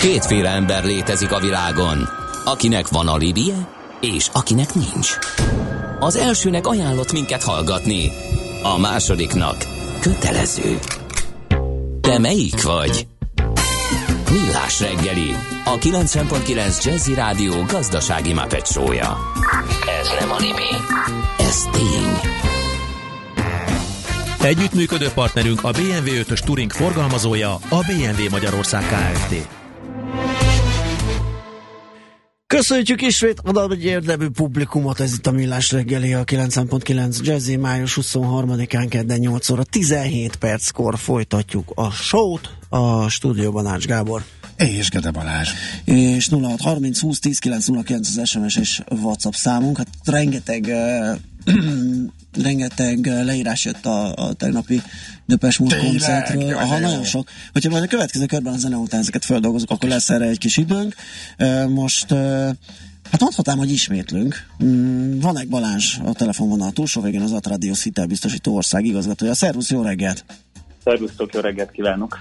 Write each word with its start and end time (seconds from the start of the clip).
Kétféle 0.00 0.48
ember 0.48 0.84
létezik 0.84 1.32
a 1.32 1.40
világon, 1.40 2.08
akinek 2.44 2.88
van 2.88 3.08
alibije, 3.08 3.68
és 4.00 4.28
akinek 4.32 4.74
nincs. 4.74 5.18
Az 5.98 6.16
elsőnek 6.16 6.66
ajánlott 6.66 7.12
minket 7.12 7.42
hallgatni, 7.42 8.10
a 8.62 8.78
másodiknak 8.78 9.56
kötelező. 10.00 10.78
Te 12.00 12.18
melyik 12.18 12.62
vagy? 12.62 13.06
Millás 14.30 14.80
reggeli, 14.80 15.34
a 15.64 15.78
90.9 15.78 16.84
Jazzy 16.84 17.14
Rádió 17.14 17.62
gazdasági 17.62 18.32
mapetsója. 18.32 19.18
Ez 20.00 20.08
nem 20.20 20.30
animi, 20.30 20.70
ez 21.38 21.62
tény. 21.72 22.32
Együttműködő 24.42 25.08
partnerünk 25.14 25.64
a 25.64 25.70
BMW 25.70 26.22
5-ös 26.22 26.38
Touring 26.38 26.70
forgalmazója, 26.70 27.52
a 27.54 27.84
BMW 27.86 28.30
Magyarország 28.30 28.82
Kft. 28.82 29.59
Köszönjük 32.56 33.02
ismét 33.02 33.40
oda 33.44 33.68
egy 33.70 33.84
érdemű 33.84 34.28
publikumot, 34.28 35.00
ez 35.00 35.12
itt 35.12 35.26
a 35.26 35.30
Millás 35.30 35.72
reggeli, 35.72 36.14
a 36.14 36.24
9.9 36.24 37.22
Jazzy, 37.22 37.56
május 37.56 37.98
23-án 38.00 38.86
kedden 38.88 39.18
8 39.18 39.50
óra 39.50 39.62
17 39.62 40.36
perckor 40.36 40.98
folytatjuk 40.98 41.72
a 41.74 41.90
show-t 41.90 42.50
a 42.68 43.08
stúdióban 43.08 43.66
Ács 43.66 43.86
Gábor. 43.86 44.24
És 44.56 44.90
Gede 44.90 45.10
Balázs. 45.10 45.48
És 45.84 46.28
0630 46.28 47.00
20 47.00 47.18
10 47.18 47.38
909 47.38 48.08
az 48.16 48.28
SMS 48.28 48.56
és 48.56 48.82
WhatsApp 48.88 49.32
számunk. 49.32 49.76
Hát 49.76 49.88
rengeteg 50.04 50.64
uh, 50.64 51.54
rengeteg 52.42 53.06
leírás 53.06 53.64
jött 53.64 53.86
a, 53.86 54.14
a 54.14 54.32
tegnapi 54.32 54.82
Döpes 55.26 55.58
Múlt 55.58 55.76
koncertről. 55.76 56.54
Aha, 56.54 56.78
nagyon 56.78 57.04
sok. 57.04 57.28
Hogyha 57.52 57.70
majd 57.70 57.82
a 57.82 57.86
következő 57.86 58.26
körben 58.26 58.52
a 58.52 58.58
zene 58.58 58.76
után 58.76 59.00
ezeket 59.00 59.24
feldolgozunk, 59.24 59.70
akkor 59.70 59.88
lesz 59.88 60.10
erre 60.10 60.26
egy 60.26 60.38
kis 60.38 60.56
időnk. 60.56 60.94
Most 61.68 62.14
Hát 63.10 63.20
mondhatnám, 63.20 63.58
hogy 63.58 63.70
ismétlünk. 63.70 64.46
Mm, 64.64 65.18
van 65.18 65.38
egy 65.38 65.48
Balázs 65.48 65.98
a 66.04 66.12
telefonvonal 66.12 66.70
túlsó 66.70 67.00
végén 67.00 67.20
az 67.20 67.32
Atradius 67.32 67.82
hitelbiztosító 67.82 68.54
ország 68.54 68.84
igazgatója. 68.84 69.34
Szervusz, 69.34 69.70
jó 69.70 69.82
reggelt! 69.82 70.24
Szervusztok, 70.84 71.34
jó 71.34 71.40
reggelt 71.40 71.70
kívánok! 71.70 72.18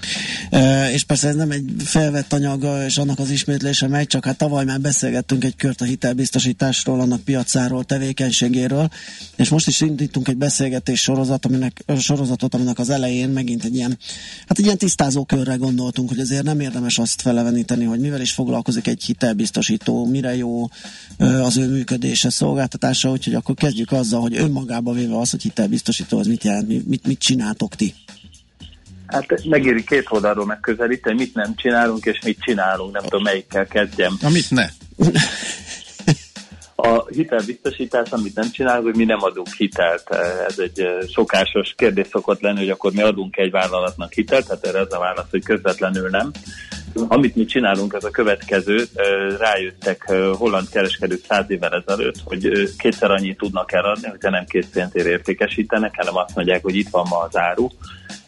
E, 0.50 0.92
és 0.92 1.04
persze 1.04 1.28
ez 1.28 1.36
nem 1.36 1.52
egy 1.52 1.66
felvett 1.78 2.34
anyaga, 2.34 2.86
és 2.86 2.98
annak 2.98 3.20
az 3.20 3.30
ismétlése 3.30 3.88
megy, 3.88 4.08
csak 4.08 4.26
hát 4.26 4.38
tavaly 4.38 4.66
már 4.66 4.80
beszélgettünk 4.80 5.44
egy 5.44 5.56
kört 5.56 5.82
a 5.82 5.86
hitelbiztosításról, 5.86 7.00
annak 7.00 7.22
piacáról, 7.22 7.84
tevékenységéről, 7.84 8.90
és 9.36 9.50
most 9.50 9.68
is 9.68 9.82
indítunk 9.82 10.28
egy 10.28 10.38
beszélgetés 10.38 11.02
sorozat, 11.02 11.46
aminek, 11.46 11.84
sorozatot, 12.00 12.54
aminek 12.54 12.80
az 12.80 12.90
elején 12.90 13.30
megint 13.30 13.64
egy 13.64 13.76
ilyen, 13.76 13.98
hát 14.48 14.60
egy 14.60 14.66
ilyen 14.66 14.78
tisztázó 14.78 15.26
körre 15.26 15.56
gondoltunk, 15.56 16.10
hogy 16.10 16.20
azért 16.20 16.44
nem 16.44 16.60
érdemes 16.60 16.98
azt 16.98 17.22
feleveníteni, 17.22 17.86
hogy 17.86 18.00
mivel 18.00 18.22
is 18.22 18.32
foglalkozik 18.32 18.88
egy 18.88 19.04
hitelbiztosító, 19.04 20.06
mire 20.06 20.36
jó 20.36 20.68
az 21.18 21.58
ő 21.58 21.70
működése, 21.70 22.30
szolgáltatása, 22.30 23.12
úgyhogy 23.12 23.34
akkor 23.34 23.56
kezdjük 23.56 23.92
azzal, 23.92 24.22
hogy 24.22 24.38
önmagába 24.38 24.94
véve 24.94 25.18
az, 25.20 25.30
hogy 25.30 25.42
hitelbiztosító, 25.42 26.18
az 26.18 26.28
mit 26.28 26.44
jelent, 26.44 26.88
mit, 26.88 27.08
mit 27.08 27.20
csináltok 27.20 27.76
ti? 27.76 27.94
Hát 29.12 29.44
megéri 29.44 29.84
két 29.84 30.06
oldalról 30.10 30.46
megközelíteni, 30.46 31.16
mit 31.16 31.34
nem 31.34 31.56
csinálunk, 31.56 32.06
és 32.06 32.20
mit 32.24 32.42
csinálunk, 32.42 32.94
nem 32.94 33.04
tudom 33.04 33.24
melyikkel 33.24 33.68
kezdjem. 33.68 34.14
A 34.22 34.30
mit 34.30 34.50
ne? 34.50 34.66
A 36.76 37.06
hitelbiztosítás, 37.10 38.10
amit 38.10 38.36
nem 38.36 38.52
csinálunk, 38.52 38.86
hogy 38.86 38.96
mi 38.96 39.06
nem 39.06 39.24
adunk 39.24 39.48
hitelt. 39.58 40.10
Ez 40.48 40.60
egy 40.60 40.88
szokásos 41.14 41.74
kérdés 41.78 42.08
szokott 42.12 42.42
lenni, 42.42 42.60
hogy 42.60 42.70
akkor 42.70 42.92
mi 42.92 43.02
adunk 43.02 43.38
egy 43.38 43.52
vállalatnak 43.52 44.14
hitelt, 44.14 44.48
tehát 44.48 44.66
erre 44.66 44.80
az 44.80 44.94
a 44.94 45.00
válasz, 45.00 45.30
hogy 45.30 45.44
közvetlenül 45.44 46.10
nem. 46.10 46.32
Amit 47.08 47.36
mi 47.36 47.46
csinálunk, 47.46 47.94
ez 47.94 48.04
a 48.04 48.10
következő. 48.10 48.86
Rájöttek 49.40 50.12
holland 50.34 50.70
kereskedők 50.70 51.26
száz 51.28 51.46
évvel 51.48 51.84
ezelőtt, 51.86 52.18
hogy 52.24 52.74
kétszer 52.78 53.12
annyit 53.12 53.38
tudnak 53.38 53.72
eladni, 53.72 54.08
hogyha 54.08 54.30
nem 54.30 54.46
két 54.46 54.70
pénzért 54.70 55.08
értékesítenek, 55.08 55.94
hanem 55.96 56.16
azt 56.16 56.36
mondják, 56.36 56.64
hogy 56.64 56.76
itt 56.76 56.90
van 56.90 57.06
ma 57.10 57.20
az 57.20 57.38
áru, 57.38 57.68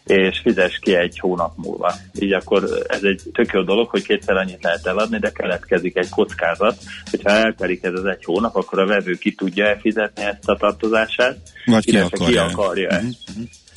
és 0.06 0.38
fizes 0.38 0.78
ki 0.78 0.94
egy 0.94 1.18
hónap 1.18 1.52
múlva. 1.56 1.94
Így 2.18 2.32
akkor 2.32 2.84
ez 2.88 3.02
egy 3.02 3.22
tök 3.32 3.52
jó 3.52 3.62
dolog, 3.62 3.88
hogy 3.88 4.02
kétszer 4.02 4.36
annyit 4.36 4.62
lehet 4.62 4.86
eladni, 4.86 5.18
de 5.18 5.30
keletkezik 5.30 5.96
egy 5.96 6.08
kockázat, 6.08 6.76
hogyha 7.10 7.30
eltelik 7.30 7.84
ez 7.84 7.92
az 7.94 8.04
egy 8.04 8.24
hónap, 8.24 8.56
akkor 8.56 8.78
a 8.78 8.86
vevő 8.86 9.14
ki 9.14 9.34
tudja 9.34 9.66
elfizetni 9.66 10.24
ezt 10.24 10.48
a 10.48 10.56
tartozását, 10.56 11.36
Vagy 11.64 11.84
ki 11.84 11.98
akarja. 11.98 12.46
Ki 12.46 12.52
akarja 12.52 12.88
uh-huh. 12.88 13.10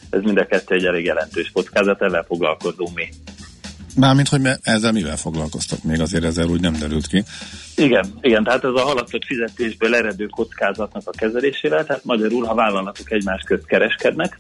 Ez 0.10 0.22
mind 0.22 0.38
a 0.38 0.46
kettő 0.46 0.76
egy 0.76 0.86
elég 0.86 1.06
jelentős 1.06 1.52
kockázat, 1.54 2.02
ezzel 2.02 2.24
foglalkozunk 2.28 2.96
mi. 2.96 3.10
Mármint, 3.96 4.28
hogy 4.28 4.42
ezzel 4.62 4.92
mivel 4.92 5.18
foglalkoztok 5.18 5.84
még, 5.84 6.02
azért 6.02 6.24
ezzel 6.24 6.48
úgy 6.48 6.62
nem 6.62 6.74
derült 6.80 7.08
ki. 7.08 7.24
Igen, 7.76 8.06
igen, 8.22 8.44
tehát 8.44 8.64
ez 8.64 8.74
a 8.76 8.82
haladtott 8.82 9.26
fizetésből 9.26 9.96
eredő 9.96 10.26
kockázatnak 10.26 11.04
a 11.06 11.12
kezelésével, 11.18 11.86
tehát 11.86 12.04
magyarul, 12.04 12.46
ha 12.46 12.54
vállalatok 12.54 13.12
egymás 13.12 13.42
közt 13.46 13.66
kereskednek, 13.66 14.40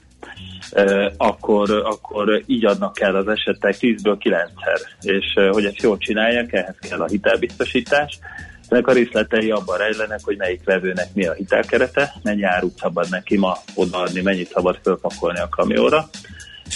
akkor, 1.18 1.72
akkor 1.72 2.44
így 2.46 2.66
adnak 2.66 3.00
el 3.00 3.16
az 3.16 3.28
esetek 3.28 3.76
10-ből 3.80 4.18
9-szer. 4.20 4.80
És 5.02 5.26
hogy 5.52 5.66
ezt 5.66 5.82
jól 5.82 5.98
csinálják, 5.98 6.54
ehhez 6.54 6.76
kell 6.80 7.02
a 7.02 7.08
hitelbiztosítás. 7.08 8.20
Ennek 8.68 8.88
a 8.88 8.94
részletei 8.94 9.52
abban 9.52 9.78
rejlenek, 9.78 10.20
hogy 10.24 10.38
melyik 10.38 10.64
vevőnek 10.64 11.08
mi 11.14 11.26
a 11.26 11.34
hitelkerete, 11.34 12.14
mennyi 12.24 12.44
árut 12.44 12.78
szabad 12.78 13.10
neki 13.10 13.38
ma 13.38 13.58
odaadni, 13.74 14.22
mennyit 14.22 14.52
szabad 14.52 14.80
fölpakolni 14.84 15.40
a 15.40 15.50
kamióra. 15.50 16.10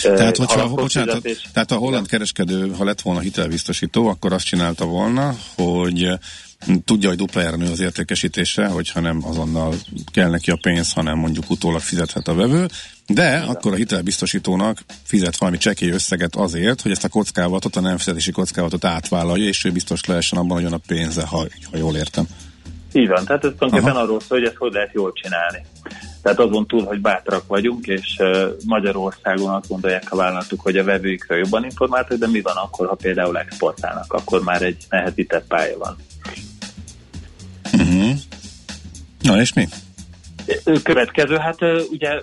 Tehát, 0.01 0.37
hogyha, 0.37 0.69
bocsánat, 0.69 1.27
tehát 1.53 1.71
a 1.71 1.75
holland 1.75 2.07
kereskedő, 2.07 2.73
ha 2.77 2.83
lett 2.83 3.01
volna 3.01 3.19
hitelbiztosító, 3.19 4.07
akkor 4.07 4.33
azt 4.33 4.45
csinálta 4.45 4.85
volna, 4.85 5.35
hogy 5.55 6.09
tudja, 6.85 7.09
hogy 7.09 7.17
dupla 7.17 7.55
nő 7.55 7.71
az 7.71 7.79
értékesítése, 7.79 8.67
hogyha 8.67 8.99
nem 8.99 9.25
azonnal 9.25 9.73
kell 10.11 10.29
neki 10.29 10.51
a 10.51 10.57
pénz, 10.61 10.93
hanem 10.93 11.17
mondjuk 11.17 11.49
utólag 11.49 11.81
fizethet 11.81 12.27
a 12.27 12.33
vevő, 12.33 12.67
de 13.07 13.27
Igen. 13.27 13.47
akkor 13.47 13.73
a 13.73 13.75
hitelbiztosítónak 13.75 14.83
fizet 15.03 15.37
valami 15.37 15.57
csekély 15.57 15.89
összeget 15.89 16.35
azért, 16.35 16.81
hogy 16.81 16.91
ezt 16.91 17.03
a 17.03 17.09
kockávatot, 17.09 17.75
a 17.75 17.79
nem 17.79 17.97
fizetési 17.97 18.31
kockávatot 18.31 18.85
átvállalja, 18.85 19.47
és 19.47 19.65
ő 19.65 19.71
biztos 19.71 20.05
lehessen 20.05 20.39
abban, 20.39 20.63
hogy 20.63 20.73
a 20.73 20.79
pénze, 20.87 21.25
ha, 21.25 21.47
ha 21.71 21.77
jól 21.77 21.95
értem. 21.95 22.27
Így 22.93 23.07
van, 23.07 23.25
tehát 23.25 23.43
ez 23.43 23.51
tulajdonképpen 23.57 24.01
arról 24.01 24.19
szól, 24.19 24.37
hogy 24.37 24.47
ezt 24.47 24.55
hogy 24.55 24.73
lehet 24.73 24.93
jól 24.93 25.13
csinálni. 25.13 25.61
Tehát 26.21 26.39
azon 26.39 26.67
túl, 26.67 26.83
hogy 26.83 27.01
bátrak 27.01 27.47
vagyunk, 27.47 27.87
és 27.87 28.21
Magyarországon 28.65 29.53
azt 29.53 29.67
gondolják 29.67 30.11
a 30.11 30.15
vállalatuk, 30.15 30.61
hogy 30.61 30.77
a 30.77 30.83
vevőikről 30.83 31.37
jobban 31.37 31.63
informáltak, 31.63 32.17
de 32.17 32.27
mi 32.27 32.41
van 32.41 32.55
akkor, 32.55 32.87
ha 32.87 32.95
például 32.95 33.37
exportálnak, 33.37 34.13
akkor 34.13 34.43
már 34.43 34.61
egy 34.61 34.85
nehezített 34.89 35.47
pálya 35.47 35.77
van. 35.77 35.95
Uh-huh. 37.73 38.11
Na 39.21 39.39
és 39.39 39.53
mi? 39.53 39.67
Következő, 40.83 41.35
hát 41.35 41.57
ugye 41.91 42.21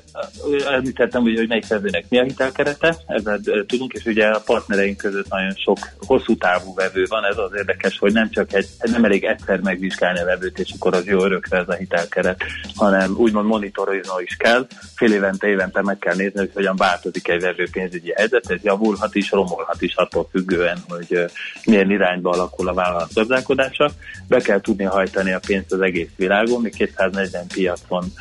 említettem, 0.66 1.22
ugye, 1.22 1.38
hogy 1.38 1.48
melyik 1.48 1.66
vevőnek 1.66 2.04
mi 2.08 2.18
a 2.18 2.22
hitelkerete, 2.22 2.96
ezzel 3.06 3.40
tudunk, 3.66 3.92
és 3.92 4.04
ugye 4.04 4.26
a 4.26 4.42
partnereink 4.44 4.96
között 4.96 5.28
nagyon 5.28 5.54
sok 5.54 5.78
hosszú 6.06 6.36
távú 6.36 6.74
vevő 6.74 7.04
van, 7.08 7.24
ez 7.24 7.38
az 7.38 7.50
érdekes, 7.56 7.98
hogy 7.98 8.12
nem 8.12 8.30
csak 8.30 8.52
egy, 8.52 8.66
nem 8.80 9.04
elég 9.04 9.24
egyszer 9.24 9.60
megvizsgálni 9.60 10.20
a 10.20 10.24
vevőt, 10.24 10.58
és 10.58 10.70
akkor 10.78 10.94
az 10.94 11.06
jó 11.06 11.24
örökre 11.24 11.58
ez 11.58 11.68
a 11.68 11.74
hitelkeret, 11.74 12.42
hanem 12.74 13.14
úgymond 13.16 13.46
monitorozni 13.46 13.94
is 14.22 14.36
kell, 14.36 14.66
fél 14.94 15.12
évente, 15.12 15.46
évente 15.46 15.82
meg 15.82 15.98
kell 15.98 16.14
nézni, 16.14 16.38
hogy 16.38 16.50
hogyan 16.54 16.76
változik 16.76 17.28
egy 17.28 17.40
vevő 17.40 17.68
pénzügyi 17.72 18.12
helyzet, 18.16 18.50
ez 18.50 18.62
javulhat 18.62 19.14
is, 19.14 19.30
romolhat 19.30 19.82
is 19.82 19.94
attól 19.94 20.28
függően, 20.30 20.78
hogy 20.88 21.24
milyen 21.64 21.90
irányba 21.90 22.30
alakul 22.30 22.68
a 22.68 22.74
vállalat 22.74 23.14
gazdálkodása. 23.14 23.90
Be 24.28 24.40
kell 24.40 24.60
tudni 24.60 24.84
hajtani 24.84 25.32
a 25.32 25.40
pénzt 25.46 25.72
az 25.72 25.80
egész 25.80 26.08
világon, 26.16 26.60
mi 26.60 26.70
240 26.70 27.46
piacon 27.46 28.12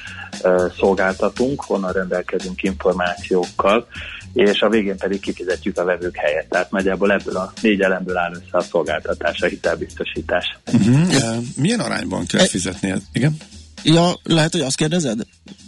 szolgáltatunk, 0.78 1.62
honnan 1.62 1.92
rendelkezünk 1.92 2.64
információkkal, 2.64 3.88
és 4.34 4.62
a 4.62 4.70
végén 4.70 4.98
pedig 4.98 5.20
kifizetjük 5.20 5.78
a 5.78 5.84
vevők 5.84 6.16
helyet. 6.16 6.48
Tehát 6.50 6.72
nagyjából 6.72 7.12
ebből 7.12 7.36
a 7.36 7.54
négy 7.62 7.82
elemből 7.82 8.18
áll 8.18 8.32
össze 8.34 8.58
a 8.58 8.62
szolgáltatás, 8.62 9.42
a 9.42 9.46
hitelbiztosítás. 9.46 10.58
Uh-huh. 10.74 11.36
Milyen 11.56 11.80
arányban 11.80 12.26
kell 12.26 12.46
fizetni? 12.46 12.94
Igen? 13.14 13.38
Ja, 13.84 14.20
lehet, 14.24 14.52
hogy 14.52 14.62
azt 14.62 14.76
kérdezed, 14.76 15.20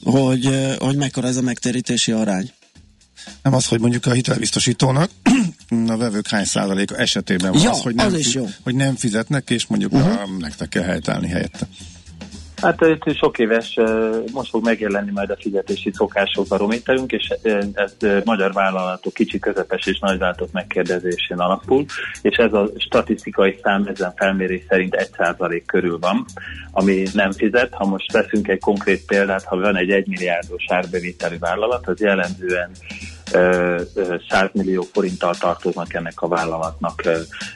hogy, 0.04 0.76
hogy 0.80 0.96
mekkora 0.96 1.28
ez 1.28 1.38
a 1.38 1.42
megtérítési 1.42 2.12
arány? 2.12 2.52
Nem 3.42 3.54
az, 3.54 3.68
hogy 3.68 3.80
mondjuk 3.80 4.06
a 4.06 4.12
hitelbiztosítónak 4.12 5.10
a 5.88 5.98
vevők 5.98 6.28
hány 6.28 6.46
százaléka 6.46 6.96
esetében 6.96 7.52
van 7.52 7.62
ja, 7.62 7.72
az, 7.72 7.82
hogy 7.82 7.96
nem, 7.96 8.06
az 8.06 8.14
is 8.14 8.34
jó. 8.34 8.48
hogy 8.64 8.76
nem 8.76 8.96
fizetnek, 8.96 9.50
és 9.50 9.66
mondjuk 9.68 9.94
uh-huh. 9.94 10.22
a, 10.22 10.28
nektek 10.40 10.70
kell 10.70 10.84
helytállni 10.84 11.28
helyette. 11.28 11.68
Hát 12.62 12.82
itt 12.82 13.16
sok 13.16 13.40
éves, 13.40 13.80
most 14.34 14.50
fog 14.50 14.64
megjelenni 14.64 15.12
majd 15.12 15.30
a 15.30 15.38
fizetési 15.40 15.92
szokások 15.94 16.48
barométerünk, 16.48 17.12
és 17.12 17.34
ez 17.74 17.96
magyar 18.24 18.54
vállalatok, 18.54 19.14
kicsi, 19.14 19.40
közepes 19.40 19.86
és 19.86 20.00
nagyvállalatok 20.00 20.52
megkérdezésén 20.52 21.38
alapul, 21.38 21.86
és 22.22 22.38
ez 22.38 22.54
a 22.54 22.70
statisztikai 22.78 23.60
szám 23.64 23.86
ezen 23.94 24.14
felmérés 24.16 24.64
szerint 24.70 25.10
1% 25.18 25.62
körül 25.66 26.00
van, 26.00 26.26
ami 26.72 27.04
nem 27.14 27.32
fizet. 27.32 27.74
Ha 27.74 27.86
most 27.86 28.12
veszünk 28.12 28.48
egy 28.48 28.60
konkrét 28.60 29.06
példát, 29.06 29.44
ha 29.44 29.58
van 29.58 29.78
egy 29.78 29.92
1 29.92 30.08
milliárdos 30.08 30.66
árbevételű 30.68 31.38
vállalat, 31.38 31.88
az 31.88 32.02
jellemzően 32.02 32.72
100 34.30 34.50
millió 34.54 34.82
forinttal 34.82 35.36
tartoznak 35.36 35.94
ennek 35.94 36.22
a 36.22 36.28
vállalatnak 36.28 37.02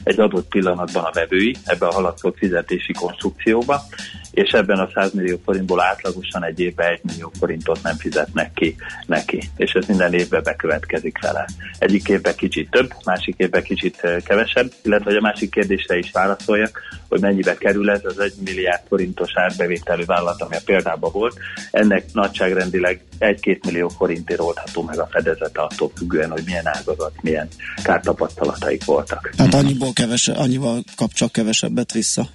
egy 0.03 0.19
adott 0.19 0.47
pillanatban 0.47 1.03
a 1.03 1.11
vevői 1.13 1.55
ebbe 1.65 1.87
a 1.87 1.93
haladszó 1.93 2.31
fizetési 2.37 2.93
konstrukcióba, 2.93 3.81
és 4.31 4.51
ebben 4.51 4.79
a 4.79 4.89
100 4.93 5.13
millió 5.13 5.39
forintból 5.45 5.81
átlagosan 5.81 6.43
egy 6.43 6.59
évben 6.59 6.91
1 6.91 6.99
millió 7.03 7.31
forintot 7.39 7.83
nem 7.83 7.95
fizetnek 7.95 8.53
ki 8.53 8.75
neki, 9.05 9.49
és 9.55 9.71
ez 9.71 9.85
minden 9.87 10.13
évben 10.13 10.43
bekövetkezik 10.43 11.17
vele. 11.21 11.47
Egyik 11.79 12.07
évben 12.07 12.35
kicsit 12.35 12.69
több, 12.69 12.93
másik 13.05 13.35
évben 13.37 13.63
kicsit 13.63 14.07
kevesebb, 14.23 14.71
illetve 14.83 15.05
hogy 15.05 15.15
a 15.15 15.21
másik 15.21 15.51
kérdésre 15.51 15.97
is 15.97 16.11
válaszoljak, 16.11 16.81
hogy 17.09 17.21
mennyibe 17.21 17.57
kerül 17.57 17.89
ez 17.89 18.01
az 18.03 18.19
1 18.19 18.33
milliárd 18.45 18.81
forintos 18.87 19.31
árbevételű 19.33 20.05
vállalat, 20.05 20.41
ami 20.41 20.55
a 20.55 20.61
példában 20.65 21.11
volt. 21.11 21.37
Ennek 21.71 22.05
nagyságrendileg 22.13 23.03
1-2 23.19 23.63
millió 23.65 23.89
forintért 23.89 24.39
oldható 24.39 24.83
meg 24.83 24.99
a 24.99 25.07
fedezete 25.11 25.61
attól 25.61 25.91
függően, 25.95 26.31
hogy 26.31 26.43
milyen 26.45 26.67
ágazat, 26.67 27.13
milyen 27.21 27.47
kártapasztalataik 27.83 28.85
voltak. 28.85 29.33
Hát 29.37 29.53
annyiból 29.53 29.93
kevesebb, 29.93 30.37
annyival 30.37 30.83
kap 30.95 31.13
csak 31.13 31.31
kevesebbet 31.31 31.91
vissza. 31.91 32.29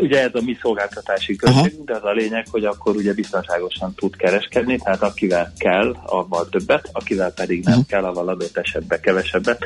Ugye 0.00 0.20
ez 0.20 0.34
a 0.34 0.40
mi 0.44 0.56
szolgáltatási 0.60 1.36
költségünk, 1.36 1.86
de 1.86 1.94
az 1.94 2.04
a 2.04 2.12
lényeg, 2.12 2.46
hogy 2.50 2.64
akkor 2.64 2.96
ugye 2.96 3.14
biztonságosan 3.14 3.94
tud 3.94 4.16
kereskedni, 4.16 4.76
tehát 4.76 5.02
akivel 5.02 5.52
kell, 5.58 5.96
avval 6.06 6.48
többet, 6.48 6.88
akivel 6.92 7.32
pedig 7.32 7.64
nem 7.64 7.72
uh-huh. 7.72 7.88
kell, 7.88 8.04
avval 8.04 8.28
adott 8.28 8.56
esetben 8.56 9.00
kevesebbet 9.00 9.64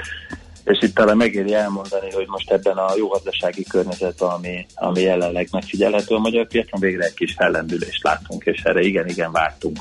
és 0.65 0.79
itt 0.81 0.95
talán 0.95 1.17
megéri 1.17 1.55
elmondani, 1.55 2.11
hogy 2.13 2.27
most 2.27 2.51
ebben 2.51 2.77
a 2.77 2.95
jó 2.97 3.09
gazdasági 3.09 3.65
környezetben, 3.65 4.29
ami, 4.29 4.67
ami 4.75 5.01
jelenleg 5.01 5.49
megfigyelhető 5.53 6.15
a 6.15 6.19
magyar 6.19 6.47
piacon, 6.47 6.81
végre 6.81 7.05
egy 7.05 7.15
kis 7.15 7.33
fellendülést 7.33 8.03
látunk, 8.03 8.45
és 8.45 8.63
erre 8.63 8.81
igen-igen 8.81 9.33
vártunk 9.33 9.79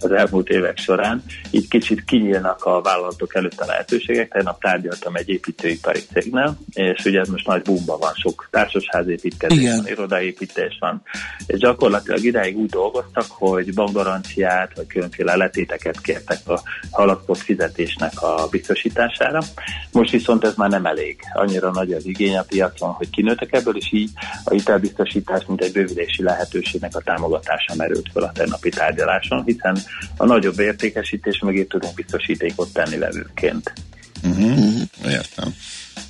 az 0.00 0.12
elmúlt 0.12 0.48
évek 0.48 0.78
során. 0.78 1.22
Így 1.50 1.68
kicsit 1.68 2.04
kinyílnak 2.04 2.64
a 2.64 2.80
vállalatok 2.82 3.34
előtt 3.34 3.60
a 3.60 3.66
lehetőségek. 3.66 4.32
Tegnap 4.32 4.60
tárgyaltam 4.60 5.14
egy 5.14 5.28
építőipari 5.28 6.00
cégnél, 6.12 6.56
és 6.72 7.04
ugye 7.04 7.20
ez 7.20 7.28
most 7.28 7.46
nagy 7.46 7.62
bumba 7.62 7.98
van, 7.98 8.12
sok 8.14 8.48
társasházépítkezés 8.50 9.70
van, 9.70 9.86
irodaépítés 9.86 10.76
van, 10.80 11.02
és 11.46 11.58
gyakorlatilag 11.58 12.24
idáig 12.24 12.56
úgy 12.56 12.70
dolgoztak, 12.70 13.26
hogy 13.28 13.74
bankgaranciát, 13.74 14.72
vagy 14.76 14.86
különféle 14.86 15.36
letéteket 15.36 16.00
kértek 16.00 16.48
a 16.48 16.62
haladtott 16.90 17.38
fizetésnek 17.38 18.22
a 18.22 18.46
biztosítására. 18.50 19.40
Most 19.92 20.11
viszont 20.12 20.44
ez 20.44 20.54
már 20.54 20.70
nem 20.70 20.86
elég. 20.86 21.20
Annyira 21.32 21.70
nagy 21.70 21.92
az 21.92 22.06
igény 22.06 22.36
a 22.36 22.42
piacon, 22.42 22.90
hogy 22.90 23.10
kinőttek 23.10 23.52
ebből, 23.52 23.76
és 23.76 23.92
így 23.92 24.10
a 24.44 24.50
hitelbiztosítás, 24.50 25.44
mint 25.46 25.62
egy 25.62 25.72
bővülési 25.72 26.22
lehetőségnek 26.22 26.96
a 26.96 27.00
támogatása 27.00 27.74
merült 27.76 28.10
fel 28.12 28.22
a 28.22 28.32
tegnapi 28.32 28.68
tárgyaláson, 28.68 29.42
hiszen 29.44 29.78
a 30.16 30.26
nagyobb 30.26 30.58
értékesítés 30.58 31.38
mögé 31.38 31.64
tudunk 31.64 31.94
biztosítékot 31.94 32.72
tenni 32.72 32.96
levőként. 32.96 33.72
Uh-huh. 34.24 34.80
Értem. 35.04 35.54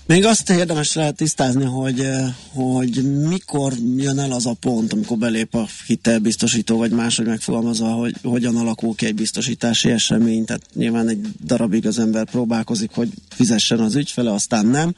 Még 0.07 0.25
azt 0.25 0.51
érdemes 0.51 0.95
lehet 0.95 1.17
tisztázni, 1.17 1.65
hogy, 1.65 2.01
eh, 2.01 2.35
hogy 2.55 3.23
mikor 3.29 3.73
jön 3.97 4.19
el 4.19 4.33
az 4.33 4.47
a 4.47 4.57
pont, 4.61 4.93
amikor 4.93 5.17
belép 5.17 5.55
a 5.55 5.65
hitelbiztosító, 5.87 6.77
vagy 6.79 6.91
máshogy 6.91 7.27
megfogalmazva, 7.27 7.87
hogy 7.87 8.15
hogyan 8.23 8.57
alakul 8.57 8.95
ki 8.95 9.07
egy 9.07 9.15
biztosítási 9.15 9.91
esemény. 9.91 10.45
Tehát 10.45 10.63
nyilván 10.75 11.09
egy 11.09 11.21
darabig 11.45 11.87
az 11.87 11.99
ember 11.99 12.25
próbálkozik, 12.25 12.91
hogy 12.95 13.09
fizessen 13.31 13.81
az 13.81 13.95
ügyfele, 13.95 14.33
aztán 14.33 14.67
nem. 14.67 14.95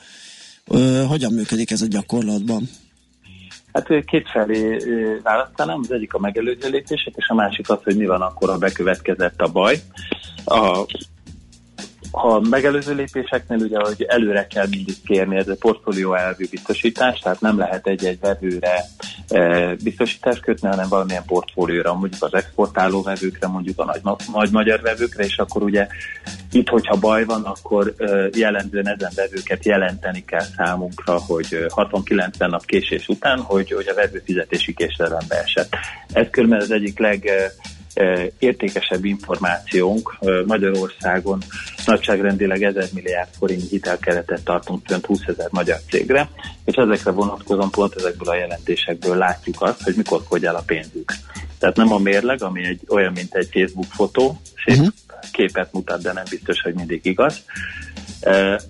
Hogyan 1.08 1.32
működik 1.32 1.70
ez 1.70 1.82
a 1.82 1.86
gyakorlatban? 1.86 2.68
Hát 3.72 4.04
két 4.04 4.28
felé 4.28 4.76
választanám, 5.22 5.80
az 5.82 5.92
egyik 5.92 6.14
a 6.14 6.18
megelőző 6.18 6.68
lépések, 6.68 7.14
és 7.16 7.28
a 7.28 7.34
másik 7.34 7.70
az, 7.70 7.78
hogy 7.84 7.96
mi 7.96 8.06
van 8.06 8.20
akkor, 8.20 8.48
ha 8.48 8.58
bekövetkezett 8.58 9.40
a 9.40 9.48
baj. 9.48 9.82
A 10.44 10.86
a 12.16 12.40
megelőző 12.50 12.94
lépéseknél 12.94 13.58
ugye, 13.58 13.78
hogy 13.78 14.02
előre 14.08 14.46
kell 14.46 14.66
mindig 14.70 14.94
kérni, 15.04 15.36
ez 15.36 15.48
a 15.48 15.56
portfólió 15.58 16.14
elvű 16.14 16.48
biztosítás, 16.50 17.18
tehát 17.18 17.40
nem 17.40 17.58
lehet 17.58 17.86
egy-egy 17.86 18.20
vevőre 18.20 18.84
e, 19.28 19.74
biztosítást 19.82 20.40
kötni, 20.40 20.68
hanem 20.68 20.88
valamilyen 20.88 21.24
portfólióra, 21.26 21.94
mondjuk 21.94 22.22
az 22.22 22.34
exportáló 22.34 23.02
vevőkre, 23.02 23.46
mondjuk 23.46 23.78
a 23.78 23.84
nagy, 23.84 24.18
nagy 24.32 24.50
magyar 24.50 24.80
vevőkre, 24.80 25.24
és 25.24 25.38
akkor 25.38 25.62
ugye 25.62 25.86
itt, 26.52 26.68
hogyha 26.68 26.96
baj 26.96 27.24
van, 27.24 27.42
akkor 27.42 27.94
e, 27.98 28.28
jellemzően 28.36 28.88
ezen 28.88 29.12
vevőket 29.14 29.64
jelenteni 29.64 30.24
kell 30.24 30.44
számunkra, 30.56 31.18
hogy 31.18 31.66
60-90 31.68 32.48
nap 32.48 32.64
késés 32.64 33.08
után, 33.08 33.38
hogy, 33.38 33.72
hogy 33.72 33.88
a 33.88 33.94
vevő 33.94 34.22
fizetési 34.24 34.74
késedelembe 34.74 35.36
esett. 35.36 35.76
Ez 36.12 36.26
körülbelül 36.30 36.64
az 36.64 36.70
egyik 36.70 36.98
leg 36.98 37.30
értékesebb 38.38 39.04
információnk 39.04 40.16
Magyarországon 40.46 41.42
nagyságrendileg 41.86 42.62
1000 42.62 42.88
milliárd 42.92 43.28
forint 43.38 43.68
hitelkeretet 43.68 44.44
tartunk 44.44 44.86
fönt 44.86 45.06
20 45.06 45.20
ezer 45.26 45.48
magyar 45.50 45.78
cégre, 45.90 46.30
és 46.64 46.74
ezekre 46.74 47.10
vonatkozóan 47.10 47.70
pont 47.70 47.94
ezekből 47.94 48.28
a 48.28 48.36
jelentésekből 48.36 49.16
látjuk 49.16 49.62
azt, 49.62 49.82
hogy 49.82 49.94
mikor 49.96 50.22
fogy 50.28 50.44
el 50.44 50.56
a 50.56 50.62
pénzük. 50.66 51.12
Tehát 51.58 51.76
nem 51.76 51.92
a 51.92 51.98
mérleg, 51.98 52.42
ami 52.42 52.64
egy, 52.64 52.80
olyan, 52.88 53.12
mint 53.12 53.34
egy 53.34 53.48
Facebook 53.52 53.92
fotó, 53.92 54.40
szép 54.64 54.76
uh-huh. 54.76 54.94
képet 55.32 55.72
mutat, 55.72 56.02
de 56.02 56.12
nem 56.12 56.24
biztos, 56.30 56.60
hogy 56.60 56.74
mindig 56.74 57.00
igaz, 57.04 57.44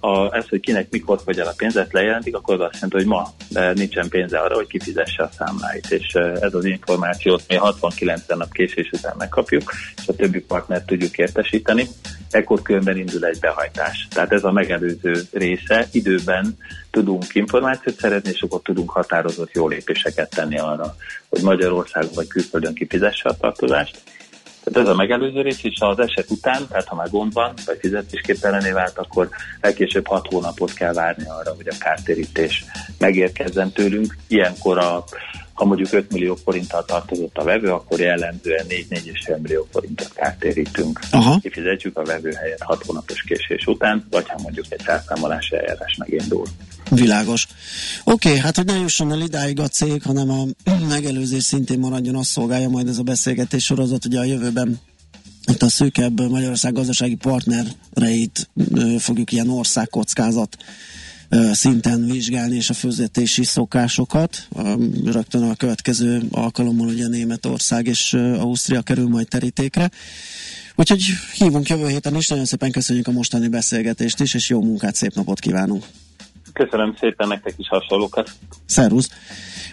a, 0.01 0.37
ez, 0.37 0.49
hogy 0.49 0.61
kinek 0.61 0.91
mikor 0.91 1.21
fogy 1.25 1.39
el 1.39 1.47
a 1.47 1.55
pénzet 1.57 1.93
lejelentik, 1.93 2.37
akkor 2.37 2.55
az 2.55 2.61
azt 2.61 2.75
jelenti, 2.75 2.97
hogy 2.97 3.07
ma 3.07 3.35
nincsen 3.75 4.09
pénze 4.09 4.39
arra, 4.39 4.55
hogy 4.55 4.67
kifizesse 4.67 5.23
a 5.23 5.31
számláit. 5.39 5.91
És 5.91 6.15
ez 6.41 6.55
az 6.55 6.65
információt 6.65 7.43
mi 7.49 7.55
69 7.55 8.23
nap 8.27 8.53
késés 8.53 8.91
után 8.93 9.15
megkapjuk, 9.19 9.73
és 9.97 10.09
a 10.09 10.15
többi 10.15 10.41
partnert 10.41 10.87
tudjuk 10.87 11.19
értesíteni. 11.19 11.87
Ekkor 12.31 12.63
különben 12.63 12.97
indul 12.97 13.27
egy 13.27 13.39
behajtás. 13.39 14.09
Tehát 14.11 14.33
ez 14.33 14.45
a 14.45 14.53
megelőző 14.53 15.23
része. 15.33 15.89
Időben 15.93 16.57
tudunk 16.91 17.35
információt 17.35 17.99
szeretni, 17.99 18.31
és 18.31 18.43
akkor 18.43 18.61
tudunk 18.63 18.91
határozott 18.91 19.53
jó 19.53 19.69
lépéseket 19.69 20.31
tenni 20.31 20.59
arra, 20.59 20.97
hogy 21.29 21.43
Magyarországon 21.43 22.11
vagy 22.15 22.27
külföldön 22.27 22.75
kifizesse 22.75 23.29
a 23.29 23.37
tartozást 23.37 24.03
tehát 24.65 24.89
ez 24.89 24.95
a 24.95 24.97
megelőző 24.97 25.41
rész, 25.41 25.65
és 25.65 25.79
az 25.79 25.99
eset 25.99 26.31
után, 26.31 26.67
tehát 26.69 26.89
ha 26.89 26.95
már 26.95 27.11
gond 27.11 27.33
van, 27.33 27.53
vagy 27.67 27.79
fizetésképtelené 27.81 28.71
vált, 28.71 28.99
akkor 28.99 29.29
legkésőbb 29.61 30.07
hat 30.07 30.27
hónapot 30.27 30.73
kell 30.73 30.93
várni 30.93 31.25
arra, 31.29 31.55
hogy 31.57 31.69
a 31.69 31.77
kártérítés 31.79 32.65
megérkezzen 32.99 33.73
tőlünk. 33.73 34.17
Ilyenkor 34.29 34.79
a 34.79 35.05
ha 35.55 35.65
mondjuk 35.65 35.93
5 35.93 36.13
millió 36.13 36.35
forinttal 36.35 36.85
tartozott 36.85 37.37
a 37.37 37.45
vevő, 37.45 37.73
akkor 37.73 38.01
jellemzően 38.01 38.67
4-4,5 38.69 39.41
millió 39.41 39.69
forintot 39.71 40.13
kártérítünk. 40.15 41.01
Aha. 41.11 41.39
Kifizetjük 41.39 41.99
a 41.99 42.05
vevő 42.05 42.31
helyett 42.31 42.63
6 42.63 42.85
hónapos 42.87 43.23
késés 43.23 43.67
után, 43.67 44.07
vagy 44.11 44.29
ha 44.29 44.39
mondjuk 44.43 44.67
egy 44.69 44.83
felszámolási 44.83 45.57
eljárás 45.57 45.97
megindul. 45.97 46.47
Világos. 46.91 47.47
Oké, 48.05 48.29
okay, 48.29 48.41
hát 48.41 48.57
hogy 48.57 48.65
ne 48.65 48.75
jusson 48.75 49.13
el 49.13 49.21
idáig 49.21 49.61
a 49.61 49.69
cég, 49.69 50.03
hanem 50.03 50.31
a 50.31 50.45
megelőzés 50.89 51.43
szintén 51.43 51.79
maradjon, 51.79 52.17
azt 52.17 52.31
szolgálja 52.31 52.69
majd 52.69 52.89
ez 52.89 52.99
a 52.99 53.03
beszélgetés 53.03 53.65
sorozat, 53.65 54.05
ugye 54.05 54.19
a 54.19 54.25
jövőben 54.25 54.81
itt 55.47 55.63
a 55.63 55.69
szűkebb 55.69 56.31
Magyarország 56.31 56.73
gazdasági 56.73 57.15
partnereit 57.15 58.51
fogjuk 58.99 59.33
ilyen 59.33 59.49
országkockázat 59.49 60.57
szinten 61.53 62.05
vizsgálni, 62.05 62.57
és 62.57 62.71
a 62.71 62.75
főzetési 62.75 63.45
szokásokat. 63.45 64.49
Rögtön 65.05 65.43
a 65.43 65.55
következő 65.55 66.23
alkalommal 66.31 66.87
ugye 66.87 67.09
Németország 67.09 67.87
és 67.87 68.13
Ausztria 68.15 68.83
kerül 68.83 69.09
majd 69.09 69.29
terítékre. 69.29 69.91
Úgyhogy 70.77 71.03
hívunk 71.35 71.69
jövő 71.69 71.89
héten 71.89 72.15
is, 72.15 72.29
nagyon 72.29 72.45
szépen 72.45 72.71
köszönjük 72.71 73.07
a 73.07 73.11
mostani 73.11 73.49
beszélgetést 73.49 74.21
is, 74.21 74.35
és 74.35 74.49
jó 74.49 74.63
munkát, 74.63 74.95
szép 74.95 75.15
napot 75.15 75.39
kívánunk! 75.39 75.85
Köszönöm 76.53 76.97
szépen 77.01 77.29
nektek 77.29 77.55
is 77.57 77.69
hasonlókat. 77.69 78.31
Szervusz! 78.67 79.09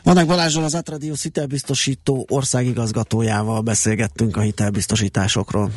Vannak 0.03 0.27
Balázsról 0.27 0.63
az 0.63 0.75
Atradius 0.75 1.23
hitelbiztosító 1.23 2.25
országigazgatójával 2.29 3.61
beszélgettünk 3.61 4.37
a 4.37 4.41
hitelbiztosításokról. 4.41 5.71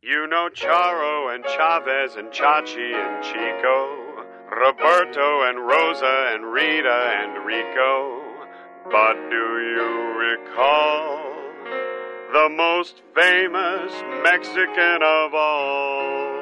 You 0.00 0.26
know 0.26 0.48
Charo 0.50 1.28
and 1.34 1.44
Chavez 1.44 2.12
and 2.16 2.32
Chachi 2.32 2.88
and 3.04 3.22
Chico 3.24 4.01
Roberto 4.60 5.48
and 5.48 5.66
Rosa 5.66 6.34
and 6.34 6.52
Rita 6.52 7.14
and 7.22 7.46
Rico 7.46 8.20
But 8.84 9.14
do 9.30 9.46
you 9.72 10.12
recall 10.20 11.24
the 12.34 12.48
most 12.50 13.00
famous 13.14 13.92
Mexican 14.22 15.00
of 15.02 15.32
all? 15.32 16.41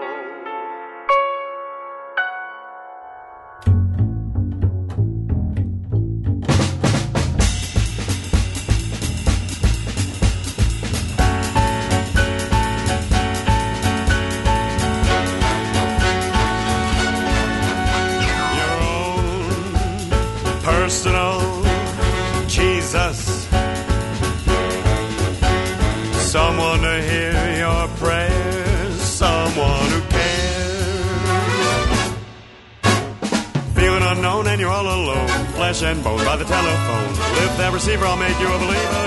Flesh 35.80 35.96
and 35.96 36.04
bone 36.04 36.22
by 36.26 36.36
the 36.36 36.44
telephone. 36.44 37.08
Lift 37.40 37.56
that 37.56 37.72
receiver, 37.72 38.04
I'll 38.04 38.16
make 38.16 38.38
you 38.38 38.52
a 38.52 38.58
believer. 38.60 39.04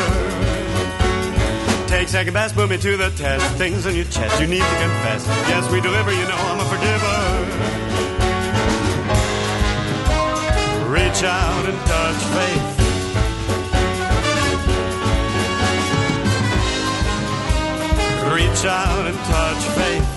Take 1.86 2.08
second 2.08 2.34
best, 2.34 2.56
put 2.56 2.68
me 2.68 2.78
to 2.78 2.98
the 2.98 3.12
test. 3.12 3.46
Things 3.58 3.86
in 3.86 3.94
your 3.96 4.06
chest, 4.06 4.42
you 4.42 4.48
need 4.48 4.64
to 4.64 4.78
confess. 4.82 5.28
Yes, 5.54 5.70
we 5.70 5.82
deliver, 5.82 6.12
you 6.12 6.26
know 6.26 6.34
I'm 6.34 6.58
a 6.58 6.66
forgiver. 6.66 7.14
Reach 10.90 11.22
out 11.22 11.66
and 11.70 11.78
touch 11.86 12.18
faith. 12.34 12.66
Reach 18.34 18.66
out 18.66 19.06
and 19.06 19.18
touch 19.30 19.62
faith. 19.78 20.10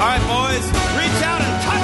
All 0.00 0.08
right, 0.08 0.24
boys, 0.32 0.64
reach 0.96 1.20
out 1.28 1.44
and 1.44 1.62
touch 1.62 1.75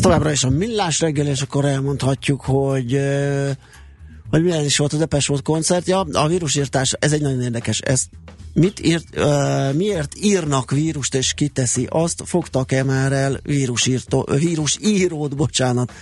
továbbra 0.00 0.30
is 0.30 0.44
a 0.44 0.48
millás 0.48 1.00
reggel, 1.00 1.26
és 1.26 1.42
akkor 1.42 1.64
elmondhatjuk, 1.64 2.40
hogy 2.40 3.00
hogy 4.30 4.42
milyen 4.42 4.64
is 4.64 4.76
volt 4.76 4.92
a 4.92 4.96
Depes 4.96 5.26
volt 5.26 5.42
koncertja. 5.42 6.00
A 6.00 6.28
vírusírtás, 6.28 6.92
ez 6.98 7.12
egy 7.12 7.20
nagyon 7.20 7.42
érdekes. 7.42 7.80
Ez 7.80 8.04
mit 8.52 8.86
írt, 8.86 9.06
uh, 9.16 9.74
miért 9.74 10.14
írnak 10.22 10.70
vírust, 10.70 11.14
és 11.14 11.32
kiteszi 11.32 11.86
azt? 11.90 12.22
Fogtak-e 12.24 12.84
már 12.84 13.12
el 13.12 13.40
vírusírtó, 13.42 14.28
vírusírót, 14.38 15.36
bocsánat, 15.36 15.92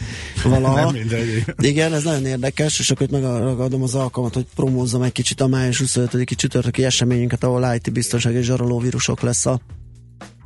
valaha? 0.44 0.84
Nem 0.84 0.94
mindegy. 0.94 1.44
Igen, 1.58 1.94
ez 1.94 2.02
nagyon 2.02 2.26
érdekes, 2.26 2.78
és 2.78 2.90
akkor 2.90 3.06
itt 3.06 3.12
megragadom 3.12 3.82
az 3.82 3.94
alkalmat, 3.94 4.34
hogy 4.34 4.46
promózzam 4.54 5.02
egy 5.02 5.12
kicsit 5.12 5.40
a 5.40 5.46
május 5.46 5.82
25-i 5.86 6.36
csütörtöki 6.36 6.84
eseményünket, 6.84 7.44
ahol 7.44 7.74
IT 7.74 7.92
biztonság 7.92 8.34
és 8.34 8.44
zsaroló 8.44 8.78
vírusok 8.78 9.20
lesz 9.20 9.46
a 9.46 9.60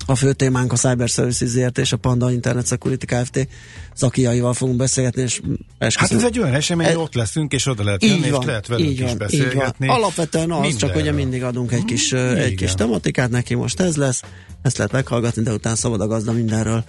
a 0.07 0.15
fő 0.15 0.33
témánk 0.33 0.73
a 0.73 0.77
Cyber 0.77 1.09
Services 1.09 1.49
ZRT 1.49 1.79
és 1.79 1.93
a 1.93 1.97
Panda 1.97 2.33
Internet 2.33 2.67
Security 2.67 3.05
Kft. 3.05 3.49
Zakiaival 3.97 4.55
fogunk 4.55 4.77
beszélgetni, 4.77 5.23
és 5.23 5.41
Hát 5.79 6.13
ez 6.13 6.25
egy 6.25 6.39
olyan 6.39 6.55
esemény, 6.55 6.87
hogy 6.87 6.97
ott 6.97 7.15
leszünk, 7.15 7.53
és 7.53 7.67
oda 7.67 7.85
lehet 7.85 8.05
jönni, 8.05 8.27
és 8.27 8.37
lehet 8.45 8.67
velünk 8.67 8.99
van, 8.99 9.09
is 9.09 9.15
beszélgetni. 9.15 9.87
Van. 9.87 9.97
Alapvetően 9.97 10.51
az, 10.51 10.61
Mindenről. 10.61 10.89
csak 10.89 11.01
ugye 11.01 11.13
mindig 11.13 11.43
adunk 11.43 11.73
egy 11.73 11.85
kis, 11.85 12.15
mm, 12.15 12.19
egy 12.19 12.55
kis 12.55 12.75
tematikát, 12.75 13.31
neki 13.31 13.55
most 13.55 13.81
ez 13.81 13.97
lesz, 13.97 14.23
ezt 14.63 14.77
lehet 14.77 14.93
meghallgatni, 14.93 15.43
de 15.43 15.53
utána 15.53 15.77
szabad 15.77 16.01
a 16.01 16.07
gazda 16.07 16.33
mindenről 16.33 16.85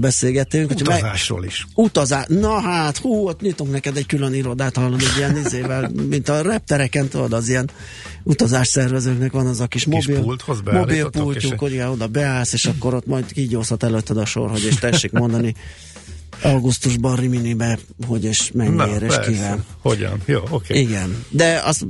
beszélgetünk. 0.00 0.70
Utazásról 0.70 1.38
meg, 1.38 1.48
is. 1.48 1.66
Utazás, 1.74 2.24
na 2.28 2.60
hát, 2.60 2.96
hú, 2.96 3.28
ott 3.28 3.40
nyitunk 3.40 3.70
neked 3.70 3.96
egy 3.96 4.06
külön 4.06 4.34
irodát, 4.34 4.76
hallod, 4.76 5.00
egy 5.00 5.16
ilyen 5.16 5.36
izével, 5.36 5.90
mint 6.08 6.28
a 6.28 6.42
reptereken, 6.42 7.08
tudod, 7.08 7.32
az 7.32 7.48
ilyen 7.48 7.70
utazás 8.26 8.68
szervezőknek 8.68 9.32
van 9.32 9.46
az 9.46 9.60
a 9.60 9.66
kis, 9.66 9.84
kis 9.84 10.06
mobil, 10.06 10.22
pulthoz 10.22 10.60
mobil 10.64 11.10
pultjuk, 11.10 11.58
hogy 11.58 11.78
oda 11.78 12.06
beállsz, 12.06 12.52
és 12.52 12.64
akkor 12.64 12.94
ott 12.94 13.06
majd 13.06 13.32
kígyózhat 13.32 13.82
előtted 13.82 14.16
a 14.16 14.24
sor, 14.24 14.50
hogy 14.50 14.64
és 14.64 14.74
tessék 14.74 15.12
mondani 15.12 15.54
augusztusban 16.42 17.16
Riminibe, 17.16 17.78
hogy 18.06 18.24
és 18.24 18.52
mennyiért, 18.52 19.02
és 19.02 19.18
kivel. 19.26 19.64
Hogyan? 19.78 20.20
Jó, 20.24 20.38
oké. 20.38 20.54
Okay. 20.54 20.80
Igen, 20.80 21.24
de 21.30 21.62
az 21.64 21.84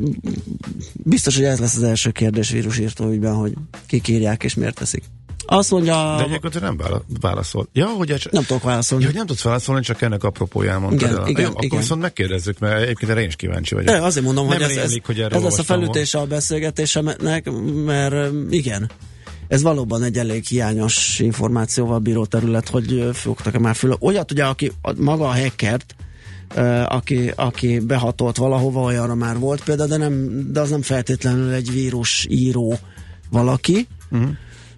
biztos, 0.93 1.37
hogy 1.37 1.45
ez 1.45 1.59
lesz 1.59 1.77
az 1.77 1.83
első 1.83 2.11
kérdés 2.11 2.51
vírusírtó 2.51 3.11
ügyben, 3.11 3.35
hogy 3.35 3.53
kik 3.87 4.09
írják 4.09 4.45
és 4.45 4.55
miért 4.55 4.75
teszik. 4.75 5.03
Azt 5.47 5.71
mondja... 5.71 6.15
De 6.17 6.25
egyébként 6.25 6.61
nem 6.61 6.81
válaszol. 7.21 7.69
Ja, 7.73 7.87
hogy 7.87 8.11
ez... 8.11 8.23
Nem 8.31 8.45
tudok 8.45 8.63
válaszolni. 8.63 9.05
Ja, 9.05 9.11
hogy 9.11 9.19
nem 9.19 9.27
tudsz 9.27 9.43
válaszolni, 9.43 9.83
csak 9.83 10.03
ennek 10.03 10.25
apropóján 10.25 10.81
mondtad. 10.81 11.09
Igen, 11.09 11.23
el. 11.23 11.29
igen, 11.29 11.47
akkor 11.47 11.65
igen. 11.65 11.79
viszont 11.79 12.01
megkérdezzük, 12.01 12.59
mert 12.59 12.83
egyébként 12.83 13.11
erre 13.11 13.21
én 13.21 13.29
is 13.29 13.37
kíváncsi 13.37 13.75
vagyok. 13.75 13.95
De 13.95 14.03
azért 14.03 14.25
mondom, 14.25 14.49
nem 14.49 14.61
hogy 14.61 14.71
ez, 14.71 14.77
rémlik, 14.77 15.07
hogy 15.07 15.21
ez 15.21 15.43
lesz 15.43 15.59
a 15.59 15.63
felütése 15.63 16.19
a 16.19 16.27
beszélgetésemnek, 16.27 17.51
mert 17.85 18.33
igen, 18.51 18.91
ez 19.49 19.63
valóban 19.63 20.03
egy 20.03 20.19
elég 20.19 20.45
hiányos 20.45 21.19
információval 21.19 21.99
bíró 21.99 22.25
terület, 22.25 22.69
hogy 22.69 23.09
fogtak-e 23.13 23.59
már 23.59 23.75
föl. 23.75 23.97
Olyat 24.01 24.33
ugye, 24.33 24.45
aki 24.45 24.73
maga 24.97 25.29
a 25.29 25.35
hackert, 25.35 25.95
aki, 26.89 27.33
aki 27.35 27.79
behatolt 27.79 28.37
valahova, 28.37 28.81
olyanra 28.81 29.15
már 29.15 29.39
volt 29.39 29.65
például, 29.65 29.89
de, 29.89 29.97
nem, 29.97 30.47
de 30.53 30.61
az 30.61 30.71
nem 30.71 30.83
feltétlenül 30.83 31.53
egy 31.53 31.73
vírus 31.73 32.27
író 32.31 32.79
valaki. 33.31 33.87
Uh-huh. 34.11 34.31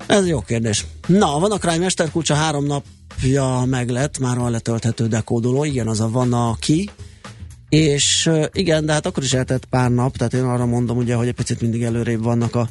Ez 0.09 0.27
jó 0.27 0.41
kérdés. 0.41 0.87
Na, 1.07 1.39
vannak 1.39 1.65
rá 1.65 1.73
egy 1.73 1.81
mesterkulcsa 1.81 2.35
három 2.35 2.65
napja 2.65 3.65
meg 3.67 3.89
lett, 3.89 4.19
már 4.19 4.37
van 4.37 4.51
letölthető 4.51 5.07
dekódoló, 5.07 5.65
igen, 5.65 5.89
az 5.89 6.01
a 6.01 6.09
van 6.09 6.33
a 6.33 6.57
ki, 6.59 6.91
és 7.69 8.31
igen, 8.53 8.87
de 8.87 8.93
hát 8.93 9.07
akkor 9.07 9.23
is 9.23 9.33
eltett 9.33 9.65
pár 9.65 9.91
nap, 9.91 10.17
tehát 10.17 10.35
én 10.35 10.45
arra 10.45 10.67
mondom 10.67 10.97
ugye, 10.97 11.15
hogy 11.15 11.29
egy 11.29 11.35
picit 11.35 11.61
mindig 11.61 11.83
előrébb 11.83 12.23
vannak 12.23 12.55
a 12.55 12.69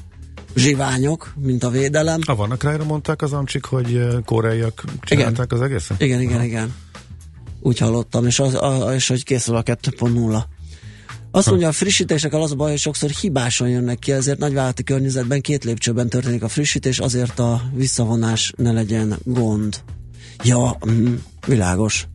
zsiványok, 0.56 1.34
mint 1.36 1.64
a 1.64 1.70
védelem. 1.70 2.20
Ha 2.26 2.36
vannak 2.36 2.64
rá, 2.64 2.76
mondták 2.76 3.22
az 3.22 3.34
amcsik, 3.34 3.66
hogy 3.66 4.08
koreaiak 4.26 4.84
csinálták 5.02 5.46
igen. 5.46 5.60
az 5.60 5.62
egészet? 5.62 6.02
Igen, 6.02 6.22
igen, 6.22 6.44
igen. 6.44 6.76
Úgy 7.62 7.78
hallottam, 7.78 8.26
és, 8.26 8.40
az, 8.40 8.54
a, 8.54 8.94
és 8.94 9.08
hogy 9.08 9.24
készül 9.24 9.56
a 9.56 9.64
2.0. 9.64 10.44
Azt 11.38 11.50
mondja, 11.50 11.68
a 11.68 11.72
frissítésekkel 11.72 12.42
az 12.42 12.52
a 12.52 12.56
baj, 12.56 12.70
hogy 12.70 12.80
sokszor 12.80 13.10
hibásan 13.10 13.70
jönnek 13.70 14.00
ki, 14.00 14.12
ezért 14.12 14.40
nagyvállalati 14.40 14.84
környezetben 14.84 15.42
két 15.42 15.64
lépcsőben 15.64 16.10
történik 16.10 16.44
a 16.44 16.48
frissítés, 16.48 17.00
azért 17.00 17.40
a 17.40 17.62
visszavonás 17.74 18.54
ne 18.58 18.72
legyen 18.72 19.18
gond. 19.24 19.82
Ja, 20.44 20.78
mm, 20.90 21.16
világos. 21.48 22.08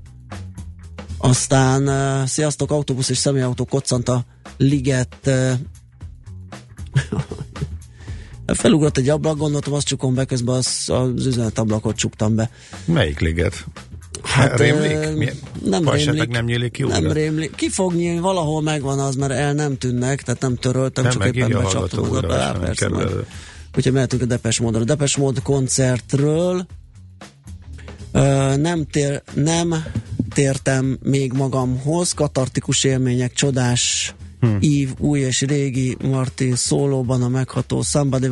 Aztán, 1.19 1.89
uh, 1.89 2.27
sziasztok, 2.27 2.71
autóbusz 2.71 3.09
és 3.09 3.17
személyautó 3.17 3.65
koccant 3.65 4.09
a 4.09 4.25
liget 4.57 5.17
uh, 5.27 5.53
Felugrott 8.55 8.97
egy 8.97 9.09
ablak, 9.09 9.39
gondoltam, 9.39 9.73
azt 9.73 9.87
csukom 9.87 10.15
be, 10.15 10.25
közben 10.25 10.55
az, 10.55 10.85
az 10.87 11.27
üzenetablakot 11.27 11.97
csuktam 11.97 12.35
be. 12.35 12.51
Melyik 12.85 13.21
liget? 13.21 13.67
Hát, 14.23 14.59
rémlik? 14.61 15.33
Nem 15.65 15.83
Vagy 15.85 16.05
rémlik. 16.05 16.29
nem 16.29 16.45
nyílik 16.45 16.73
ki 16.73 16.83
Nem 16.83 17.01
újra? 17.01 17.13
rémlik. 17.13 17.55
Ki 17.55 17.69
fog 17.69 17.95
nyílni, 17.95 18.19
valahol 18.21 18.63
megvan 18.63 18.99
az, 18.99 19.15
mert 19.15 19.33
el 19.33 19.53
nem 19.53 19.79
tűnnek, 19.79 20.23
tehát 20.23 20.41
nem 20.41 20.57
töröltem, 20.57 21.05
Nem, 21.05 21.13
csak 21.13 21.35
éppen 21.35 21.49
becsaptam 21.51 22.03
oda. 22.03 22.11
újra, 22.11 22.35
Á, 22.35 22.51
és 22.73 22.79
nem 22.79 22.91
persze. 22.93 23.17
Úgyhogy 23.77 23.93
mehetünk 23.93 24.23
a 24.23 24.25
Depes 24.25 24.59
Módra. 24.61 24.85
Depes 24.85 25.17
Mód 25.17 25.43
koncertről 25.43 26.67
Ö, 28.13 28.57
nem, 28.57 28.87
tér, 28.87 29.23
nem 29.35 29.75
tértem 30.35 30.99
még 31.03 31.33
magamhoz, 31.33 32.13
katartikus 32.13 32.85
élmények, 32.85 33.33
csodás 33.33 34.15
hmm. 34.43 34.57
ív, 34.61 34.91
új 34.99 35.21
és 35.21 35.41
régi 35.41 35.97
Martin 36.03 36.55
szólóban 36.55 37.23
a 37.23 37.29
megható 37.29 37.83
somebody 37.83 38.29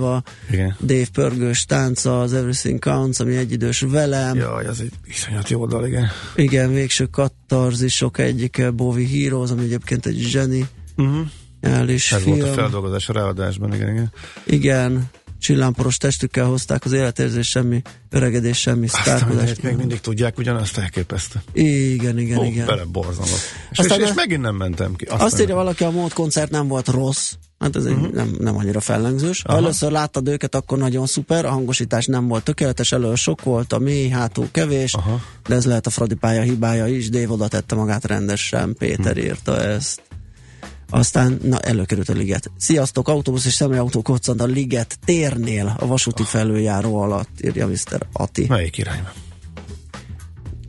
Igen. 0.50 0.76
Dave 0.80 1.06
Pörgős 1.12 1.64
tánca, 1.64 2.20
az 2.20 2.32
Everything 2.32 2.78
Counts, 2.78 3.20
ami 3.20 3.36
egyidős 3.36 3.80
velem. 3.80 4.36
Jaj, 4.36 4.66
ez 4.66 4.78
egy 4.80 4.92
iszonyat 5.04 5.48
jó 5.48 5.66
dal, 5.66 5.86
igen. 5.86 6.08
Igen, 6.34 6.72
végső 6.72 7.06
katarzisok 7.06 8.18
egyike, 8.18 8.70
Bowie 8.70 9.08
Heroes, 9.08 9.50
ami 9.50 9.62
egyébként 9.62 10.06
egy 10.06 10.18
zseni. 10.18 10.68
Uh-huh. 10.96 11.26
Elis 11.60 12.12
Ez 12.12 12.22
film. 12.22 12.38
volt 12.38 12.50
a 12.50 12.52
feldolgozás 12.52 13.08
a 13.08 13.12
ráadásban, 13.12 13.74
igen, 13.74 13.88
igen. 13.88 14.12
Igen, 14.44 15.10
csillámporos 15.40 15.96
testükkel 15.96 16.44
hozták 16.44 16.84
az 16.84 16.92
életérzés, 16.92 17.48
semmi 17.48 17.82
öregedés, 18.10 18.58
semmi 18.58 18.86
sztárkodás. 18.86 19.60
még 19.60 19.76
mindig 19.76 20.00
tudják 20.00 20.38
ugyanazt 20.38 20.78
elképesztő. 20.78 21.42
Igen, 21.52 22.18
igen, 22.18 22.38
Ó, 22.38 22.44
igen. 22.44 22.66
bele 22.66 22.84
borzalom. 22.84 23.28
És, 23.70 23.78
Aztán 23.78 24.00
és, 24.00 24.08
és 24.08 24.14
megint 24.14 24.42
nem 24.42 24.54
mentem 24.54 24.94
ki. 24.94 25.04
Azt 25.04 25.40
írja 25.40 25.54
valaki, 25.54 25.84
a 25.84 25.90
mód 25.90 26.12
koncert 26.12 26.50
nem 26.50 26.68
volt 26.68 26.88
rossz. 26.88 27.32
Hát 27.58 27.76
ez 27.76 27.86
uh-huh. 27.86 28.12
nem, 28.12 28.36
nem 28.38 28.56
annyira 28.56 28.80
fellengzős. 28.80 29.42
Ha 29.42 29.52
Aha. 29.52 29.62
először 29.62 29.90
láttad 29.90 30.28
őket, 30.28 30.54
akkor 30.54 30.78
nagyon 30.78 31.06
szuper, 31.06 31.44
a 31.44 31.50
hangosítás 31.50 32.06
nem 32.06 32.28
volt 32.28 32.44
tökéletes, 32.44 32.92
elől 32.92 33.16
sok 33.16 33.42
volt, 33.42 33.72
a 33.72 33.78
mély, 33.78 34.08
hátul 34.08 34.48
kevés, 34.50 34.94
Aha. 34.94 35.20
de 35.48 35.54
ez 35.54 35.64
lehet 35.64 35.86
a 35.86 35.90
Fradi 35.90 36.14
pálya 36.14 36.42
hibája 36.42 36.86
is, 36.86 37.08
Dave 37.08 37.28
oda 37.28 37.48
tette 37.48 37.74
magát 37.74 38.04
rendesen, 38.04 38.74
Péter 38.78 39.16
Hm. 39.16 39.22
írta 39.22 39.62
ezt. 39.62 40.02
Aztán, 40.90 41.38
na, 41.42 41.58
előkerült 41.58 42.08
a 42.08 42.12
liget. 42.12 42.50
Sziasztok, 42.56 43.08
autóbusz 43.08 43.46
és 43.46 43.52
személyautó 43.52 44.02
koccant 44.02 44.40
a 44.40 44.44
liget 44.44 44.98
térnél, 45.04 45.76
a 45.78 45.86
vasúti 45.86 46.22
felüljáró 46.22 46.96
alatt, 46.96 47.28
írja 47.44 47.66
Mr. 47.66 48.06
Ati. 48.12 48.46
Melyik 48.48 48.78
irányba? 48.78 49.12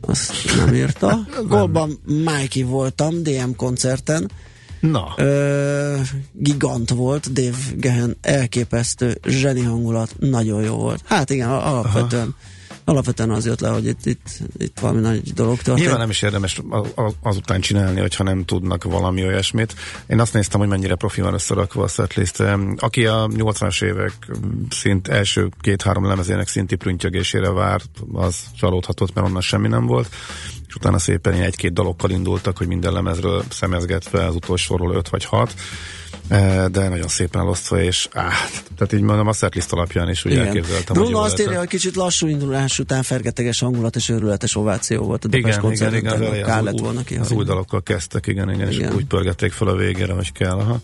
Azt 0.00 0.32
nem 0.56 0.74
írta. 0.74 1.26
Golban 1.48 2.00
Mikey 2.04 2.62
voltam, 2.62 3.22
DM 3.22 3.50
koncerten, 3.56 4.30
Na. 4.80 5.14
Ö, 5.16 5.96
gigant 6.32 6.90
volt, 6.90 7.32
Dave 7.32 7.56
Gehen 7.76 8.16
elképesztő, 8.20 9.18
zseni 9.28 9.60
hangulat, 9.60 10.14
nagyon 10.18 10.62
jó 10.62 10.74
volt. 10.74 11.02
Hát 11.04 11.30
igen, 11.30 11.48
alapvetően 11.48 12.22
Aha 12.22 12.50
alapvetően 12.84 13.30
az 13.30 13.46
jött 13.46 13.60
le, 13.60 13.68
hogy 13.68 13.86
itt, 13.86 14.06
itt, 14.06 14.28
itt 14.58 14.78
valami 14.80 15.00
nagy 15.00 15.32
dolog 15.32 15.56
történt. 15.56 15.78
Nyilván 15.78 15.98
nem 15.98 16.10
is 16.10 16.22
érdemes 16.22 16.60
azután 17.22 17.60
csinálni, 17.60 18.00
hogyha 18.00 18.24
nem 18.24 18.44
tudnak 18.44 18.84
valami 18.84 19.24
olyasmit. 19.24 19.74
Én 20.06 20.20
azt 20.20 20.32
néztem, 20.32 20.60
hogy 20.60 20.68
mennyire 20.68 20.94
profi 20.94 21.20
van 21.20 21.34
összerakva 21.34 21.82
a 21.82 21.88
setlist. 21.88 22.40
Aki 22.76 23.06
a 23.06 23.26
80-as 23.26 23.84
évek 23.84 24.12
szint 24.70 25.08
első 25.08 25.48
két-három 25.60 26.06
lemezének 26.06 26.48
szinti 26.48 26.76
prüntjögésére 26.76 27.50
várt, 27.50 27.90
az 28.12 28.36
csalódhatott, 28.56 29.14
mert 29.14 29.26
onnan 29.26 29.40
semmi 29.40 29.68
nem 29.68 29.86
volt 29.86 30.08
és 30.72 30.78
utána 30.78 30.98
szépen 30.98 31.32
egy-két 31.32 31.72
dalokkal 31.72 32.10
indultak, 32.10 32.56
hogy 32.56 32.66
minden 32.66 32.92
lemezről 32.92 33.44
szemezgetve 33.48 34.26
az 34.26 34.34
utolsóról 34.34 34.94
öt 34.94 35.08
vagy 35.08 35.24
hat 35.24 35.54
de 36.70 36.88
nagyon 36.88 37.08
szépen 37.08 37.40
elosztva, 37.40 37.82
és 37.82 38.08
áh, 38.12 38.32
tehát 38.76 38.92
így 38.92 39.00
mondom, 39.00 39.26
a 39.26 39.32
setlist 39.32 39.72
alapján 39.72 40.08
is 40.08 40.24
úgy 40.24 40.32
Igen. 40.32 40.46
elképzeltem, 40.46 40.94
Bruno 40.94 41.18
azt 41.18 41.40
írja, 41.40 41.58
hogy 41.58 41.68
kicsit 41.68 41.96
lassú 41.96 42.26
indulás 42.26 42.78
után 42.78 43.02
fergeteges 43.02 43.60
hangulat 43.60 43.96
és 43.96 44.08
őrületes 44.08 44.56
ováció 44.56 45.04
volt 45.04 45.24
a 45.24 45.28
Depes 45.28 45.56
igen, 45.56 45.72
igen, 45.72 45.94
igen, 45.94 46.34
igen, 46.34 46.50
az, 46.50 46.64
lett 46.64 46.78
volna 46.78 47.02
ki, 47.02 47.16
az 47.16 47.30
új 47.30 47.44
dalokkal 47.44 47.82
kezdtek, 47.82 48.26
igen, 48.26 48.50
igen, 48.50 48.70
igen, 48.70 48.90
és 48.90 48.96
úgy 48.96 49.06
pörgették 49.06 49.52
fel 49.52 49.68
a 49.68 49.76
végére, 49.76 50.12
hogy 50.12 50.32
kell. 50.32 50.58
Aha. 50.58 50.80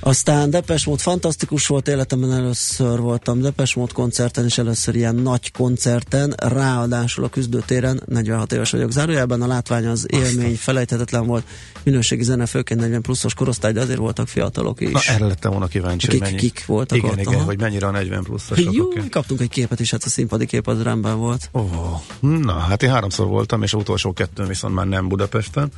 Aztán 0.00 0.50
Depes 0.50 0.84
mód 0.84 1.00
fantasztikus 1.00 1.66
volt, 1.66 1.88
életemben 1.88 2.32
először 2.32 3.00
voltam 3.00 3.40
Depes 3.40 3.74
mód 3.74 3.92
koncerten, 3.92 4.44
és 4.44 4.58
először 4.58 4.94
ilyen 4.94 5.14
nagy 5.14 5.52
koncerten, 5.52 6.34
ráadásul 6.36 7.24
a 7.24 7.28
küzdőtéren, 7.28 8.02
46 8.06 8.52
éves 8.52 8.70
vagyok 8.70 8.90
zárójában, 8.90 9.42
a 9.42 9.46
látvány 9.46 9.86
az 9.86 10.06
élmény 10.10 10.56
felejthetetlen 10.56 11.26
volt, 11.26 11.46
minőségi 11.82 12.22
zene, 12.22 12.46
főként 12.46 12.80
40 12.80 13.02
pluszos 13.02 13.34
korosztály, 13.34 13.72
de 13.72 13.80
azért 13.80 13.98
voltak 13.98 14.28
fiatalok 14.28 14.80
is. 14.80 14.92
Na, 14.92 15.00
erre 15.06 15.26
lettem 15.26 15.50
volna 15.50 15.66
kíváncsi, 15.66 16.08
kik, 16.08 16.20
mennyi... 16.20 16.36
kik 16.36 16.66
voltak 16.66 16.98
igen, 16.98 17.10
ott. 17.10 17.18
Igen, 17.18 17.34
aha. 17.34 17.44
hogy 17.44 17.60
mennyire 17.60 17.86
a 17.86 17.90
40 17.90 18.22
pluszosok. 18.22 18.74
Jó, 18.74 18.84
okay. 18.84 19.08
kaptunk 19.08 19.40
egy 19.40 19.48
képet 19.48 19.80
is, 19.80 19.90
hát 19.90 20.04
a 20.04 20.08
színpadi 20.08 20.46
kép 20.46 20.66
az 20.66 20.82
rendben 20.82 21.18
volt. 21.18 21.48
Oh, 21.52 22.00
na, 22.20 22.52
hát 22.52 22.82
én 22.82 22.90
háromszor 22.90 23.26
voltam, 23.26 23.62
és 23.62 23.74
utolsó 23.74 24.12
kettőn 24.12 24.46
viszont 24.46 24.74
már 24.74 24.86
nem 24.86 25.08
Budapesten. 25.08 25.70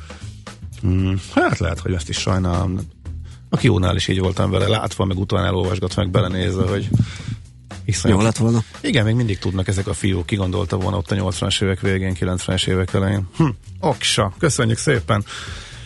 Hmm, 0.81 1.21
hát 1.33 1.59
lehet, 1.59 1.79
hogy 1.79 1.93
ezt 1.93 2.09
is 2.09 2.17
sajnálom 2.17 2.79
a 3.53 3.57
Kiónál 3.57 3.95
is 3.95 4.07
így 4.07 4.19
voltam 4.19 4.49
vele, 4.51 4.67
látva, 4.67 5.05
meg 5.05 5.17
utána 5.17 5.45
elolvasgatva, 5.45 6.01
meg 6.01 6.11
belenézve, 6.11 6.67
hogy 6.67 6.89
Iszonyat. 7.85 8.17
Jó 8.17 8.23
lett 8.23 8.37
volna. 8.37 8.63
Igen, 8.81 9.05
még 9.05 9.15
mindig 9.15 9.39
tudnak 9.39 9.67
ezek 9.67 9.87
a 9.87 9.93
fiúk, 9.93 10.25
ki 10.25 10.35
gondolta 10.35 10.77
volna 10.77 10.97
ott 10.97 11.11
a 11.11 11.15
80-as 11.15 11.63
évek 11.63 11.79
végén, 11.79 12.15
90-es 12.19 12.67
évek 12.67 12.93
elején. 12.93 13.27
Hm, 13.37 13.47
oksa, 13.79 14.33
köszönjük 14.39 14.77
szépen! 14.77 15.25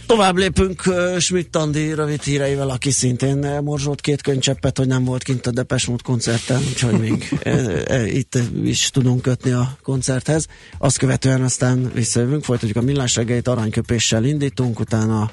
Tovább 0.05 0.37
lépünk 0.37 0.81
uh, 0.85 1.17
Schmidt 1.17 1.55
Andi 1.55 1.93
rövid 1.93 2.21
híreivel, 2.21 2.69
aki 2.69 2.91
szintén 2.91 3.59
morzsolt 3.63 4.01
két 4.01 4.21
könycseppet, 4.21 4.77
hogy 4.77 4.87
nem 4.87 5.03
volt 5.03 5.23
kint 5.23 5.47
a 5.47 5.51
Depes 5.51 5.85
Mód 5.85 6.01
koncerten, 6.01 6.61
úgyhogy 6.69 6.99
még 6.99 7.39
e, 7.43 7.83
e, 7.87 8.07
itt 8.07 8.37
is 8.63 8.89
tudunk 8.89 9.21
kötni 9.21 9.51
a 9.51 9.77
koncerthez. 9.81 10.47
Azt 10.77 10.97
követően 10.97 11.43
aztán 11.43 11.91
visszajövünk, 11.93 12.43
folytatjuk 12.43 12.77
a 12.77 12.81
millás 12.81 13.15
reggelit, 13.15 13.47
aranyköpéssel 13.47 14.23
indítunk, 14.23 14.79
utána 14.79 15.31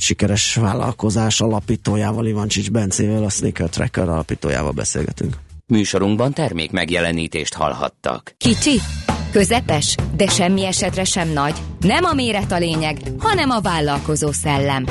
sikeres 0.00 0.54
vállalkozás 0.54 1.40
alapítójával, 1.40 2.26
Ivancsics 2.26 2.70
Bencével, 2.70 3.24
a 3.24 3.30
Sneaker 3.30 3.68
Tracker 3.68 4.08
alapítójával 4.08 4.72
beszélgetünk. 4.72 5.36
Műsorunkban 5.66 6.32
termék 6.32 6.70
megjelenítést 6.70 7.54
hallhattak. 7.54 8.34
Kicsi, 8.38 8.80
közepes, 9.30 9.94
de 10.16 10.26
semmi 10.26 10.64
esetre 10.64 11.04
sem 11.04 11.28
nagy. 11.28 11.54
Nem 11.80 12.04
a 12.04 12.12
méret 12.12 12.52
a 12.52 12.58
lényeg, 12.58 12.98
hanem 13.18 13.50
a 13.50 13.60
vállalkozó 13.60 14.32
szellem. 14.32 14.84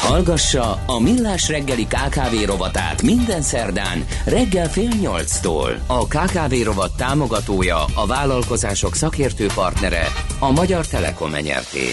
Hallgassa 0.00 0.82
a 0.86 1.00
Millás 1.00 1.48
reggeli 1.48 1.86
KKV 1.86 2.44
rovatát 2.46 3.02
minden 3.02 3.42
szerdán 3.42 4.04
reggel 4.24 4.68
fél 4.68 4.92
nyolctól. 5.00 5.70
A 5.86 6.06
KKV 6.06 6.54
rovat 6.64 6.96
támogatója, 6.96 7.84
a 7.94 8.06
vállalkozások 8.06 8.94
szakértő 8.94 9.46
partnere, 9.54 10.06
a 10.38 10.50
Magyar 10.50 10.86
Telekom 10.86 11.34
enyerté. 11.34 11.86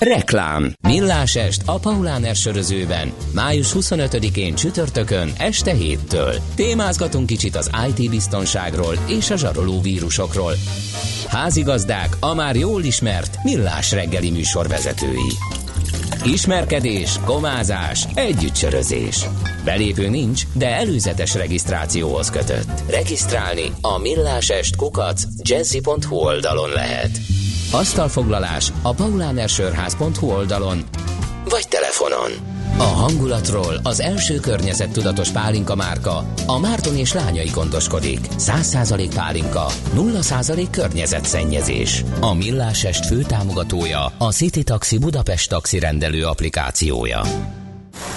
Reklám. 0.00 0.72
Millás 0.82 1.36
est 1.36 1.62
a 1.64 1.78
Paulán 1.78 2.34
sörözőben. 2.34 3.12
Május 3.34 3.72
25-én 3.74 4.54
csütörtökön 4.54 5.32
este 5.38 5.72
héttől. 5.72 6.34
Témázgatunk 6.54 7.26
kicsit 7.26 7.56
az 7.56 7.70
IT 7.88 8.10
biztonságról 8.10 8.94
és 9.08 9.30
a 9.30 9.36
zsaroló 9.36 9.80
vírusokról. 9.80 10.52
Házigazdák 11.26 12.16
a 12.20 12.34
már 12.34 12.56
jól 12.56 12.82
ismert 12.82 13.38
Millás 13.42 13.92
reggeli 13.92 14.30
műsorvezetői. 14.30 15.32
Ismerkedés, 16.24 17.18
komázás, 17.24 18.06
együttsörözés. 18.14 19.26
Belépő 19.64 20.08
nincs, 20.08 20.42
de 20.52 20.76
előzetes 20.76 21.34
regisztrációhoz 21.34 22.30
kötött. 22.30 22.90
Regisztrálni 22.90 23.72
a 23.80 23.98
millásest 23.98 24.76
kukac 24.76 25.22
jazzy.hu 25.42 26.16
oldalon 26.16 26.70
lehet. 26.70 27.10
Asztalfoglalás 27.72 28.72
a 28.82 28.94
paulánersörház.hu 28.94 30.26
oldalon 30.26 30.84
vagy 31.48 31.68
telefonon. 31.68 32.30
A 32.78 32.82
hangulatról 32.82 33.80
az 33.82 34.00
első 34.00 34.40
környezettudatos 34.40 35.30
pálinka 35.30 35.74
márka, 35.74 36.24
a 36.46 36.58
Márton 36.58 36.96
és 36.96 37.12
lányai 37.12 37.50
gondoskodik. 37.54 38.18
100% 38.38 39.10
pálinka, 39.14 39.66
0% 39.94 40.66
környezetszennyezés. 40.70 42.04
A 42.20 42.34
Millásest 42.34 43.06
főtámogatója 43.06 44.12
a 44.18 44.32
City 44.32 44.62
Taxi 44.62 44.98
Budapest 44.98 45.48
taxi 45.48 45.78
rendelő 45.78 46.24
applikációja. 46.24 47.20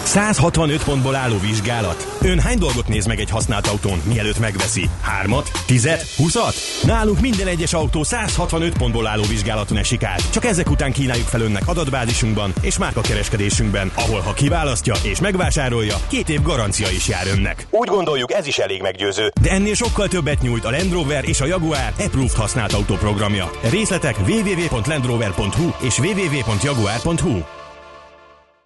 165 0.04 0.84
pontból 0.84 1.16
álló 1.16 1.40
vizsgálat. 1.40 2.18
Ön 2.22 2.40
hány 2.40 2.58
dolgot 2.58 2.88
néz 2.88 3.06
meg 3.06 3.20
egy 3.20 3.30
használt 3.30 3.68
autón, 3.68 4.02
mielőtt 4.04 4.40
megveszi? 4.40 4.90
Hármat? 5.02 5.52
Tizet? 5.66 6.06
Huszat? 6.18 6.56
Nálunk 6.84 7.20
minden 7.20 7.48
egyes 7.48 7.74
autó 7.74 8.04
165 8.04 8.78
pontból 8.78 9.08
álló 9.08 9.24
vizsgálaton 9.24 9.78
esik 9.78 10.04
át. 10.04 10.32
Csak 10.32 10.46
ezek 10.46 10.70
után 10.70 10.92
kínáljuk 10.92 11.28
fel 11.28 11.42
önnek 11.42 11.68
adatbázisunkban 11.68 12.54
és 12.62 12.78
kereskedésünkben, 13.02 13.92
ahol 13.96 14.20
ha 14.20 14.34
kiválasztja 14.34 14.94
és 15.04 15.20
megvásárolja, 15.20 15.96
két 16.08 16.30
év 16.30 16.42
garancia 16.42 16.90
is 16.90 17.08
jár 17.08 17.28
önnek. 17.28 17.68
Úgy 17.70 17.88
gondoljuk, 17.88 18.34
ez 18.34 18.48
is 18.48 18.58
elég 18.58 18.82
meggyőző. 18.82 19.32
De 19.42 19.50
ennél 19.50 19.74
sokkal 19.74 20.08
többet 20.08 20.42
nyújt 20.42 20.66
a 20.66 20.70
Land 20.70 20.92
Rover 20.92 21.24
és 21.28 21.42
a 21.42 21.46
Jaguar 21.46 21.94
Approved 22.00 22.36
használt 22.36 22.74
autó 22.74 22.96
programja. 22.96 23.50
Részletek 23.70 24.16
www.landrover.hu 24.28 25.70
és 25.82 26.00
www.jaguar.hu. 26.00 27.63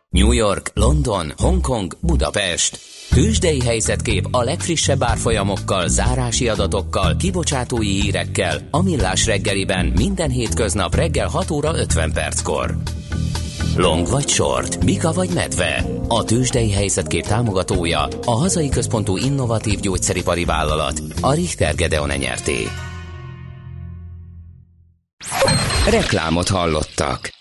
New 0.10 0.32
York, 0.32 0.72
London, 0.74 1.34
Hongkong, 1.38 1.98
Budapest. 2.02 2.80
Tőzsdei 3.10 3.62
helyzetkép 3.62 4.28
a 4.32 4.44
legfrissebb 4.44 5.04
árfolyamokkal, 5.04 5.88
zárási 5.88 6.50
adatokkal, 6.50 7.16
kibocsátói 7.16 7.88
hírekkel, 7.88 8.68
a 8.72 8.82
millás 8.82 9.26
reggeliben 9.26 9.86
minden 9.86 10.30
hétköznap 10.30 10.96
reggel 10.96 11.28
6 11.28 11.52
óra 11.52 11.78
50 11.78 12.12
perckor. 12.12 12.78
Long 13.76 14.08
vagy 14.08 14.28
short, 14.28 14.84
Mika 14.84 15.12
vagy 15.12 15.30
medve. 15.34 15.86
A 16.08 16.24
tőzsdei 16.24 16.72
helyzetkép 16.72 17.26
támogatója, 17.26 18.08
a 18.26 18.32
hazai 18.32 18.70
központú 18.70 19.18
innovatív 19.18 19.80
gyógyszeripari 19.80 20.46
vállalat, 20.46 21.02
a 21.22 21.34
Richter 21.34 21.76
Gedeon 21.76 22.10
nyerté. 22.10 22.68
Reklámot 25.90 26.48
hallottak. 26.48 27.36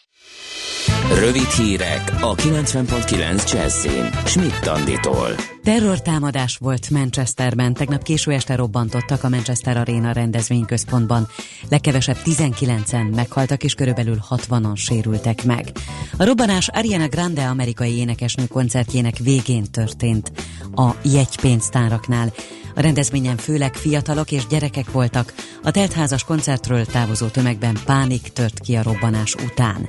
Rövid 1.14 1.49
hírek 1.49 2.12
a 2.21 2.35
90.9 2.35 3.53
Jazzin. 3.53 4.11
Schmidt 4.25 4.66
Anditól. 4.66 5.29
Terrortámadás 5.62 6.57
volt 6.57 6.90
Manchesterben. 6.90 7.75
Tegnap 7.75 8.03
késő 8.03 8.33
este 8.33 8.55
robbantottak 8.55 9.25
a 9.25 9.29
Manchester 9.29 9.77
Arena 9.77 10.12
rendezvényközpontban. 10.12 11.29
Legkevesebb 11.69 12.16
19-en 12.25 13.14
meghaltak 13.14 13.64
és 13.64 13.75
körülbelül 13.75 14.19
60-an 14.31 14.77
sérültek 14.77 15.45
meg. 15.45 15.73
A 16.16 16.25
robbanás 16.25 16.69
Ariana 16.69 17.09
Grande 17.09 17.47
amerikai 17.47 17.97
énekesnő 17.97 18.47
koncertjének 18.47 19.19
végén 19.19 19.64
történt 19.71 20.33
a 20.75 20.90
jegypénztáraknál. 21.03 22.33
A 22.75 22.81
rendezvényen 22.81 23.37
főleg 23.37 23.75
fiatalok 23.75 24.31
és 24.31 24.47
gyerekek 24.47 24.90
voltak. 24.90 25.35
A 25.62 25.71
teltházas 25.71 26.25
koncertről 26.25 26.85
távozó 26.85 27.27
tömegben 27.27 27.79
pánik 27.85 28.23
tört 28.23 28.61
ki 28.61 28.77
a 28.77 28.83
robbanás 28.83 29.35
után. 29.35 29.85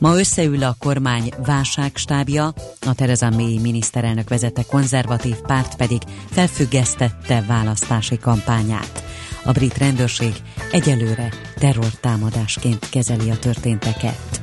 Ma 0.00 0.18
összeül 0.18 0.62
a 0.62 0.76
kormány 0.78 1.32
válságstábja, 1.46 2.52
a 2.86 2.94
Tereza 2.94 3.30
May 3.30 3.58
miniszterelnök 3.58 4.28
vezette 4.28 4.62
konzervatív 4.62 5.36
párt 5.36 5.76
pedig 5.76 6.00
felfüggesztette 6.30 7.44
választási 7.48 8.18
kampányát. 8.18 9.04
A 9.44 9.52
brit 9.52 9.78
rendőrség 9.78 10.32
egyelőre 10.72 11.28
terrortámadásként 11.54 12.88
kezeli 12.88 13.30
a 13.30 13.38
történteket. 13.38 14.42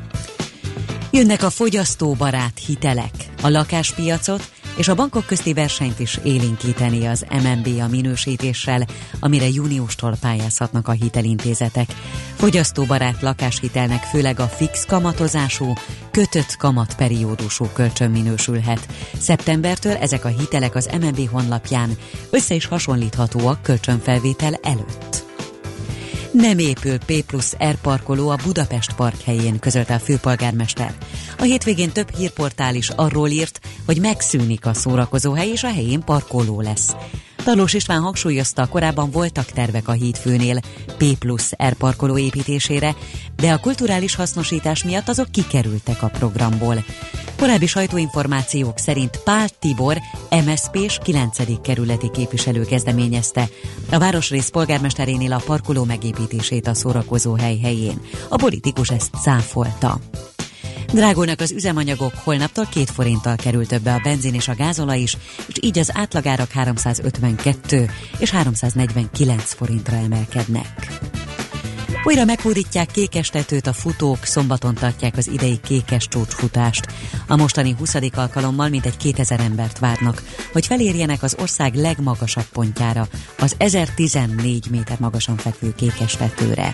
Jönnek 1.12 1.44
a 1.44 1.50
fogyasztóbarát 1.50 2.60
hitelek. 2.66 3.14
A 3.42 3.50
lakáspiacot 3.50 4.52
és 4.78 4.88
a 4.88 4.96
bankok 4.96 5.26
közti 5.26 5.54
versenyt 5.54 6.00
is 6.00 6.20
élénkíteni 6.24 7.06
az 7.06 7.26
MNB 7.30 7.68
a 7.82 7.88
minősítéssel, 7.88 8.86
amire 9.20 9.48
júniustól 9.50 10.16
pályázhatnak 10.22 10.88
a 10.88 10.92
hitelintézetek. 10.92 11.90
Fogyasztóbarát 12.36 13.22
lakáshitelnek 13.22 14.04
főleg 14.04 14.40
a 14.40 14.48
fix 14.48 14.86
kamatozású, 14.86 15.74
kötött 16.12 16.56
kamatperiódusú 16.58 17.66
kölcsön 17.74 18.12
minősülhet. 18.12 18.88
Szeptembertől 19.20 19.96
ezek 19.96 20.26
a 20.26 20.34
hitelek 20.40 20.76
az 20.76 20.90
MNB 21.02 21.30
honlapján 21.30 21.98
össze 22.30 22.56
is 22.56 22.66
hasonlíthatóak 22.66 23.62
kölcsönfelvétel 23.62 24.54
előtt. 24.62 25.27
Nem 26.38 26.60
épül 26.60 26.98
P 26.98 27.26
plusz 27.26 27.56
R 27.64 27.76
parkoló 27.82 28.30
a 28.30 28.38
Budapest 28.46 28.96
park 28.96 29.22
helyén, 29.22 29.60
közölte 29.60 29.94
a 29.94 30.00
főpolgármester. 30.00 30.94
A 31.38 31.44
hétvégén 31.44 31.92
több 31.92 32.16
hírportál 32.16 32.76
is 32.76 32.90
arról 32.90 33.30
írt, 33.30 33.60
hogy 33.86 34.00
megszűnik 34.00 34.66
a 34.66 34.74
szórakozóhely 34.74 35.50
és 35.50 35.64
a 35.64 35.74
helyén 35.74 36.04
parkoló 36.04 36.62
lesz. 36.62 36.96
Talós 37.48 37.74
István 37.74 38.02
hangsúlyozta, 38.02 38.68
korábban 38.68 39.12
voltak 39.12 39.46
tervek 39.46 39.88
a 39.88 39.92
hídfőnél 39.92 40.60
P 40.98 41.04
plusz 41.20 41.52
R 41.68 41.74
parkoló 41.74 42.18
építésére, 42.18 42.96
de 43.36 43.52
a 43.52 43.58
kulturális 43.58 44.16
hasznosítás 44.16 44.84
miatt 44.84 45.08
azok 45.08 45.32
kikerültek 45.32 46.04
a 46.04 46.08
programból. 46.08 46.84
Korábbi 47.38 47.66
sajtóinformációk 47.66 48.78
szerint 48.78 49.20
Pál 49.24 49.50
Tibor, 49.60 49.98
MSZP-s 50.46 50.98
9. 51.04 51.62
kerületi 51.62 52.10
képviselő 52.12 52.64
kezdeményezte 52.64 53.48
a 53.92 53.98
városrész 53.98 54.50
polgármesterénél 54.50 55.34
a 55.34 55.42
parkoló 55.46 55.84
megépítését 55.84 56.68
a 56.68 56.74
szórakozó 56.74 57.34
hely 57.34 57.58
helyén. 57.58 58.02
A 58.30 58.36
politikus 58.36 58.90
ezt 58.90 59.14
cáfolta. 59.22 60.00
Drágulnak 60.94 61.40
az 61.40 61.52
üzemanyagok, 61.52 62.14
holnaptól 62.16 62.66
két 62.72 62.90
forinttal 62.90 63.36
kerül 63.36 63.66
többe 63.66 63.94
a 63.94 64.00
benzin 64.04 64.34
és 64.34 64.48
a 64.48 64.56
gázola 64.56 64.94
is, 64.94 65.18
és 65.48 65.56
így 65.62 65.80
az 65.80 65.92
átlagárak 65.94 66.52
352 66.52 67.90
és 68.20 68.30
349 68.30 69.54
forintra 69.54 69.96
emelkednek. 69.96 71.00
Újra 72.04 72.26
meghódítják 72.26 72.92
kékestetőt 72.92 73.68
a 73.68 73.74
futók, 73.74 74.24
szombaton 74.24 74.74
tartják 74.74 75.18
az 75.18 75.28
idei 75.28 75.60
kékes 75.64 76.08
csúcsfutást. 76.08 76.86
A 77.28 77.36
mostani 77.36 77.76
20. 77.78 77.96
alkalommal 78.16 78.70
mintegy 78.70 78.98
2000 78.98 79.40
embert 79.40 79.80
várnak, 79.80 80.24
hogy 80.52 80.66
felérjenek 80.66 81.24
az 81.24 81.36
ország 81.40 81.76
legmagasabb 81.76 82.46
pontjára, 82.46 83.08
az 83.40 83.56
1014 83.58 84.70
méter 84.70 85.00
magasan 85.00 85.38
fekvő 85.38 85.74
kékestetőre. 85.76 86.74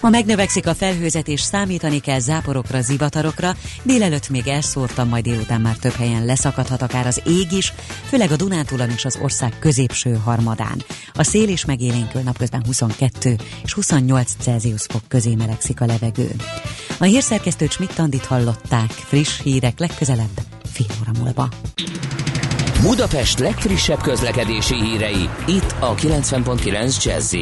Ma 0.00 0.08
megnövekszik 0.08 0.66
a 0.66 0.74
felhőzet 0.74 1.28
és 1.28 1.40
számítani 1.40 1.98
kell 1.98 2.18
záporokra, 2.18 2.80
zivatarokra, 2.80 3.56
délelőtt 3.82 4.28
még 4.28 4.46
elszórtam, 4.46 5.08
majd 5.08 5.24
délután 5.24 5.60
már 5.60 5.76
több 5.76 5.92
helyen 5.92 6.24
leszakadhat 6.24 6.82
akár 6.82 7.06
az 7.06 7.22
ég 7.26 7.52
is, 7.52 7.72
főleg 8.08 8.30
a 8.30 8.36
Dunántúlon 8.36 8.90
és 8.90 9.04
az 9.04 9.18
ország 9.22 9.58
középső 9.58 10.14
harmadán. 10.24 10.82
A 11.12 11.22
szél 11.22 11.48
is 11.48 11.64
megélénkül 11.64 12.20
napközben 12.20 12.64
22 12.66 13.36
és 13.64 13.72
28 13.72 14.32
Celsius 14.40 14.82
fok 14.88 15.02
közé 15.08 15.34
melegszik 15.34 15.80
a 15.80 15.86
levegő. 15.86 16.30
A 16.98 17.04
hírszerkesztő 17.04 17.66
Csmittandit 17.66 18.24
hallották, 18.24 18.90
friss 18.90 19.40
hírek 19.42 19.78
legközelebb, 19.78 20.40
fél 20.72 20.86
óra 21.00 21.18
múlva. 21.18 21.48
Budapest 22.82 23.38
legfrissebb 23.38 24.00
közlekedési 24.00 24.82
hírei, 24.82 25.28
itt 25.46 25.74
a 25.80 25.94
90.9 25.94 27.04
jazz 27.04 27.34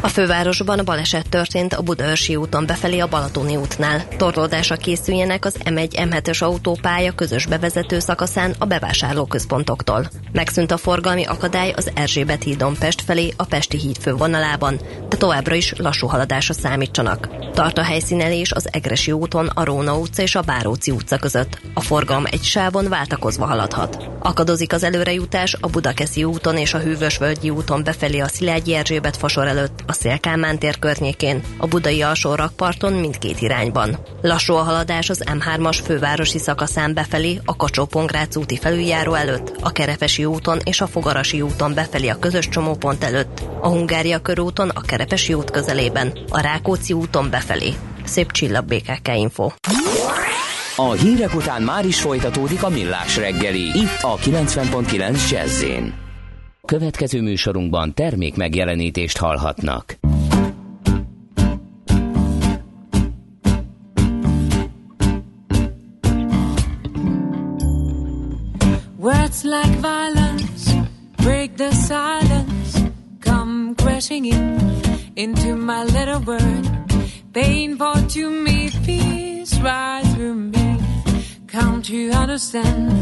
a 0.00 0.08
fővárosban 0.08 0.80
baleset 0.84 1.28
történt 1.28 1.72
a 1.72 1.82
Budaörsi 1.82 2.36
úton 2.36 2.66
befelé 2.66 2.98
a 2.98 3.08
Balatoni 3.08 3.56
útnál. 3.56 4.08
Torlódásra 4.16 4.76
készüljenek 4.76 5.44
az 5.44 5.56
M1-M7-ös 5.64 6.42
autópálya 6.42 7.12
közös 7.12 7.46
bevezető 7.46 7.98
szakaszán 7.98 8.54
a 8.58 8.64
bevásárlóközpontoktól. 8.64 10.08
Megszűnt 10.32 10.70
a 10.70 10.76
forgalmi 10.76 11.24
akadály 11.24 11.70
az 11.70 11.90
Erzsébet 11.94 12.42
hídon 12.42 12.74
Pest 12.78 13.00
felé 13.00 13.32
a 13.36 13.44
Pesti 13.44 13.78
híd 13.78 13.96
fővonalában, 13.96 14.80
de 15.08 15.16
továbbra 15.16 15.54
is 15.54 15.72
lassú 15.76 16.06
haladásra 16.06 16.54
számítsanak. 16.54 17.28
Tart 17.54 17.78
a 17.78 17.82
helyszínelés 17.82 18.52
az 18.52 18.68
Egresi 18.70 19.12
úton 19.12 19.46
a 19.46 19.64
Róna 19.64 19.98
utca 19.98 20.22
és 20.22 20.34
a 20.34 20.42
Báróci 20.42 20.90
utca 20.90 21.18
között. 21.18 21.60
A 21.74 21.80
forgalom 21.80 22.24
egy 22.30 22.42
sávon 22.42 22.88
váltakozva 22.88 23.46
haladhat. 23.46 24.08
Akadozik 24.18 24.72
az 24.72 24.82
előrejutás 24.82 25.56
a 25.60 25.68
Budakeszi 25.68 26.24
úton 26.24 26.56
és 26.56 26.74
a 26.74 26.78
Hűvösvölgyi 26.78 27.50
úton 27.50 27.84
befelé 27.84 28.18
a 28.18 28.28
Szilágyi 28.28 28.74
Erzsébet 28.74 29.16
fasor 29.16 29.46
előtt, 29.46 29.82
a 29.90 29.92
Szélkálmán 29.92 30.58
tér 30.58 30.78
környékén, 30.78 31.42
a 31.58 31.66
budai 31.66 32.02
alsó 32.02 32.34
rakparton 32.34 32.92
mindkét 32.92 33.40
irányban. 33.40 33.98
Lassú 34.22 34.54
a 34.54 34.62
haladás 34.62 35.10
az 35.10 35.24
M3-as 35.26 35.78
fővárosi 35.84 36.38
szakaszán 36.38 36.94
befelé, 36.94 37.40
a 37.44 37.56
kacsó 37.56 37.88
úti 38.34 38.56
felüljáró 38.56 39.14
előtt, 39.14 39.56
a 39.60 39.70
Kerepesi 39.70 40.24
úton 40.24 40.58
és 40.64 40.80
a 40.80 40.86
Fogarasi 40.86 41.40
úton 41.40 41.74
befelé 41.74 42.08
a 42.08 42.18
közös 42.18 42.48
csomópont 42.48 43.04
előtt, 43.04 43.42
a 43.60 43.68
Hungária 43.68 44.18
körúton 44.18 44.68
a 44.68 44.80
Kerepesi 44.80 45.34
út 45.34 45.50
közelében, 45.50 46.18
a 46.28 46.40
Rákóczi 46.40 46.92
úton 46.92 47.30
befelé. 47.30 47.74
Szép 48.04 48.32
csillag 48.32 48.64
BKK 48.64 49.08
Info. 49.16 49.50
A 50.76 50.92
hírek 50.92 51.34
után 51.34 51.62
már 51.62 51.86
is 51.86 52.00
folytatódik 52.00 52.62
a 52.62 52.68
millás 52.68 53.16
reggeli, 53.16 53.78
itt 53.78 53.98
a 54.00 54.16
90.9 54.16 55.30
jazz 55.30 55.62
Következő 56.70 57.22
műsorunkban 57.22 57.94
termék 57.94 58.36
megjelenítést 58.36 59.18
hallhatnak. 59.18 59.98
Words 68.98 69.42
like 69.42 69.78
violence 69.80 70.90
break 71.16 71.54
the 71.54 71.70
silence, 71.70 72.92
come 73.20 73.74
crashing 73.74 74.24
in 74.24 74.58
into 75.14 75.56
my 75.56 75.82
little 75.82 76.22
world. 76.26 76.70
Painful 77.32 78.06
to 78.14 78.30
me, 78.44 78.68
peace 78.86 79.60
rise 79.60 80.14
through 80.14 80.34
me. 80.34 80.76
Come 81.52 81.82
to 81.82 82.18
understand, 82.18 82.92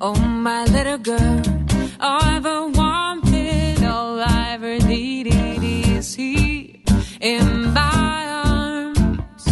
oh 0.00 0.18
my 0.18 0.64
little 0.64 0.98
girl, 0.98 1.65
I've 1.98 2.44
wanted 2.44 3.82
all 3.84 4.20
I've 4.20 4.62
needed 4.86 5.62
is 5.62 6.14
he 6.14 6.82
in 7.20 7.72
my 7.72 8.42
arms. 8.44 9.44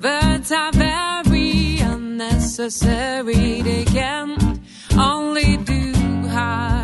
But 0.00 0.52
i 0.52 0.70
very 0.72 1.78
unnecessary 1.80 3.60
again. 3.82 4.62
Only 4.96 5.56
do 5.56 5.92
I. 6.28 6.75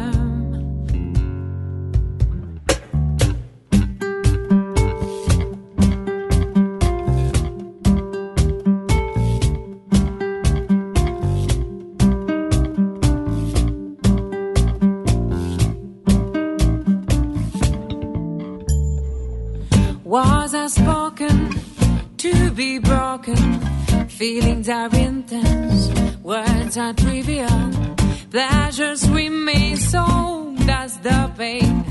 Feelings 24.22 24.68
are 24.68 24.88
intense, 24.94 25.90
words 26.22 26.76
are 26.78 26.92
trivial. 26.92 27.72
Pleasures 28.30 29.10
remain 29.10 29.76
so 29.76 30.54
does 30.64 30.96
the 30.98 31.28
pain. 31.36 31.84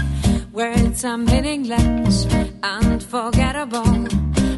Words 0.54 1.04
are 1.04 1.18
meaningless, 1.18 2.26
unforgettable. 2.64 4.08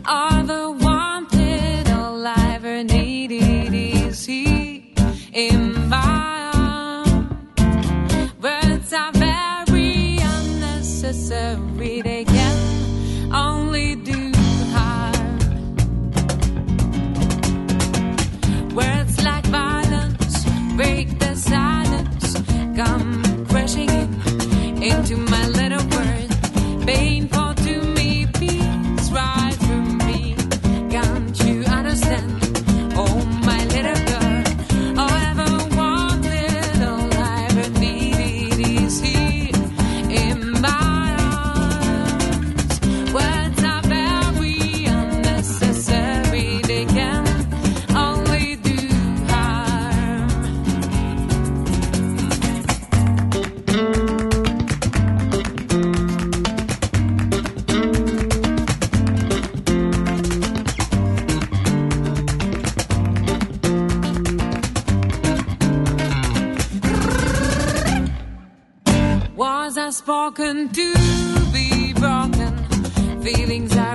All 0.05 0.43
the 0.43 0.77
wanted, 0.85 1.89
all 1.89 2.27
I 2.27 2.53
ever 2.57 2.83
needed 2.83 3.73
is 3.73 4.23
here 4.23 4.83
in 5.33 5.89
my 5.89 6.51
arms. 6.53 8.33
Words 8.39 8.93
are 8.93 9.11
very 9.13 10.17
unnecessary. 10.21 12.12
In 25.11 25.19
into 25.19 25.31
my 25.31 25.52
spoken 69.93 70.69
to 70.69 70.93
be 71.53 71.93
broken. 71.93 72.57
Feelings 73.21 73.77
are 73.77 73.92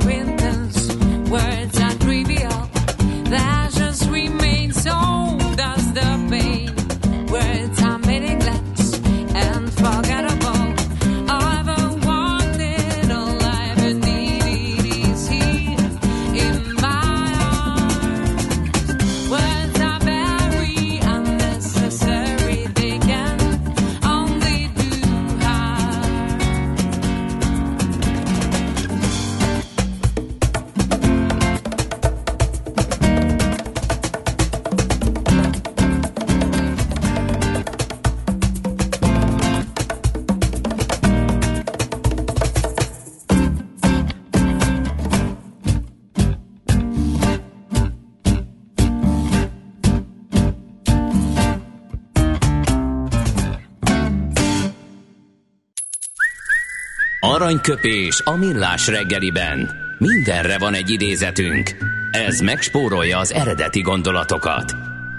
Aranyköpés 57.59 58.21
a 58.25 58.37
millás 58.37 58.87
reggeliben. 58.87 59.71
Mindenre 59.99 60.59
van 60.59 60.75
egy 60.75 60.90
idézetünk. 60.90 61.77
Ez 62.11 62.40
megspórolja 62.40 63.18
az 63.18 63.33
eredeti 63.33 63.81
gondolatokat. 63.81 64.75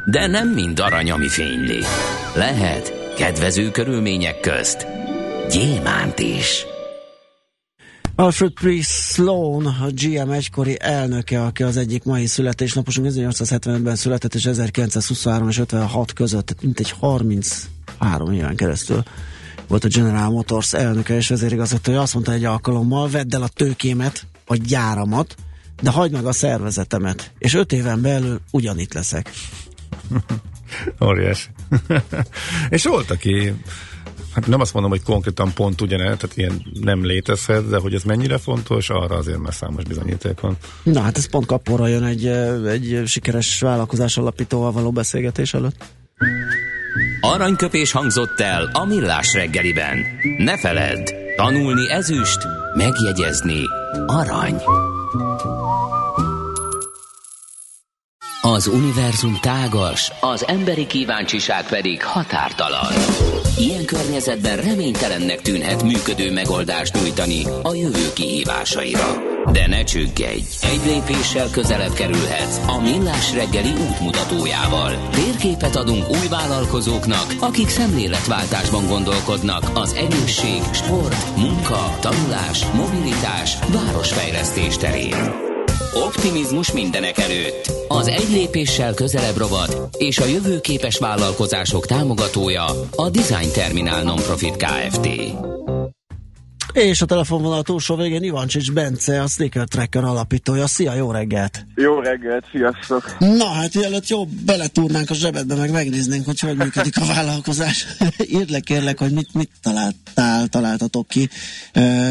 De 0.06 0.28
nem 0.28 0.50
mind 0.50 0.80
arany, 0.80 1.12
ami 1.12 1.28
fényli. 1.28 1.84
Lehet 2.36 3.14
kedvező 3.16 3.72
körülmények 3.72 4.40
közt 4.40 4.88
gyémánt 5.50 6.20
is. 6.20 6.66
Alfred 8.16 8.52
P. 8.52 8.82
Sloan, 8.82 9.66
a 9.66 9.88
GM 9.92 10.30
egykori 10.30 10.78
elnöke, 10.80 11.44
aki 11.44 11.64
az 11.64 11.78
egyik 11.78 12.04
mai 12.04 12.26
születésnaposunk 12.26 13.08
1870-ben 13.10 13.96
született, 13.96 14.34
és 14.34 14.46
1923 14.46 15.50
és 15.50 15.58
56 15.58 16.14
között, 16.14 16.46
tehát 16.46 16.64
mintegy 16.64 16.92
33 17.00 18.32
éven 18.32 18.56
keresztül 18.56 19.04
volt 19.68 19.84
a 19.84 19.88
General 19.88 20.30
Motors 20.30 20.74
elnöke 20.74 21.16
és 21.16 21.28
vezérigazgatója. 21.28 22.02
Azt 22.02 22.14
mondta 22.14 22.32
egy 22.32 22.46
alkalommal, 22.46 23.10
vedd 23.10 23.36
el 23.36 23.42
a 23.42 23.48
tőkémet, 23.48 24.26
a 24.46 24.56
gyáramat, 24.56 25.36
de 25.82 25.90
hagyd 25.90 26.14
meg 26.14 26.26
a 26.26 26.32
szervezetemet, 26.32 27.32
és 27.38 27.54
öt 27.54 27.72
éven 27.72 28.02
belül 28.02 28.42
ugyanitt 28.52 28.94
leszek. 28.94 29.32
Óriás. 31.06 31.50
és 32.70 32.84
volt, 32.84 33.12
aki 33.12 33.54
hát 34.34 34.48
nem 34.48 34.60
azt 34.60 34.74
mondom, 34.74 34.92
hogy 34.92 35.04
konkrétan 35.04 35.54
pont 35.54 35.82
ugyanez, 35.82 36.18
tehát 36.18 36.38
ilyen 36.38 36.66
nem 36.82 37.06
létezhet, 37.06 37.70
de 37.70 37.78
hogy 37.78 37.94
ez 37.94 38.04
mennyire 38.04 38.38
fontos, 38.38 38.90
arra 38.90 39.16
azért 39.16 39.40
már 39.40 39.54
számos 39.54 39.84
bizonyíték 39.84 40.40
van. 40.40 40.58
Na 40.84 41.02
hát 41.02 41.18
ez 41.18 41.30
pont 41.30 41.46
kapóra 41.46 41.88
jön 41.88 42.04
egy, 42.04 42.28
egy 42.68 43.02
sikeres 43.06 43.60
vállalkozás 43.60 44.18
alapítóval 44.18 44.72
való 44.72 44.92
beszélgetés 44.92 45.54
előtt. 45.54 45.86
Aranyköpés 47.22 47.92
hangzott 47.92 48.40
el 48.40 48.70
a 48.74 48.86
millás 48.86 49.34
reggeliben. 49.34 50.06
Ne 50.38 50.58
feledd, 50.58 51.12
tanulni 51.36 51.92
ezüst, 51.92 52.40
megjegyezni 52.74 53.64
arany. 54.06 54.56
Az 58.42 58.68
univerzum 58.68 59.38
tágas, 59.42 60.12
az 60.20 60.48
emberi 60.48 60.88
kíváncsiság 60.88 61.68
pedig 61.68 62.04
határtalan. 62.04 62.94
Ilyen 63.58 63.86
környezetben 63.86 64.58
reménytelennek 64.58 65.42
tűnhet 65.42 65.84
működő 65.84 66.32
megoldást 66.32 66.94
nyújtani 66.94 67.44
a 67.64 67.74
jövő 67.74 68.14
kihívásaira. 68.14 69.29
De 69.52 69.68
ne 69.68 69.84
csüggedj! 69.84 70.44
Egy 70.62 70.82
lépéssel 70.86 71.50
közelebb 71.52 71.94
kerülhetsz 71.94 72.60
a 72.68 72.82
Millás 72.82 73.34
reggeli 73.34 73.72
útmutatójával. 73.90 75.10
Térképet 75.12 75.76
adunk 75.76 76.10
új 76.10 76.28
vállalkozóknak, 76.30 77.34
akik 77.40 77.70
szemléletváltásban 77.70 78.88
gondolkodnak 78.88 79.72
az 79.74 79.94
egészség, 79.94 80.62
sport, 80.72 81.38
munka, 81.38 81.98
tanulás, 82.00 82.66
mobilitás, 82.72 83.58
városfejlesztés 83.74 84.78
terén. 84.78 85.48
Optimizmus 85.94 86.72
mindenek 86.72 87.18
előtt. 87.18 87.72
Az 87.88 88.08
egy 88.08 88.30
lépéssel 88.30 88.94
közelebb 88.94 89.38
rovat 89.38 89.96
és 89.98 90.18
a 90.20 90.26
jövőképes 90.26 90.98
vállalkozások 90.98 91.86
támogatója 91.86 92.66
a 92.96 93.10
Design 93.10 93.52
Terminál 93.54 94.04
Nonprofit 94.04 94.56
Kft. 94.56 95.08
És 96.74 97.02
a 97.02 97.06
telefonvonal 97.06 97.64
túlsó 97.64 97.96
végén 97.96 98.24
Ivancsics 98.24 98.72
Bence, 98.72 99.22
a 99.22 99.28
Sneaker 99.28 99.68
Tracker 99.68 100.04
alapítója. 100.04 100.68
Szia, 100.68 100.94
jó 100.94 101.12
reggelt! 101.12 101.66
Jó 101.76 102.00
reggelt, 102.00 102.46
sziasztok! 102.52 103.16
Na 103.20 103.48
hát, 103.48 103.74
mielőtt 103.74 104.08
jó 104.08 104.26
beletúrnánk 104.46 105.10
a 105.10 105.14
zsebedbe, 105.14 105.56
meg 105.56 105.72
megnéznénk, 105.72 106.26
hogy 106.26 106.40
hogy 106.40 106.58
működik 106.58 106.98
a 106.98 107.06
vállalkozás. 107.06 107.86
Írd 108.38 108.50
le 108.50 108.60
kérlek, 108.60 109.00
hogy 109.00 109.12
mit, 109.12 109.34
mit 109.34 109.50
találtál, 109.64 110.48
találtatok 110.48 111.08
ki. 111.08 111.30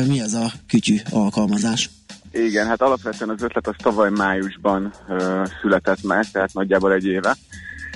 Mi 0.07 0.21
ez 0.21 0.35
a 0.35 0.53
kütyű 0.69 0.97
alkalmazás? 1.11 1.91
Igen, 2.33 2.67
hát 2.67 2.83
alapvetően 2.83 3.31
az 3.31 3.43
ötlet 3.43 3.67
az 3.67 3.75
tavaly 3.83 4.11
májusban 4.11 4.93
ö, 5.09 5.43
született 5.61 6.03
meg, 6.03 6.31
tehát 6.31 6.53
nagyjából 6.53 6.93
egy 6.93 7.05
éve, 7.05 7.37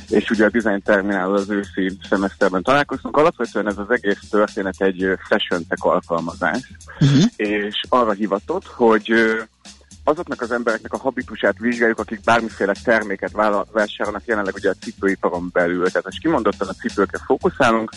és 0.09 0.31
ugye 0.31 0.45
a 0.45 0.51
Design 0.51 0.83
Terminál 0.85 1.35
az 1.35 1.51
őszi 1.51 1.97
szemeszterben 2.09 2.63
találkoztunk. 2.63 3.17
Alapvetően 3.17 3.67
ez 3.67 3.79
az 3.79 3.91
egész 3.91 4.21
történet 4.31 4.75
egy 4.79 5.19
tech 5.29 5.87
alkalmazás, 5.87 6.73
uh-huh. 7.01 7.25
és 7.37 7.81
arra 7.89 8.13
hivatott, 8.13 8.67
hogy 8.67 9.13
azoknak 10.05 10.41
az 10.41 10.53
embereknek 10.53 10.93
a 10.93 10.99
habitusát 10.99 11.59
vizsgáljuk, 11.59 11.99
akik 11.99 12.21
bármiféle 12.21 12.75
terméket 12.85 13.33
vásárolnak 13.73 14.25
jelenleg 14.25 14.55
ugye 14.55 14.71
a 14.71 14.75
cipőiparon 14.81 15.51
belül. 15.53 15.87
Tehát 15.87 16.05
most 16.05 16.21
kimondottan 16.21 16.69
a 16.69 16.73
cipőkre 16.73 17.19
fókuszálunk, 17.27 17.91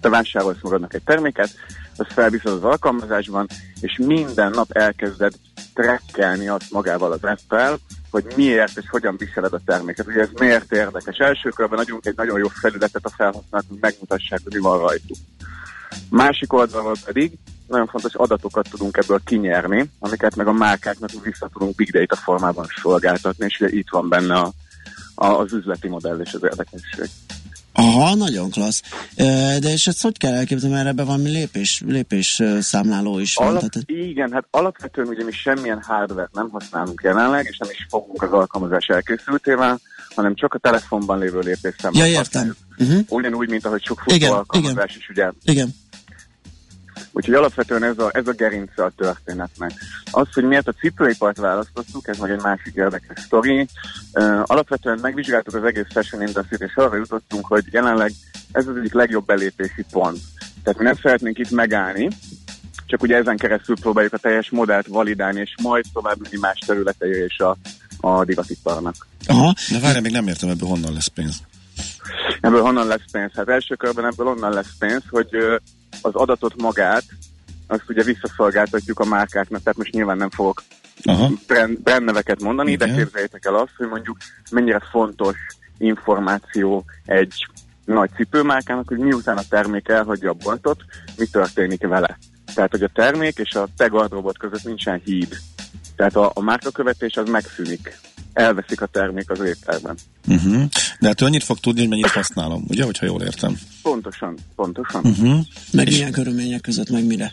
te 0.00 0.08
vásárolsz 0.08 0.62
magadnak 0.62 0.94
egy 0.94 1.02
terméket, 1.02 1.50
azt 1.96 2.12
felviszed 2.12 2.52
az 2.52 2.64
alkalmazásban, 2.64 3.46
és 3.80 3.98
minden 4.04 4.50
nap 4.50 4.70
elkezded 4.72 5.32
trekkelni 5.74 6.48
azt 6.48 6.70
magával 6.70 7.12
az 7.12 7.24
appel, 7.24 7.78
hogy 8.22 8.36
miért 8.36 8.76
és 8.76 8.84
hogyan 8.90 9.16
viseled 9.16 9.52
a 9.52 9.60
terméket. 9.64 10.06
Ugye 10.06 10.20
ez 10.20 10.28
miért 10.38 10.72
érdekes? 10.72 11.16
Első 11.16 11.48
körben 11.48 11.78
adjunk 11.78 12.06
egy 12.06 12.16
nagyon 12.16 12.38
jó 12.38 12.48
felületet 12.48 13.04
a 13.04 13.08
felhasználóknak, 13.16 13.64
hogy 13.68 13.78
megmutassák, 13.80 14.40
hogy 14.44 14.54
mi 14.54 14.60
van 14.60 14.78
rajtuk. 14.78 15.16
Másik 16.10 16.52
oldalról 16.52 16.94
pedig 17.04 17.32
nagyon 17.68 17.86
fontos 17.86 18.14
adatokat 18.14 18.68
tudunk 18.70 18.96
ebből 18.96 19.20
kinyerni, 19.24 19.90
amiket 19.98 20.36
meg 20.36 20.46
a 20.46 20.52
márkáknak 20.52 21.10
vissza 21.22 21.48
tudunk 21.52 21.74
big 21.74 21.90
data 21.90 22.16
formában 22.16 22.66
szolgáltatni, 22.82 23.44
és 23.44 23.60
ugye 23.60 23.76
itt 23.76 23.90
van 23.90 24.08
benne 24.08 24.34
a, 24.34 24.52
a, 25.14 25.26
az 25.26 25.52
üzleti 25.52 25.88
modell 25.88 26.20
és 26.20 26.34
az 26.34 26.42
érdekesség. 26.42 27.08
Aha, 27.76 28.14
nagyon 28.14 28.50
klassz. 28.50 28.82
De 29.60 29.72
és 29.72 29.86
ezt 29.86 30.02
hogy 30.02 30.18
kell 30.18 30.32
elképzelni, 30.32 30.74
mert 30.74 30.88
ebben 30.88 31.06
valami 31.06 31.30
lépés, 31.30 31.82
lépés 31.86 32.42
számláló 32.60 33.18
is 33.18 33.34
van? 33.34 33.46
Alap, 33.46 33.60
tehát... 33.60 33.82
Igen, 33.86 34.32
hát 34.32 34.46
alapvetően 34.50 35.08
ugye 35.08 35.24
mi 35.24 35.32
semmilyen 35.32 35.82
hardware 35.82 36.28
nem 36.32 36.48
használunk 36.50 37.00
jelenleg, 37.04 37.46
és 37.50 37.58
nem 37.58 37.70
is 37.70 37.86
fogunk 37.88 38.22
az 38.22 38.32
alkalmazás 38.32 38.86
elkészültével, 38.86 39.80
hanem 40.14 40.34
csak 40.34 40.54
a 40.54 40.58
telefonban 40.58 41.18
lévő 41.18 41.38
lépésszámot 41.38 41.98
Ja, 41.98 42.06
értem. 42.06 42.56
Uh-huh. 42.78 43.00
Ugyanúgy, 43.08 43.48
mint 43.48 43.66
ahogy 43.66 43.84
sok 43.84 43.98
futó 43.98 44.14
Igen, 44.14 44.32
alkalmazás 44.32 44.90
igen. 44.90 44.98
is 44.98 45.08
ugye 45.08 45.30
Igen. 45.44 45.74
Úgyhogy 47.12 47.34
alapvetően 47.34 47.82
ez 47.82 47.98
a, 47.98 48.10
ez 48.12 48.26
a 48.26 48.32
gerince 48.32 48.84
a 48.84 48.92
történetnek. 48.96 49.72
Az, 50.10 50.26
hogy 50.32 50.44
miért 50.44 50.68
a 50.68 50.72
cipőipart 50.72 51.38
választottuk, 51.38 52.08
ez 52.08 52.18
meg 52.18 52.30
egy 52.30 52.42
másik 52.42 52.74
érdekes 52.74 53.20
sztori. 53.20 53.68
Uh, 54.12 54.42
alapvetően 54.44 54.98
megvizsgáltuk 55.02 55.54
az 55.54 55.64
egész 55.64 55.86
fashion 55.92 56.26
industry 56.26 56.56
és 56.58 56.74
arra 56.74 56.96
jutottunk, 56.96 57.46
hogy 57.46 57.64
jelenleg 57.70 58.12
ez 58.52 58.66
az 58.66 58.76
egyik 58.76 58.92
legjobb 58.92 59.26
belépési 59.26 59.84
pont. 59.90 60.18
Tehát 60.62 60.78
mi 60.78 60.84
nem 60.84 60.98
szeretnénk 61.02 61.38
itt 61.38 61.50
megállni, 61.50 62.08
csak 62.86 63.02
ugye 63.02 63.16
ezen 63.16 63.36
keresztül 63.36 63.76
próbáljuk 63.80 64.12
a 64.12 64.18
teljes 64.18 64.50
modellt 64.50 64.86
validálni, 64.86 65.40
és 65.40 65.54
majd 65.62 65.84
tovább 65.92 66.16
menni 66.20 66.38
más 66.40 66.58
területeire 66.66 67.24
és 67.24 67.38
a, 67.38 67.56
a 68.00 68.24
digatiparnak. 68.24 69.06
Aha. 69.26 69.54
De 69.70 69.80
várj, 69.80 70.00
még 70.00 70.12
nem 70.12 70.26
értem 70.26 70.48
ebből 70.48 70.68
honnan 70.68 70.92
lesz 70.92 71.06
pénz. 71.06 71.42
Ebből 72.40 72.60
honnan 72.60 72.86
lesz 72.86 73.10
pénz? 73.12 73.30
Hát 73.34 73.48
első 73.48 73.74
körben 73.74 74.04
ebből 74.04 74.26
onnan 74.26 74.52
lesz 74.52 74.74
pénz, 74.78 75.02
hogy 75.10 75.28
az 76.06 76.14
adatot 76.14 76.56
magát, 76.56 77.04
azt 77.66 77.84
ugye 77.88 78.02
visszaszolgáltatjuk 78.02 79.00
a 79.00 79.04
márkáknak, 79.04 79.62
tehát 79.62 79.78
most 79.78 79.92
nyilván 79.92 80.16
nem 80.16 80.30
fogok 80.30 80.62
Aha. 81.02 81.30
brand, 81.46 81.80
brand 81.80 82.04
neveket 82.04 82.42
mondani, 82.42 82.70
Igen. 82.70 82.88
de 82.88 82.94
képzeljétek 82.94 83.44
el 83.44 83.54
azt, 83.54 83.72
hogy 83.76 83.88
mondjuk 83.88 84.16
mennyire 84.50 84.80
fontos 84.90 85.36
információ 85.78 86.84
egy 87.04 87.46
nagy 87.84 88.10
cipőmárkának, 88.16 88.88
hogy 88.88 88.98
miután 88.98 89.36
a 89.36 89.42
termék 89.48 89.88
elhagyja 89.88 90.30
a 90.30 90.36
boltot, 90.44 90.80
mi 91.18 91.26
történik 91.26 91.86
vele. 91.86 92.18
Tehát, 92.54 92.70
hogy 92.70 92.82
a 92.82 92.90
termék 92.94 93.38
és 93.38 93.54
a 93.54 93.68
te 93.76 93.86
gardróbot 93.86 94.38
között 94.38 94.64
nincsen 94.64 95.00
híd. 95.04 95.36
Tehát 95.96 96.16
a, 96.16 96.30
a 96.34 96.40
márkakövetés 96.40 97.16
az 97.16 97.28
megszűnik. 97.28 97.98
Elveszik 98.32 98.80
a 98.80 98.86
termék 98.86 99.30
az 99.30 99.40
étterben. 99.40 99.96
Uh-huh. 100.28 100.64
De 101.00 101.06
hát 101.06 101.20
ő 101.20 101.24
annyit 101.24 101.44
fog 101.44 101.58
tudni, 101.58 101.80
hogy 101.80 101.88
mennyit 101.88 102.10
használom, 102.10 102.64
ugye, 102.68 102.84
hogyha 102.84 103.06
jól 103.06 103.22
értem. 103.22 103.58
Pontosan, 103.82 104.36
pontosan. 104.54 105.04
Uh-huh. 105.04 105.38
Meg 105.72 105.86
milyen 105.86 106.12
körülmények 106.12 106.60
között, 106.60 106.90
meg 106.90 107.06
mire? 107.06 107.32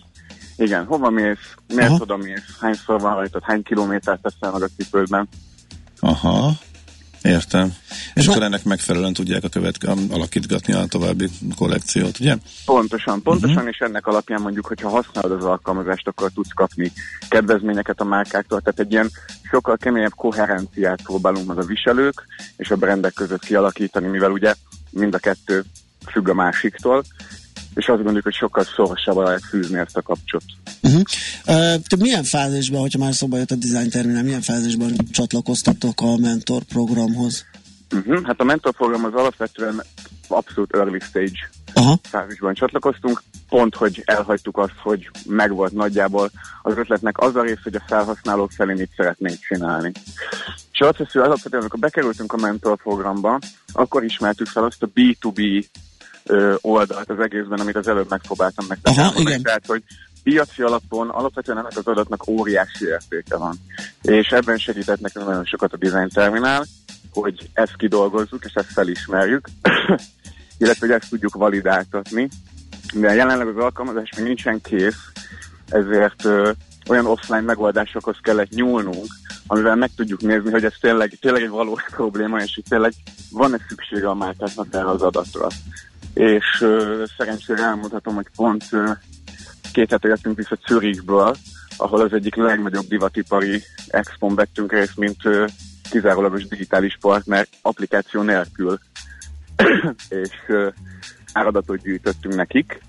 Igen, 0.58 0.86
hova 0.86 1.10
mész, 1.10 1.56
miért 1.68 2.02
oda 2.02 2.18
mész, 2.18 2.58
hányszor 2.60 3.00
van 3.00 3.16
rajtad, 3.16 3.44
hány 3.44 3.64
kilométert 3.64 4.22
teszel 4.22 4.52
meg 4.52 4.62
a 4.62 4.70
cipődben. 4.78 5.28
Aha, 6.00 6.54
értem. 7.24 7.74
És 8.14 8.28
akkor 8.28 8.44
ennek 8.44 8.64
megfelelően 8.64 9.14
tudják 9.14 9.44
a 9.44 9.50
követke, 9.50 9.94
alakítgatni 10.10 10.74
a 10.74 10.86
további 10.86 11.30
kollekciót, 11.56 12.20
ugye? 12.20 12.36
Pontosan, 12.66 13.22
pontosan, 13.22 13.56
uh-huh. 13.56 13.70
és 13.70 13.78
ennek 13.78 14.08
alapján 14.08 14.42
mondjuk, 14.42 14.66
hogyha 14.66 14.90
használod 14.90 15.32
az 15.32 15.46
alkalmazást, 15.46 16.08
akkor 16.08 16.32
tudsz 16.34 16.54
kapni 16.54 16.92
kedvezményeket 17.30 18.00
a 18.00 18.04
márkáktól, 18.04 18.62
tehát 18.62 18.80
egy 18.80 18.92
ilyen 18.92 19.12
sokkal 19.44 19.78
keményebb 19.78 20.16
koherenciát 20.16 21.02
próbálunk 21.02 21.48
meg 21.48 21.58
a 21.58 21.66
viselők 21.66 22.24
és 22.58 22.70
a 22.70 22.76
brendek 22.76 23.14
között 23.14 23.46
kialakítani, 23.46 24.08
mivel 24.08 24.32
ugye 24.32 24.54
mind 24.90 25.14
a 25.14 25.20
kettő 25.20 25.64
függ 26.12 26.30
a 26.30 26.34
másiktól, 26.34 27.04
és 27.76 27.88
azt 27.88 27.98
gondoljuk, 27.98 28.24
hogy 28.24 28.34
sokkal 28.34 28.64
szorosabban 28.64 29.24
lehet 29.24 29.46
fűzni 29.50 29.80
ezt 29.80 29.98
a 29.98 30.02
kapcsot. 30.02 30.44
Uh-huh. 30.82 31.02
Uh, 31.48 31.76
te 31.88 31.96
milyen 32.00 32.24
fázisban, 32.24 32.82
hogyha 32.82 33.00
már 33.00 33.14
szóba 33.14 33.38
jött 33.38 33.52
a 33.52 33.56
design 33.56 33.90
terminál, 33.90 34.24
milyen 34.24 34.42
fázisban 34.42 34.92
csatlakoztatok 35.12 36.02
a 36.02 36.18
mentor 36.18 36.64
programhoz? 36.64 37.46
Uh-huh. 37.92 38.26
Hát 38.26 38.40
a 38.40 38.44
mentor 38.44 38.74
program 38.74 39.06
az 39.06 39.14
alapvetően 39.14 39.84
abszolút 40.28 40.76
early 40.76 41.00
stage 41.00 41.50
Aha. 41.74 42.00
fázisban 42.04 42.54
csatlakoztunk, 42.54 43.24
pont, 43.50 43.76
hogy 43.76 44.02
elhagytuk 44.06 44.58
azt, 44.58 44.78
hogy 44.82 45.10
megvolt 45.26 45.72
nagyjából 45.72 46.32
az 46.62 46.78
ötletnek 46.78 47.18
az 47.18 47.36
a 47.36 47.42
rész, 47.42 47.62
hogy 47.64 47.76
a 47.76 47.84
felhasználók 47.88 48.52
felé 48.52 48.74
mit 48.74 48.92
szeretnénk 48.96 49.40
csinálni. 49.40 49.92
És 50.72 50.80
azt 50.80 50.98
hiszem, 50.98 51.22
hogy 51.22 51.22
alapvetően, 51.22 51.62
amikor 51.62 51.80
bekerültünk 51.80 52.34
a 52.34 52.38
mentor 52.38 52.78
programba, 52.78 53.40
akkor 53.74 54.04
ismertük 54.04 54.48
fel 54.48 54.64
azt 54.64 54.84
a 54.84 54.90
B2B 54.96 55.66
ö, 56.26 56.56
oldalt 56.62 57.10
az 57.10 57.20
egészben, 57.20 57.60
amit 57.60 57.76
az 57.76 57.88
előbb 57.88 58.10
megpróbáltam 58.10 58.66
megtalálni. 58.68 59.42
Tehát, 59.42 59.66
hogy 59.66 59.84
piaci 60.24 60.62
alapon 60.62 61.10
alapvetően 61.10 61.58
ennek 61.58 61.78
az 61.78 61.88
adatnak 61.88 62.28
óriási 62.28 62.86
értéke 62.86 63.38
van. 63.38 63.56
És 64.02 64.28
ebben 64.28 64.58
segített 64.58 65.00
nekünk 65.00 65.26
nagyon 65.26 65.46
sokat 65.46 65.74
a 65.74 65.78
Design 65.78 66.10
Terminál, 66.14 66.66
hogy 67.14 67.50
ezt 67.54 67.76
kidolgozzuk, 67.78 68.46
és 68.46 68.54
ezt 68.54 68.72
felismerjük, 68.72 69.48
illetve 70.60 70.88
hogy 70.88 70.96
ezt 70.96 71.10
tudjuk 71.10 71.36
validáltatni. 71.36 72.30
De 72.94 73.14
jelenleg 73.14 73.48
az 73.48 73.58
alkalmazás 73.58 74.10
még 74.16 74.26
nincsen 74.26 74.62
kész, 74.62 75.12
ezért 75.70 76.26
ö, 76.26 76.52
olyan 76.90 77.06
offline 77.06 77.42
megoldásokhoz 77.42 78.18
kellett 78.22 78.50
nyúlnunk, 78.50 79.06
amivel 79.48 79.76
meg 79.76 79.90
tudjuk 79.96 80.22
nézni, 80.22 80.52
hogy 80.52 80.66
ez 80.66 80.74
tényleg, 80.82 81.18
tényleg 81.22 81.42
egy 81.42 81.50
valós 81.50 81.84
probléma, 81.92 82.42
és 82.42 82.52
hogy 82.54 82.64
tényleg 82.70 82.94
van-e 83.32 83.58
szüksége 83.68 84.10
a 84.10 84.14
márkáknak 84.14 84.68
erre 84.72 84.90
az 84.90 85.02
adatra 85.02 85.48
és 86.14 86.62
uh, 86.62 87.04
szerencsére 87.18 87.64
elmondhatom, 87.64 88.16
hogy 88.16 88.28
pont 88.36 88.64
uh, 88.72 88.90
két 89.72 89.90
hete 89.90 90.08
jöttünk 90.08 90.38
vissza 90.38 90.58
Zürichből, 90.68 91.36
ahol 91.78 92.02
az 92.02 92.14
egyik 92.14 92.36
legnagyobb 92.36 92.86
divatipari 92.88 93.64
expon 93.88 94.36
vettünk 94.36 94.72
részt, 94.72 94.98
mint 94.98 95.26
uh, 95.26 95.48
kizárólagos 95.90 96.48
digitális 96.48 96.98
partner 97.00 97.48
applikáció 97.62 98.22
nélkül. 98.22 98.80
és 100.10 100.32
uh, 100.48 100.74
áradatot 101.34 101.82
gyűjtöttünk 101.82 102.36
nekik, 102.36 102.82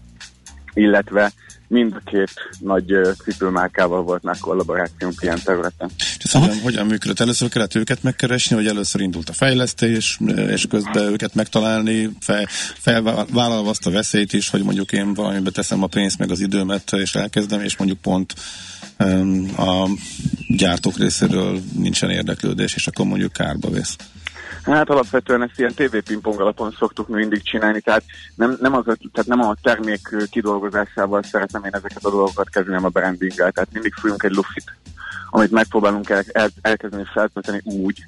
illetve 0.75 1.33
mind 1.69 1.93
a 1.95 2.11
két 2.11 2.31
nagy 2.59 2.93
cipőmárkával 3.25 4.03
volt 4.03 4.23
már 4.23 4.39
kollaborációnk 4.39 5.15
ilyen 5.21 5.41
területen. 5.45 5.91
Hogyan, 6.33 6.61
hogyan 6.61 6.87
működött? 6.87 7.21
Először 7.21 7.49
kellett 7.49 7.75
őket 7.75 8.03
megkeresni, 8.03 8.57
vagy 8.57 8.67
először 8.67 9.01
indult 9.01 9.29
a 9.29 9.33
fejlesztés, 9.33 10.19
és 10.49 10.67
közben 10.67 11.13
őket 11.13 11.35
megtalálni, 11.35 12.11
fel, 12.21 12.47
felvállalva 12.79 13.71
azt 13.71 13.87
a 13.87 13.91
veszélyt 13.91 14.33
is, 14.33 14.49
hogy 14.49 14.63
mondjuk 14.63 14.93
én 14.93 15.15
valamibe 15.15 15.51
teszem 15.51 15.83
a 15.83 15.87
pénzt, 15.87 16.19
meg 16.19 16.31
az 16.31 16.41
időmet, 16.41 16.93
és 16.93 17.15
elkezdem, 17.15 17.61
és 17.61 17.77
mondjuk 17.77 18.01
pont 18.01 18.35
um, 18.99 19.53
a 19.57 19.89
gyártók 20.57 20.99
részéről 20.99 21.61
nincsen 21.79 22.11
érdeklődés, 22.11 22.75
és 22.75 22.87
akkor 22.87 23.07
mondjuk 23.07 23.33
kárba 23.33 23.71
vész. 23.71 23.97
Hát 24.65 24.91
alapvetően 24.91 25.43
ezt 25.43 25.59
ilyen 25.59 25.75
TV-pingpong 25.75 26.41
alapon 26.41 26.75
szoktuk 26.79 27.09
mindig 27.09 27.43
csinálni, 27.43 27.81
tehát 27.81 28.05
nem, 28.35 28.57
nem, 28.61 28.75
az, 28.75 28.85
tehát 28.85 29.27
nem 29.27 29.41
a 29.41 29.55
termék 29.63 30.09
kidolgozásával 30.31 31.23
szeretném 31.23 31.65
én 31.65 31.75
ezeket 31.75 32.05
a 32.05 32.11
dolgokat 32.11 32.49
kezdeni, 32.49 32.75
hanem 32.75 32.91
a 32.95 33.01
brandinggel. 33.01 33.53
Tehát 33.53 33.73
mindig 33.73 33.95
fújunk 33.95 34.23
egy 34.23 34.35
lufit, 34.35 34.77
amit 35.31 35.51
megpróbálunk 35.51 36.11
el, 36.11 36.23
el, 36.33 36.49
elkezdeni 36.61 37.05
feltölteni 37.13 37.61
úgy, 37.65 38.07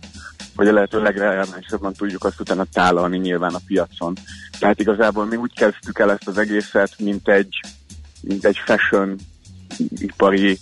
hogy 0.56 0.68
a 0.68 0.72
lehető 0.72 1.02
legrelevánsabban 1.02 1.92
tudjuk 1.92 2.24
azt 2.24 2.40
utána 2.40 2.64
tálalni 2.72 3.18
nyilván 3.18 3.54
a 3.54 3.60
piacon. 3.66 4.12
Tehát 4.58 4.80
igazából 4.80 5.26
mi 5.26 5.36
úgy 5.36 5.54
kezdtük 5.54 5.98
el 5.98 6.10
ezt 6.10 6.28
az 6.28 6.38
egészet, 6.38 6.98
mint 6.98 7.28
egy, 7.28 7.60
mint 8.20 8.44
egy 8.44 8.56
fashion 8.64 9.16
ipari 9.98 10.58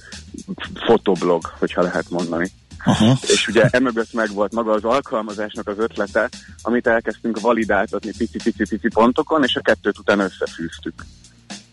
fotoblog, 0.86 1.44
hogyha 1.58 1.82
lehet 1.82 2.10
mondani. 2.10 2.50
Aha. 2.84 3.18
És 3.26 3.48
ugye 3.48 3.68
emögött 3.70 4.12
meg 4.12 4.32
volt 4.32 4.52
maga 4.52 4.72
az 4.72 4.84
alkalmazásnak 4.84 5.68
az 5.68 5.78
ötlete, 5.78 6.28
amit 6.62 6.86
elkezdtünk 6.86 7.40
validáltatni 7.40 8.12
pici-pici-pici 8.18 8.88
pontokon, 8.88 9.42
és 9.42 9.56
a 9.56 9.60
kettőt 9.60 9.98
utána 9.98 10.24
összefűztük. 10.24 11.04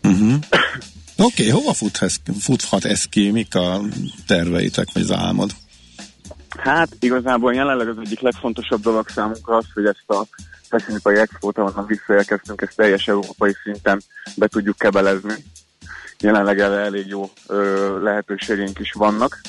Uh-huh. 0.02 0.34
Oké, 1.16 1.48
okay, 1.48 1.48
hova 1.48 1.72
futhat, 1.72 2.12
futhat 2.40 2.84
ez 2.84 3.04
ki? 3.04 3.30
Mik 3.30 3.54
a 3.54 3.80
terveitek, 4.26 4.88
vagy 4.92 5.02
az 5.02 5.12
álmod? 5.12 5.50
Hát 6.58 6.96
igazából 7.00 7.54
jelenleg 7.54 7.88
az 7.88 7.96
egyik 8.04 8.20
legfontosabb 8.20 8.82
dolog 8.82 9.08
számunkra 9.08 9.56
az, 9.56 9.64
hogy 9.74 9.84
ezt 9.84 10.04
a 10.06 10.26
Feszínipari 10.68 11.18
Expo-t, 11.18 11.58
ahonnan 11.58 11.86
visszaérkeztünk, 11.86 12.60
ezt 12.60 12.76
teljes 12.76 13.08
európai 13.08 13.54
szinten 13.62 14.02
be 14.36 14.46
tudjuk 14.46 14.78
kebelezni. 14.78 15.34
Jelenleg 16.20 16.60
elég 16.60 17.06
jó 17.06 17.30
ö, 17.46 18.02
lehetőségeink 18.02 18.78
is 18.78 18.92
vannak 18.92 19.40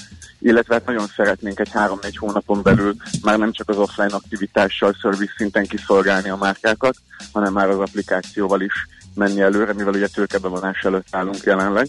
illetve 0.44 0.74
hát 0.74 0.86
nagyon 0.86 1.08
szeretnénk 1.16 1.60
egy 1.60 1.70
három-négy 1.72 2.18
hónapon 2.18 2.62
belül 2.62 2.96
már 3.22 3.38
nem 3.40 3.52
csak 3.52 3.70
az 3.70 3.78
offline 3.78 4.14
aktivitással 4.16 4.96
service 5.02 5.34
szinten 5.38 5.66
kiszolgálni 5.66 6.30
a 6.30 6.36
márkákat, 6.36 6.96
hanem 7.32 7.54
már 7.54 7.70
az 7.70 7.80
applikációval 7.80 8.62
is 8.62 8.74
menni 9.16 9.42
előre, 9.42 9.74
mivel 9.74 9.94
ugye 9.94 10.08
tőkebevonás 10.08 10.82
előtt 10.84 11.08
állunk 11.12 11.44
jelenleg. 11.44 11.88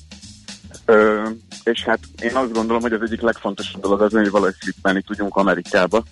Ö, 0.85 1.29
és 1.65 1.85
hát 1.85 1.99
én 2.23 2.37
azt 2.37 2.53
gondolom, 2.53 2.83
hogy 2.83 2.93
az 2.93 3.03
egyik 3.03 3.21
legfontosabb 3.21 3.83
dolog 3.83 4.01
az, 4.01 4.13
hogy 4.13 4.31
valahogy 4.31 4.57
flippelni 4.59 5.03
tudjunk 5.03 5.37
Amerikába, 5.37 6.05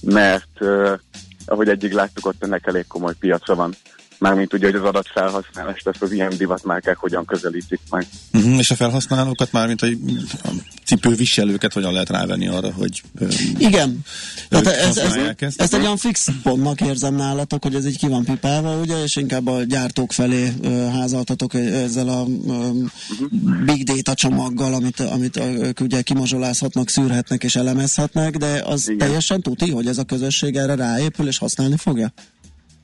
mert 0.00 0.48
ö, 0.58 0.94
ahogy 1.46 1.68
egyik 1.68 1.92
láttuk, 1.92 2.26
ott 2.26 2.42
ennek 2.42 2.66
elég 2.66 2.86
komoly 2.86 3.14
piaca 3.18 3.54
van 3.54 3.74
mármint 4.18 4.52
ugye, 4.52 4.66
hogy 4.66 4.74
az 4.74 4.84
adatfelhasználást 4.84 5.86
ezt 5.86 6.02
az 6.02 6.12
ilyen 6.12 6.32
divatmárkák 6.36 6.96
hogyan 6.96 7.24
közelítik 7.24 7.80
meg. 7.90 8.06
Uh-huh, 8.32 8.58
és 8.58 8.70
a 8.70 8.74
felhasználókat 8.74 9.52
mármint, 9.52 9.80
hogy 9.80 9.98
a 10.42 10.48
cipőviselőket 10.84 11.72
hogyan 11.72 11.92
lehet 11.92 12.08
rávenni 12.08 12.48
arra, 12.48 12.72
hogy 12.72 13.02
Igen. 13.58 14.00
Tehát 14.48 14.66
ez, 14.66 14.96
ez, 14.96 15.14
ez, 15.38 15.54
ezt 15.56 15.74
egy 15.74 15.80
olyan 15.80 15.96
fix 15.96 16.28
pontnak 16.42 16.80
érzem 16.80 17.14
nálatok, 17.14 17.62
hogy 17.62 17.74
ez 17.74 17.86
így 17.86 17.98
ki 17.98 18.08
van 18.08 18.24
pipálva, 18.24 18.76
ugye, 18.76 19.02
és 19.02 19.16
inkább 19.16 19.46
a 19.46 19.62
gyártók 19.62 20.12
felé 20.12 20.52
uh, 20.62 20.92
házaltatok 20.92 21.54
ezzel 21.54 22.08
a 22.08 22.22
um, 22.22 22.90
big 23.64 23.84
data 23.84 24.14
csomaggal, 24.14 24.74
amit, 24.74 25.00
amit 25.00 25.36
ők 25.36 25.80
ugye 25.80 26.02
kimazsolázhatnak, 26.02 26.88
szűrhetnek 26.88 27.44
és 27.44 27.56
elemezhetnek, 27.56 28.36
de 28.36 28.62
az 28.66 28.88
Igen. 28.88 28.98
teljesen 28.98 29.40
tuti, 29.40 29.70
hogy 29.70 29.86
ez 29.86 29.98
a 29.98 30.04
közösség 30.04 30.56
erre 30.56 30.74
ráépül 30.74 31.26
és 31.26 31.38
használni 31.38 31.76
fogja? 31.76 32.12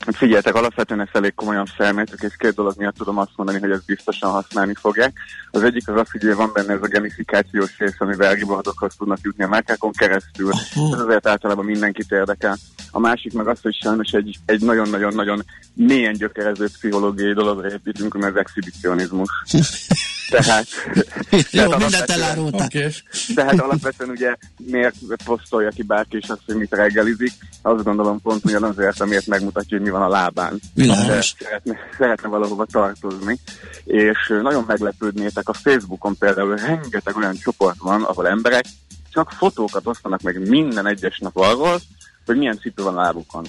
Hát 0.07 0.16
figyeltek, 0.16 0.55
alapvetően 0.55 1.00
ezt 1.00 1.16
elég 1.16 1.34
komolyan 1.34 1.66
felmértük, 1.66 2.22
és 2.22 2.36
két 2.38 2.55
dolog 2.55 2.74
miatt 2.76 2.96
tudom 2.96 3.18
azt 3.18 3.30
mondani, 3.36 3.59
hogy 3.59 3.70
ezt 3.70 3.84
biztosan 3.84 4.30
használni 4.30 4.74
fogják. 4.74 5.12
Az 5.50 5.62
egyik 5.62 5.88
az 5.88 6.00
az, 6.00 6.11
hogy 6.11 6.34
van 6.34 6.50
benne 6.55 6.72
ez 6.72 6.82
a 6.82 6.88
gamifikációs 6.88 7.78
rész, 7.78 7.94
amivel 7.98 8.34
rewardokhoz 8.34 8.94
tudnak 8.98 9.18
jutni 9.22 9.44
a 9.44 9.48
márkákon 9.48 9.92
keresztül. 9.92 10.50
Ez 10.92 10.98
azért 10.98 11.26
általában 11.26 11.64
mindenkit 11.64 12.11
érdekel. 12.11 12.57
A 12.90 12.98
másik 12.98 13.32
meg 13.32 13.48
az, 13.48 13.59
hogy 13.62 13.74
sajnos 13.74 14.11
egy, 14.11 14.38
egy 14.44 14.61
nagyon-nagyon-nagyon 14.61 15.44
mélyen 15.74 16.14
gyökerező 16.14 16.66
pszichológiai 16.66 17.32
dologra 17.32 17.70
építünk, 17.70 18.14
ami 18.14 18.24
az 18.24 18.36
exhibicionizmus. 18.36 19.30
Tehát, 20.33 20.66
Jó, 21.51 21.66
tehát 21.66 21.78
mindent 21.78 22.11
elárultál. 22.11 22.66
Okay. 22.66 22.93
Tehát 23.35 23.61
alapvetően 23.61 24.11
ugye 24.11 24.37
miért 24.57 24.95
posztolja 25.24 25.68
ki 25.68 25.83
bárki 25.83 26.16
is 26.16 26.28
azt, 26.28 26.41
hogy 26.47 26.57
mit 26.57 26.74
reggelizik, 26.74 27.33
azt 27.62 27.85
gondolom 27.85 28.20
pont 28.20 28.45
ugyanazért, 28.45 29.01
amiért 29.01 29.26
megmutatja, 29.26 29.76
hogy 29.76 29.87
mi 29.87 29.93
van 29.93 30.03
a 30.03 30.09
lábán. 30.09 30.61
Szeretne, 30.76 31.76
szeretne 31.99 32.28
valahova 32.28 32.64
tartozni. 32.64 33.39
És 33.85 34.33
nagyon 34.43 34.64
meglepődnétek, 34.66 35.49
a 35.49 35.53
Facebookon 35.53 36.16
például 36.18 36.57
rengeteg 36.57 37.16
olyan 37.16 37.37
csoport 37.37 37.78
van, 37.78 38.03
ahol 38.03 38.28
emberek 38.28 38.64
csak 39.11 39.30
fotókat 39.30 39.87
osztanak 39.87 40.22
meg 40.22 40.49
minden 40.49 40.87
egyes 40.87 41.18
nap 41.18 41.37
arról, 41.37 41.80
hogy 42.26 42.37
milyen 42.37 42.59
cipő 42.59 42.83
van 42.83 42.99
a 42.99 43.01
lábukon. 43.01 43.47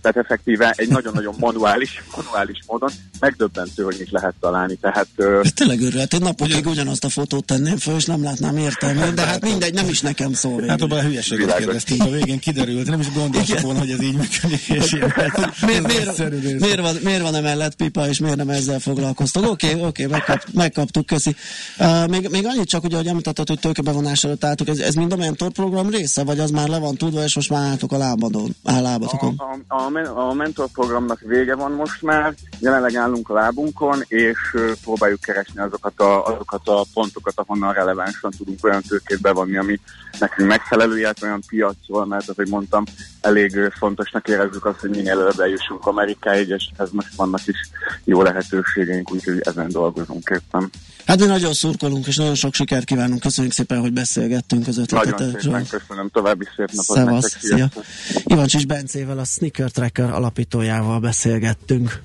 Tehát 0.00 0.16
effektíve 0.16 0.74
egy 0.76 0.88
nagyon-nagyon 0.88 1.34
manuális, 1.38 2.02
manuális 2.16 2.58
módon 2.66 2.90
megdöbbentő, 3.20 3.82
hogy 3.82 3.96
mit 3.98 4.10
lehet 4.10 4.34
találni. 4.40 4.74
Tehát, 4.74 5.08
Ez 5.42 5.52
tényleg 5.52 5.80
őrület. 5.80 6.14
Egy 6.14 6.20
napokig 6.20 6.66
ugyanazt 6.66 7.04
a 7.04 7.08
fotót 7.08 7.44
tenném 7.44 7.76
föl, 7.76 7.96
és 7.96 8.04
nem 8.04 8.22
látnám 8.22 8.56
értelmét, 8.56 9.14
de 9.14 9.22
hát 9.22 9.40
mindegy, 9.40 9.74
nem 9.74 9.88
is 9.88 10.00
nekem 10.00 10.32
szól. 10.32 10.52
Végül. 10.54 10.68
Hát 10.68 10.80
abban 10.80 10.98
a 10.98 11.02
hülyeséget 11.02 11.56
kérdeztünk, 11.56 12.02
a 12.02 12.10
végén 12.10 12.38
kiderült, 12.38 12.86
nem 12.86 13.00
is 13.00 13.12
gondoltuk 13.12 13.60
volna, 13.60 13.78
hogy 13.78 13.90
ez 13.90 14.02
így 14.02 14.16
működik. 14.16 14.68
És 14.68 14.90
miért, 15.66 15.86
miért, 15.86 16.30
miért, 16.60 16.80
van, 16.80 16.96
miért 17.02 17.22
van 17.22 17.34
emellett 17.34 17.74
pipa, 17.74 18.08
és 18.08 18.18
miért 18.18 18.36
nem 18.36 18.48
ezzel 18.48 18.78
foglalkoztok? 18.78 19.50
Oké, 19.50 19.66
okay, 19.66 19.84
oké, 19.84 20.04
okay, 20.04 20.06
megkap, 20.06 20.44
megkaptuk, 20.52 21.06
köszi. 21.06 21.36
Uh, 21.78 22.08
még, 22.08 22.28
még 22.30 22.46
annyit 22.46 22.68
csak, 22.68 22.84
ugye, 22.84 22.96
hogy 22.96 23.06
említetted, 23.06 23.48
hogy 23.48 23.58
tőkebevonás 23.58 24.24
előtt 24.24 24.44
álltuk, 24.44 24.68
ez, 24.68 24.78
ez 24.78 24.94
mind 24.94 25.12
a 25.12 25.16
mentorprogram 25.16 25.90
része, 25.90 26.24
vagy 26.24 26.38
az 26.38 26.50
már 26.50 26.68
le 26.68 26.78
van 26.78 26.94
tudva, 26.94 27.22
és 27.22 27.34
most 27.34 27.50
már 27.50 27.66
álltok 27.66 27.92
a 27.92 27.96
lábadon, 27.96 28.56
áll 28.64 28.82
lábatokon? 28.82 29.34
A, 29.36 29.74
a, 29.74 29.82
a, 29.82 29.87
a 29.96 30.32
mentorprogramnak 30.32 31.20
vége 31.20 31.54
van 31.54 31.72
most 31.72 32.02
már, 32.02 32.34
jelenleg 32.58 32.94
állunk 32.94 33.28
a 33.28 33.34
lábunkon, 33.34 34.02
és 34.06 34.38
próbáljuk 34.82 35.20
keresni 35.20 35.60
azokat 35.60 36.00
a, 36.00 36.24
azokat 36.24 36.68
a 36.68 36.84
pontokat, 36.94 37.34
ahonnan 37.36 37.72
relevánsan 37.72 38.30
tudunk 38.38 38.64
olyan 38.64 38.82
tőkét 38.82 39.20
bevonni, 39.20 39.56
ami 39.56 39.80
nekünk 40.18 40.48
megfelelő, 40.48 40.98
illetve 40.98 41.26
olyan 41.26 41.42
piacról, 41.46 42.06
mert 42.06 42.28
ahogy 42.28 42.48
mondtam, 42.48 42.84
elég 43.20 43.72
fontosnak 43.78 44.28
érezzük 44.28 44.64
azt, 44.64 44.80
hogy 44.80 44.90
minél 44.90 45.20
előbb 45.20 45.40
eljussunk 45.40 45.86
Amerikáig, 45.86 46.48
és 46.48 46.68
ez 46.76 46.90
most 46.90 47.14
vannak 47.16 47.46
is 47.46 47.56
jó 48.04 48.22
lehetőségeink, 48.22 49.12
úgyhogy 49.12 49.40
ezen 49.40 49.68
dolgozunk 49.68 50.28
éppen. 50.32 50.70
Hát 51.06 51.18
mi 51.18 51.26
nagyon 51.26 51.52
szurkolunk, 51.52 52.06
és 52.06 52.16
nagyon 52.16 52.34
sok 52.34 52.54
sikert 52.54 52.84
kívánunk. 52.84 53.20
Köszönjük 53.20 53.52
szépen, 53.52 53.80
hogy 53.80 53.92
beszélgettünk 53.92 54.66
az 54.66 54.78
ötletetekről. 54.78 55.28
Nagyon 55.28 55.40
szépen 55.40 55.66
köszönöm, 55.80 56.08
további 56.10 56.44
szép 56.56 56.70
napot 56.72 56.96
Szevasz, 56.96 57.22
nektek. 57.22 57.40
Szia. 57.40 57.68
Ivancsis 58.24 58.66
Bencével, 58.66 59.18
a 59.18 59.24
Sneaker 59.24 59.70
Tracker 59.78 60.10
alapítójával 60.10 61.00
beszélgettünk. 61.00 62.02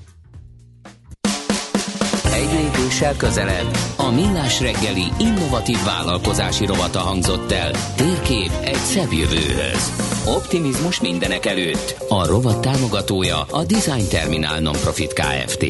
Egy 2.34 2.48
lépéssel 2.52 3.16
közelebb 3.16 3.76
a 3.96 4.10
Millás 4.10 4.60
reggeli 4.60 5.04
innovatív 5.18 5.76
vállalkozási 5.84 6.66
rovata 6.66 6.98
hangzott 6.98 7.52
el. 7.52 7.70
Térkép 7.96 8.50
egy 8.64 8.74
szebb 8.74 9.12
jövőhöz. 9.12 9.92
Optimizmus 10.26 11.00
mindenek 11.00 11.46
előtt. 11.46 11.96
A 12.08 12.26
rovat 12.26 12.60
támogatója 12.60 13.40
a 13.40 13.64
Design 13.64 14.08
Terminál 14.08 14.60
Nonprofit 14.60 15.12
Kft. 15.12 15.64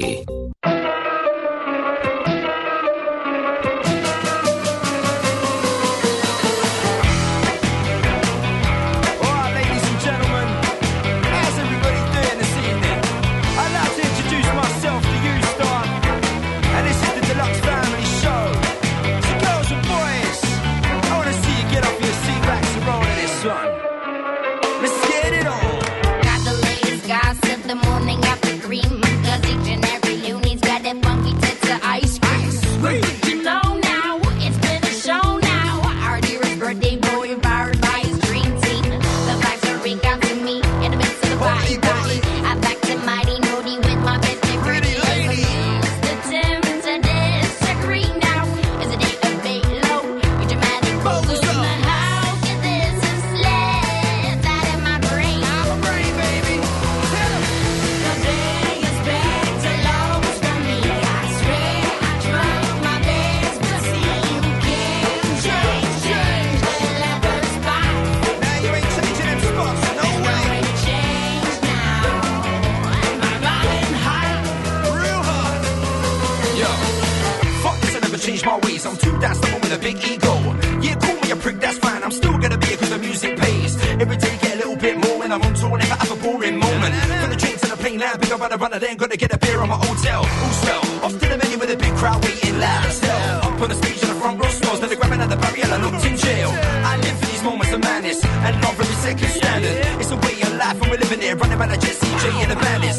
a 79.74 79.78
big 79.78 79.96
ego. 80.04 80.34
Yeah, 80.80 80.94
call 80.96 81.16
me 81.20 81.30
a 81.30 81.36
prick, 81.36 81.58
that's 81.60 81.78
fine. 81.78 82.02
I'm 82.02 82.12
still 82.12 82.38
gonna 82.38 82.58
be 82.58 82.66
here 82.66 82.76
cause 82.76 82.90
the 82.90 82.98
music 82.98 83.38
pays. 83.38 83.72
Every 84.00 84.16
day 84.16 84.34
get 84.40 84.54
a 84.54 84.58
little 84.62 84.76
bit 84.76 84.96
more 84.98 85.18
when 85.18 85.32
I'm 85.32 85.42
on 85.42 85.54
tour, 85.54 85.76
never 85.76 85.94
have 85.94 86.10
a 86.10 86.16
boring 86.22 86.58
moment. 86.58 86.94
From 87.20 87.30
the 87.30 87.36
train 87.36 87.56
to 87.56 87.66
the 87.72 87.76
plane 87.76 87.98
line, 87.98 88.18
pick 88.18 88.30
up 88.30 88.40
on 88.40 88.50
the 88.50 88.58
runner, 88.58 88.78
then 88.78 88.96
gonna 88.96 89.16
get 89.16 89.32
a 89.34 89.38
beer 89.38 89.60
on 89.60 89.68
my 89.68 89.76
hotel. 89.76 90.22
Who's 90.24 90.60
well? 90.64 91.04
Off 91.04 91.12
to 91.12 91.26
the 91.32 91.38
menu 91.42 91.58
with 91.58 91.70
a 91.70 91.76
big 91.76 91.94
crowd 91.94 92.22
waiting 92.24 92.58
loud. 92.58 92.90
Still 92.90 93.10
up 93.48 93.60
on 93.60 93.68
the 93.68 93.74
stage 93.74 94.02
in 94.02 94.08
the 94.08 94.18
front 94.20 94.38
row 94.40 94.48
smells, 94.48 94.80
then 94.80 94.88
they 94.90 94.96
grab 94.96 95.12
another 95.12 95.36
barrier 95.36 95.64
and 95.64 95.74
I 95.74 95.78
looked 95.82 96.04
in 96.06 96.16
jail. 96.16 96.50
I 96.92 96.96
live 97.04 97.18
for 97.18 97.26
these 97.26 97.42
moments 97.42 97.72
of 97.72 97.80
madness 97.80 98.24
and 98.24 98.54
not 98.62 98.74
for 98.74 98.82
every 98.82 98.98
second 99.06 99.28
standard. 99.28 99.74
It's 100.00 100.10
a 100.10 100.16
way 100.16 100.36
of 100.46 100.52
life 100.54 100.78
and 100.80 100.88
we're 100.90 101.02
living 101.02 101.22
it, 101.22 101.34
running 101.40 101.58
by 101.58 101.66
the 101.66 101.78
Jesse 101.78 102.12
J 102.22 102.24
and 102.42 102.50
the 102.50 102.56
madness. 102.56 102.98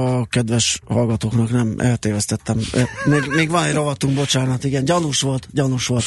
kedves 0.29 0.79
hallgatóknak 0.87 1.51
nem 1.51 1.75
eltévesztettem. 1.77 2.57
Még, 3.05 3.21
még 3.35 3.49
van 3.49 3.63
egy 3.63 3.73
rovatunk, 3.73 4.15
bocsánat, 4.15 4.63
igen, 4.63 4.85
gyanús 4.85 5.21
volt, 5.21 5.47
gyanús 5.51 5.87
volt. 5.87 6.03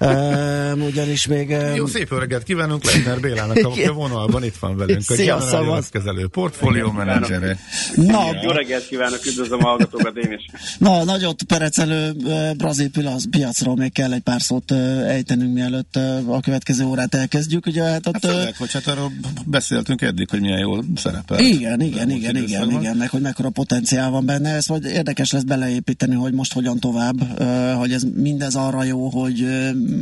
Um, 0.00 0.82
ugyanis 0.82 1.26
még... 1.26 1.50
Um... 1.50 1.74
Jó, 1.74 1.86
szép 1.86 2.12
öreget 2.12 2.42
kívánunk 2.42 2.84
Leitner 2.84 3.20
Bélának 3.20 3.56
a 3.86 3.92
vonalban, 3.92 4.44
itt 4.44 4.56
van 4.56 4.76
velünk. 4.76 5.02
Szia, 5.02 5.40
szavaz. 5.40 5.88
kezelő 5.88 6.26
portfólió 6.26 6.90
menedzsere. 6.90 7.58
Na, 7.94 8.22
jó 8.42 8.50
reggelt 8.50 8.86
kívánok, 8.86 9.26
üdvözlöm 9.26 9.64
a 9.64 9.68
hallgatókat 9.68 10.16
én 10.16 10.32
is. 10.32 10.46
Na, 10.78 11.04
nagyot 11.04 11.42
perecelő 11.42 12.12
brazil 12.56 12.90
piacról 13.30 13.76
még 13.76 13.92
kell 13.92 14.12
egy 14.12 14.22
pár 14.22 14.40
szót 14.40 14.70
ejtenünk, 15.06 15.54
mielőtt 15.54 15.96
a 16.26 16.40
következő 16.40 16.84
órát 16.84 17.14
elkezdjük. 17.14 17.66
Ugye, 17.66 17.82
hát, 17.82 18.06
ott, 18.06 18.12
hát 18.12 18.32
főleg, 18.32 18.56
hogy 18.56 18.72
hát 18.72 18.86
arról 18.86 19.12
beszéltünk 19.44 20.02
eddig, 20.02 20.30
hogy 20.30 20.40
milyen 20.40 20.58
jól 20.58 20.84
szerepel. 20.96 21.38
Igen, 21.38 21.80
igen, 21.80 22.10
igen, 22.10 22.36
igen, 22.36 22.36
igen 22.36 22.84
igen, 22.86 22.96
meg 22.96 23.10
hogy 23.10 23.20
mekkora 23.20 23.45
potenciál 23.50 24.10
van 24.10 24.26
benne, 24.26 24.54
ez 24.54 24.66
majd 24.66 24.84
érdekes 24.84 25.32
lesz 25.32 25.42
beleépíteni, 25.42 26.14
hogy 26.14 26.32
most 26.32 26.52
hogyan 26.52 26.78
tovább, 26.78 27.16
hogy 27.78 27.92
ez 27.92 28.02
mindez 28.14 28.54
arra 28.54 28.82
jó, 28.82 29.08
hogy 29.08 29.46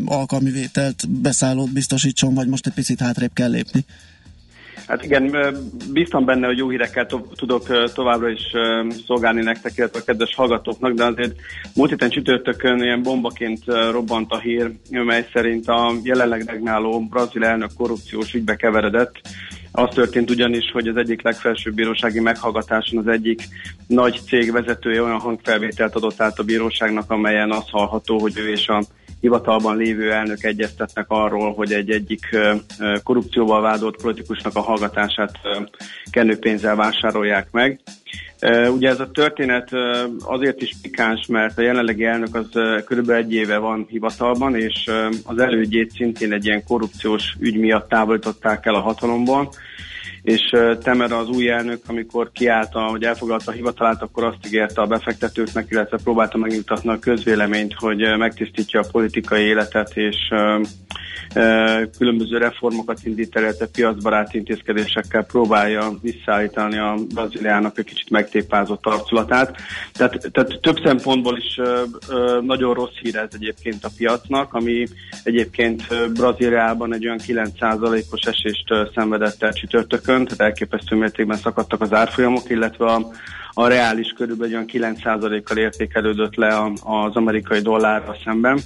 alkalmi 0.04 0.50
vételt, 0.50 1.08
beszállót 1.08 1.72
biztosítson, 1.72 2.34
vagy 2.34 2.48
most 2.48 2.66
egy 2.66 2.72
picit 2.72 3.00
hátrébb 3.00 3.32
kell 3.32 3.50
lépni. 3.50 3.84
Hát 4.86 5.04
igen, 5.04 5.36
bíztam 5.92 6.24
benne, 6.24 6.46
hogy 6.46 6.58
jó 6.58 6.68
hírekkel 6.68 7.06
to- 7.06 7.36
tudok 7.36 7.92
továbbra 7.92 8.28
is 8.28 8.42
szolgálni 9.06 9.42
nektek, 9.42 9.72
illetve 9.76 9.98
a 9.98 10.04
kedves 10.04 10.34
hallgatóknak, 10.34 10.92
de 10.92 11.04
azért 11.04 11.34
múlt 11.74 11.90
héten 11.90 12.10
csütörtökön 12.10 12.82
ilyen 12.82 13.02
bombaként 13.02 13.64
robbant 13.90 14.30
a 14.30 14.38
hír, 14.38 14.72
mely 14.90 15.28
szerint 15.32 15.68
a 15.68 15.92
jelenleg 16.02 16.44
regnáló 16.46 17.00
brazil 17.00 17.44
elnök 17.44 17.70
korrupciós 17.76 18.34
ügybe 18.34 18.56
keveredett. 18.56 19.20
Az 19.76 19.94
történt 19.94 20.30
ugyanis, 20.30 20.70
hogy 20.72 20.88
az 20.88 20.96
egyik 20.96 21.22
legfelsőbb 21.22 21.74
bírósági 21.74 22.20
meghallgatáson 22.20 22.98
az 22.98 23.06
egyik 23.06 23.42
nagy 23.86 24.20
cég 24.26 24.52
vezetője 24.52 25.02
olyan 25.02 25.20
hangfelvételt 25.20 25.94
adott 25.94 26.20
át 26.20 26.38
a 26.38 26.42
bíróságnak, 26.42 27.10
amelyen 27.10 27.50
az 27.50 27.70
hallható, 27.70 28.18
hogy 28.18 28.38
ő 28.38 28.50
és 28.50 28.68
a 28.68 28.82
hivatalban 29.20 29.76
lévő 29.76 30.12
elnök 30.12 30.44
egyeztetnek 30.44 31.04
arról, 31.08 31.54
hogy 31.54 31.72
egy 31.72 31.90
egyik 31.90 32.36
korrupcióval 33.02 33.60
vádolt 33.60 34.02
politikusnak 34.02 34.56
a 34.56 34.60
hallgatását 34.60 35.38
kenőpénzzel 36.10 36.76
vásárolják 36.76 37.50
meg. 37.50 37.80
Ugye 38.74 38.88
ez 38.88 39.00
a 39.00 39.10
történet 39.10 39.70
azért 40.20 40.62
is 40.62 40.72
pikáns, 40.82 41.26
mert 41.26 41.58
a 41.58 41.62
jelenlegi 41.62 42.04
elnök 42.04 42.34
az 42.34 42.48
körülbelül 42.84 43.22
egy 43.22 43.32
éve 43.32 43.58
van 43.58 43.86
hivatalban, 43.88 44.56
és 44.56 44.90
az 45.24 45.38
elődjét 45.38 45.90
szintén 45.90 46.32
egy 46.32 46.44
ilyen 46.44 46.64
korrupciós 46.64 47.36
ügy 47.40 47.58
miatt 47.58 47.88
távolították 47.88 48.66
el 48.66 48.74
a 48.74 48.80
hatalomból 48.80 49.50
és 50.24 50.56
Temer 50.82 51.12
az 51.12 51.28
új 51.28 51.48
elnök, 51.48 51.82
amikor 51.86 52.30
kiállta, 52.32 52.80
hogy 52.80 53.02
elfoglalta 53.02 53.50
a 53.50 53.54
hivatalát, 53.54 54.02
akkor 54.02 54.24
azt 54.24 54.46
ígérte 54.46 54.80
a 54.80 54.86
befektetőknek, 54.86 55.66
illetve 55.70 55.98
próbálta 56.04 56.38
megnyugtatni 56.38 56.90
a 56.90 56.98
közvéleményt, 56.98 57.74
hogy 57.74 58.16
megtisztítja 58.18 58.80
a 58.80 58.88
politikai 58.92 59.42
életet, 59.42 59.96
és 59.96 60.16
különböző 61.98 62.38
reformokat 62.38 62.98
indít 63.04 63.36
el, 63.36 63.52
piacbarát 63.72 64.34
intézkedésekkel 64.34 65.24
próbálja 65.24 65.98
visszaállítani 66.02 66.78
a 66.78 66.94
Brazíliának 67.14 67.78
egy 67.78 67.84
kicsit 67.84 68.10
megtépázott 68.10 68.86
arculatát. 68.86 69.56
Tehát, 69.92 70.30
tehát 70.32 70.58
több 70.60 70.76
szempontból 70.84 71.38
is 71.38 71.60
nagyon 72.40 72.74
rossz 72.74 72.96
hír 73.02 73.16
ez 73.16 73.28
egyébként 73.32 73.84
a 73.84 73.90
piacnak, 73.96 74.54
ami 74.54 74.86
egyébként 75.24 75.82
Brazíliában 76.12 76.94
egy 76.94 77.06
olyan 77.06 77.20
9%-os 77.26 78.22
esést 78.22 78.64
szenvedett 78.94 79.42
el 79.42 79.52
csütörtökön, 79.52 80.13
tehát 80.22 80.40
elképesztő 80.40 80.96
mértékben 80.96 81.36
szakadtak 81.36 81.80
az 81.80 81.92
árfolyamok, 81.92 82.50
illetve 82.50 82.86
a 82.86 83.08
a 83.54 83.66
reális 83.66 84.08
körülbelül 84.16 84.54
olyan 84.54 84.94
9%-kal 84.96 85.56
értékelődött 85.56 86.34
le 86.34 86.72
az 86.82 87.16
amerikai 87.16 87.60
dollárra 87.60 88.16
szemben. 88.24 88.60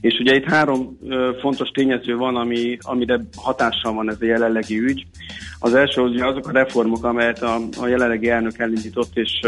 És 0.00 0.18
ugye 0.20 0.34
itt 0.34 0.44
három 0.44 0.98
fontos 1.40 1.68
tényező 1.68 2.16
van, 2.16 2.36
ami, 2.36 2.78
amire 2.80 3.20
hatással 3.36 3.92
van 3.92 4.10
ez 4.10 4.16
a 4.20 4.24
jelenlegi 4.24 4.78
ügy. 4.78 5.06
Az 5.58 5.74
első 5.74 6.00
ugye 6.00 6.26
azok 6.26 6.48
a 6.48 6.52
reformok, 6.52 7.04
amelyet 7.04 7.42
a, 7.42 7.58
a 7.80 7.86
jelenlegi 7.86 8.30
elnök 8.30 8.58
elindított, 8.58 9.10
és 9.16 9.40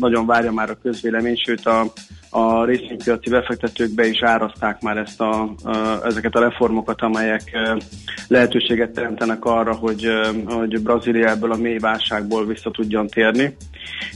nagyon 0.00 0.26
várja 0.26 0.52
már 0.52 0.70
a 0.70 0.78
közvélemény, 0.82 1.36
sőt 1.36 1.66
a, 1.66 1.92
a 2.30 2.64
részvénypiaci 2.64 3.30
befektetők 3.30 3.94
be 3.94 4.06
is 4.06 4.22
árazták 4.22 4.80
már 4.80 4.96
ezt 4.96 5.20
a, 5.20 5.54
a, 5.62 6.04
ezeket 6.04 6.34
a 6.34 6.40
reformokat, 6.40 7.00
amelyek 7.00 7.42
lehetőséget 8.28 8.90
teremtenek 8.90 9.44
arra, 9.44 9.74
hogy, 9.74 10.08
hogy 10.44 10.82
Brazília 10.82 11.36
a 11.40 11.56
mély 11.56 11.78
válságból 11.78 12.46
vissza 12.46 12.70
tudjon 12.70 13.06
térni, 13.06 13.56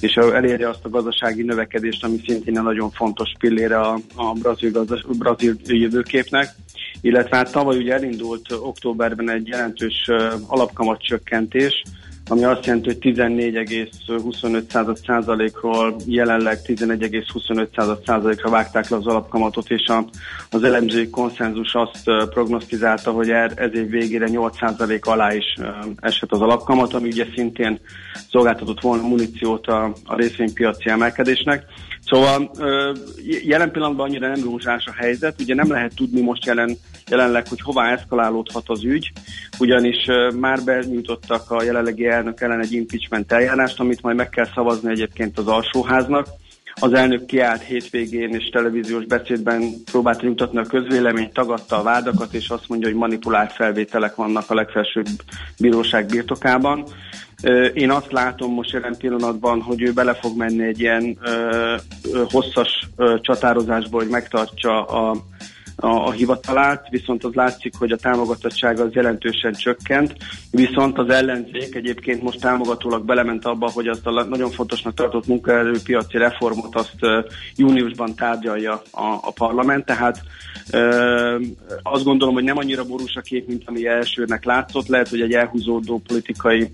és 0.01 0.17
elérje 0.35 0.69
azt 0.69 0.85
a 0.85 0.89
gazdasági 0.89 1.43
növekedést, 1.43 2.05
ami 2.05 2.21
szintén 2.27 2.63
nagyon 2.63 2.91
fontos 2.91 3.33
pillére 3.39 3.81
a, 3.81 3.99
a 4.15 4.33
brazil, 4.33 4.71
gazdas, 4.71 5.05
brazil 5.19 5.55
jövőképnek. 5.65 6.55
Illetve 7.01 7.37
hát 7.37 7.53
tavaly 7.53 7.77
ugye 7.77 7.95
elindult 7.95 8.53
októberben 8.53 9.31
egy 9.31 9.47
jelentős 9.47 10.11
alapkamat 10.47 11.03
csökkentés, 11.03 11.83
ami 12.29 12.45
azt 12.45 12.67
jelenti, 12.67 12.89
hogy 12.89 12.99
14,25%-ról 13.01 15.97
jelenleg 16.07 16.59
11,25%-ra 16.65 18.51
vágták 18.51 18.89
le 18.89 18.97
az 18.97 19.07
alapkamatot, 19.07 19.71
és 19.71 19.87
a, 19.87 20.05
az 20.51 20.65
elemzői 20.65 21.11
konszenzus 21.11 21.75
azt 21.75 22.03
prognosztizálta, 22.31 23.11
hogy 23.11 23.31
er, 23.31 23.53
ez 23.55 23.75
év 23.75 23.89
végére 23.89 24.27
8% 24.31 25.01
alá 25.01 25.35
is 25.35 25.55
esett 25.97 26.33
az 26.33 26.41
alapkamat, 26.41 26.95
ami 26.95 27.09
ugye 27.09 27.27
szintén 27.35 27.81
szolgáltatott 28.31 28.81
volna 28.81 29.09
muníciót 29.09 29.67
a, 29.67 29.93
a 30.05 30.17
részvénypiaci 30.17 30.91
emelkedésnek. 30.91 31.65
Szóval 32.07 32.51
jelen 33.45 33.71
pillanatban 33.71 34.07
annyira 34.09 34.29
nem 34.29 34.45
rózsás 34.45 34.87
a 34.87 34.93
helyzet, 34.97 35.41
ugye 35.41 35.55
nem 35.55 35.71
lehet 35.71 35.95
tudni 35.95 36.21
most 36.21 36.45
jelen, 36.45 36.77
jelenleg, 37.11 37.49
hogy 37.49 37.61
hová 37.61 37.93
eszkalálódhat 37.93 38.65
az 38.67 38.85
ügy, 38.85 39.13
ugyanis 39.59 40.07
már 40.41 40.65
benyújtottak 40.65 41.51
a 41.51 41.63
jelenlegi 41.63 42.07
elnök 42.07 42.41
ellen 42.41 42.61
egy 42.61 42.73
impeachment 42.73 43.33
eljárást, 43.33 43.81
amit 43.81 44.03
majd 44.03 44.17
meg 44.17 44.29
kell 44.29 44.49
szavazni 44.55 44.91
egyébként 44.91 45.39
az 45.39 45.47
alsóháznak. 45.47 46.27
Az 46.81 46.93
elnök 46.93 47.27
kiállt 47.27 47.63
hétvégén 47.63 48.35
és 48.35 48.49
televíziós 48.49 49.05
beszédben 49.05 49.63
próbált 49.85 50.23
nyugtatni 50.23 50.59
a 50.59 50.63
közvéleményt, 50.63 51.33
tagadta 51.33 51.79
a 51.79 51.83
vádakat, 51.83 52.35
és 52.35 52.49
azt 52.49 52.69
mondja, 52.69 52.89
hogy 52.89 52.97
manipulált 52.97 53.53
felvételek 53.53 54.15
vannak 54.15 54.51
a 54.51 54.55
legfelsőbb 54.55 55.07
bíróság 55.59 56.07
birtokában. 56.07 56.85
Én 57.75 57.91
azt 57.91 58.13
látom 58.13 58.53
most 58.53 58.71
jelen 58.71 58.97
pillanatban, 58.99 59.63
hogy 59.63 59.83
ő 59.83 59.93
bele 59.93 60.15
fog 60.15 60.37
menni 60.37 60.65
egy 60.65 60.81
ilyen 60.81 61.19
hosszas 62.31 62.89
csatározásba, 63.21 63.99
hogy 63.99 64.09
megtartsa 64.09 64.85
a 64.85 65.17
a, 65.77 65.87
a 65.87 66.11
hivatalát, 66.11 66.89
viszont 66.89 67.25
az 67.25 67.35
látszik, 67.35 67.75
hogy 67.79 67.93
a 67.93 67.97
támogatottsága 67.97 68.83
az 68.83 68.93
jelentősen 68.93 69.53
csökkent, 69.53 70.17
viszont 70.51 70.99
az 70.99 71.09
ellenzék 71.09 71.75
egyébként 71.75 72.23
most 72.23 72.41
támogatólag 72.41 73.05
belement 73.05 73.45
abba, 73.45 73.71
hogy 73.71 73.89
azt 73.89 74.07
a 74.07 74.25
nagyon 74.25 74.51
fontosnak 74.51 74.95
tartott 74.95 75.27
munkaerőpiaci 75.27 76.19
reformot 76.19 76.75
azt 76.75 77.27
júniusban 77.57 78.15
tárgyalja 78.15 78.83
a, 78.91 79.05
a 79.23 79.33
parlament, 79.35 79.85
tehát 79.85 80.23
uh, 80.73 81.43
azt 81.83 82.05
gondolom, 82.05 82.35
hogy 82.35 82.45
nem 82.45 82.59
annyira 82.59 82.85
borús 82.85 83.15
a 83.15 83.21
kép, 83.21 83.47
mint 83.47 83.63
ami 83.67 83.87
elsőnek 83.87 84.45
látszott, 84.45 84.87
lehet, 84.87 85.09
hogy 85.09 85.21
egy 85.21 85.33
elhúzódó 85.33 86.03
politikai 86.07 86.71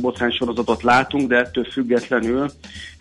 botránysorozatot 0.00 0.82
látunk, 0.82 1.28
de 1.28 1.36
ettől 1.36 1.64
függetlenül 1.64 2.50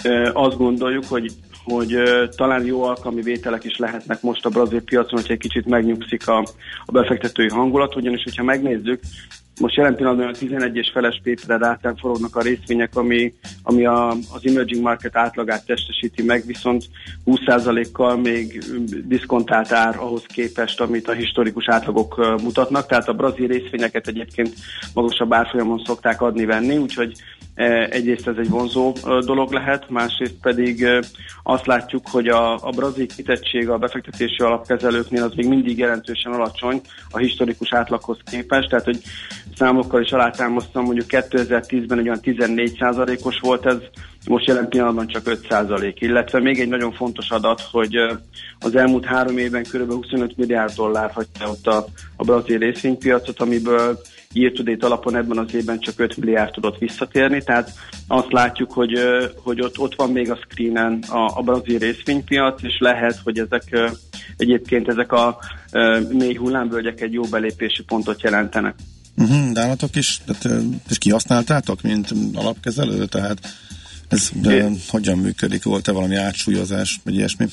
uh, 0.03 0.29
azt 0.33 0.57
gondoljuk, 0.57 1.05
hogy 1.05 1.31
hogy 1.63 1.97
talán 2.35 2.65
jó 2.65 2.83
alkalmi 2.83 3.21
vételek 3.21 3.63
is 3.63 3.77
lehetnek 3.77 4.21
most 4.21 4.45
a 4.45 4.49
brazil 4.49 4.81
piacon, 4.81 5.19
hogyha 5.19 5.33
egy 5.33 5.39
kicsit 5.39 5.65
megnyugszik 5.65 6.27
a, 6.27 6.37
a 6.85 6.91
befektetői 6.91 7.49
hangulat, 7.49 7.95
ugyanis 7.95 8.23
hogyha 8.23 8.43
megnézzük, 8.43 8.99
most 9.59 9.75
jelen 9.75 9.95
pillanatban 9.95 10.33
11 10.33 10.75
és 10.75 10.89
feles 10.93 11.19
Péterre 11.23 11.57
rátán 11.57 11.95
forognak 11.95 12.35
a 12.35 12.41
részvények, 12.41 12.95
ami, 12.95 13.33
ami 13.63 13.85
a, 13.85 14.09
az 14.09 14.41
emerging 14.43 14.81
market 14.81 15.15
átlagát 15.15 15.65
testesíti 15.65 16.23
meg, 16.23 16.45
viszont 16.45 16.85
20%-kal 17.25 18.17
még 18.17 18.63
diszkontált 19.05 19.71
ár 19.71 19.95
ahhoz 19.97 20.23
képest, 20.25 20.81
amit 20.81 21.07
a 21.07 21.13
historikus 21.13 21.69
átlagok 21.69 22.37
mutatnak. 22.43 22.85
Tehát 22.85 23.07
a 23.07 23.13
brazil 23.13 23.47
részvényeket 23.47 24.07
egyébként 24.07 24.53
magasabb 24.93 25.33
árfolyamon 25.33 25.81
szokták 25.85 26.21
adni-venni, 26.21 26.77
úgyhogy 26.77 27.13
egyrészt 27.89 28.27
ez 28.27 28.35
egy 28.37 28.49
vonzó 28.49 28.93
dolog 29.25 29.51
lehet, 29.51 29.89
másrészt 29.89 30.35
pedig 30.41 30.87
azt 31.43 31.65
látjuk, 31.65 32.07
hogy 32.11 32.27
a, 32.27 32.53
a 32.53 32.69
brazil 32.75 33.07
kitettség 33.07 33.69
a 33.69 33.77
befektetési 33.77 34.43
alapkezelőknél 34.43 35.23
az 35.23 35.33
még 35.35 35.47
mindig 35.47 35.77
jelentősen 35.77 36.31
alacsony 36.31 36.81
a 37.09 37.17
historikus 37.17 37.73
átlaghoz 37.73 38.17
képest, 38.31 38.69
tehát 38.69 38.85
hogy 38.85 39.01
számokkal 39.55 40.01
is 40.01 40.11
alátámasztom, 40.11 40.83
mondjuk 40.83 41.07
2010-ben 41.09 41.99
egy 41.99 42.07
olyan 42.07 42.19
14%-os 42.23 43.39
volt 43.39 43.65
ez, 43.65 43.77
most 44.27 44.47
jelen 44.47 44.67
pillanatban 44.67 45.07
csak 45.07 45.23
5%, 45.25 45.95
illetve 45.99 46.39
még 46.39 46.59
egy 46.59 46.67
nagyon 46.67 46.91
fontos 46.91 47.29
adat, 47.29 47.61
hogy 47.71 47.95
az 48.59 48.75
elmúlt 48.75 49.05
három 49.05 49.37
évben 49.37 49.63
kb. 49.63 49.93
25 49.93 50.37
milliárd 50.37 50.73
dollár 50.73 51.11
hagyta 51.11 51.49
ott 51.49 51.67
a, 51.67 51.85
a 52.15 52.23
brazil 52.23 52.57
részvénypiacot, 52.57 53.39
amiből 53.39 53.99
year 54.33 54.77
alapon 54.79 55.15
ebben 55.15 55.37
az 55.37 55.53
évben 55.53 55.79
csak 55.79 55.99
5 55.99 56.17
milliárd 56.17 56.51
tudott 56.51 56.77
visszatérni, 56.77 57.43
tehát 57.43 57.71
azt 58.07 58.31
látjuk, 58.31 58.71
hogy, 58.71 58.99
hogy 59.43 59.61
ott, 59.61 59.77
ott 59.79 59.95
van 59.95 60.11
még 60.11 60.31
a 60.31 60.39
screenen 60.49 61.03
a, 61.07 61.37
a 61.37 61.41
brazil 61.41 61.77
részvénypiac, 61.77 62.63
és 62.63 62.77
lehet, 62.79 63.19
hogy 63.23 63.39
ezek 63.39 63.93
egyébként 64.37 64.87
ezek 64.87 65.11
a 65.11 65.37
mély 66.09 66.35
hullámvölgyek 66.35 67.01
egy 67.01 67.13
jó 67.13 67.23
belépési 67.23 67.83
pontot 67.83 68.21
jelentenek. 68.21 68.75
Uh-huh, 69.17 69.51
de 69.51 69.61
állatok 69.61 69.95
is, 69.95 70.21
tehát, 70.25 70.63
és 70.89 70.97
kihasználtátok, 70.97 71.81
mint 71.81 72.13
alapkezelő, 72.33 73.05
tehát 73.05 73.39
ez 74.07 74.29
de, 74.41 74.69
hogyan 74.87 75.17
működik? 75.17 75.63
Volt-e 75.63 75.91
valami 75.91 76.15
átsúlyozás, 76.15 76.99
vagy 77.03 77.15
ilyesmi? 77.15 77.45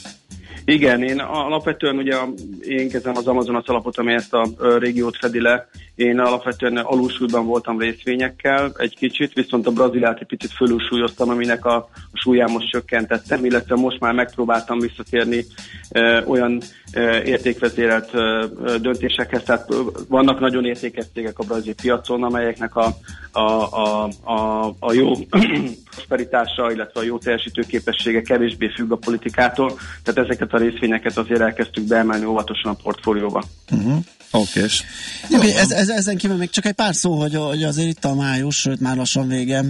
Igen, 0.64 1.02
én 1.02 1.18
alapvetően 1.18 1.96
ugye 1.96 2.16
én 2.60 2.88
kezdem 2.88 3.16
az 3.16 3.26
Amazonas 3.26 3.66
alapot, 3.66 3.98
ami 3.98 4.12
ezt 4.12 4.32
a 4.32 4.48
régiót 4.78 5.16
fedi 5.16 5.40
le. 5.40 5.68
Én 5.96 6.18
alapvetően 6.18 6.76
alulsúlyban 6.76 7.46
voltam 7.46 7.78
részvényekkel 7.78 8.72
egy 8.76 8.96
kicsit, 8.96 9.32
viszont 9.32 9.66
a 9.66 9.70
Brazíliát 9.70 10.20
egy 10.20 10.26
picit 10.26 10.52
fölülsúlyoztam, 10.52 11.28
aminek 11.28 11.64
a, 11.64 11.76
a 11.76 11.88
súlyán 12.12 12.50
most 12.50 12.70
csökkentettem, 12.70 13.44
illetve 13.44 13.74
most 13.74 14.00
már 14.00 14.12
megpróbáltam 14.12 14.78
visszatérni 14.78 15.44
e, 15.88 16.24
olyan 16.26 16.62
e, 16.90 17.22
értékvezérelt 17.22 18.14
e, 18.14 18.46
döntésekhez. 18.78 19.42
Tehát 19.42 19.68
vannak 20.08 20.40
nagyon 20.40 20.64
értékes 20.64 21.04
cégek 21.14 21.38
a 21.38 21.44
brazil 21.44 21.74
piacon, 21.74 22.22
amelyeknek 22.22 22.76
a, 22.76 22.96
a, 23.32 23.40
a, 23.40 24.08
a, 24.24 24.66
a 24.78 24.92
jó 24.92 25.12
prosperitása, 25.90 26.72
illetve 26.72 27.00
a 27.00 27.04
jó 27.04 27.18
teljesítő 27.18 27.62
képessége 27.62 28.22
kevésbé 28.22 28.68
függ 28.68 28.92
a 28.92 28.96
politikától. 28.96 29.78
Tehát 30.02 30.30
ezeket 30.30 30.52
a 30.52 30.58
részvényeket 30.58 31.18
azért 31.18 31.40
elkezdtük 31.40 31.84
beemelni 31.84 32.24
óvatosan 32.24 32.72
a 32.72 32.82
portfólióba. 32.82 33.44
Uh-huh. 33.70 33.98
Okés. 34.30 34.84
Okay, 35.30 35.54
ez, 35.54 35.70
ez, 35.70 35.85
ezen 35.94 36.16
kívül 36.16 36.36
még 36.36 36.50
csak 36.50 36.66
egy 36.66 36.72
pár 36.72 36.94
szó, 36.94 37.20
hogy, 37.20 37.34
hogy 37.34 37.62
azért 37.62 37.88
itt 37.88 38.04
a 38.04 38.14
május, 38.14 38.56
sőt 38.56 38.80
már 38.80 38.96
lassan 38.96 39.28
vége, 39.28 39.64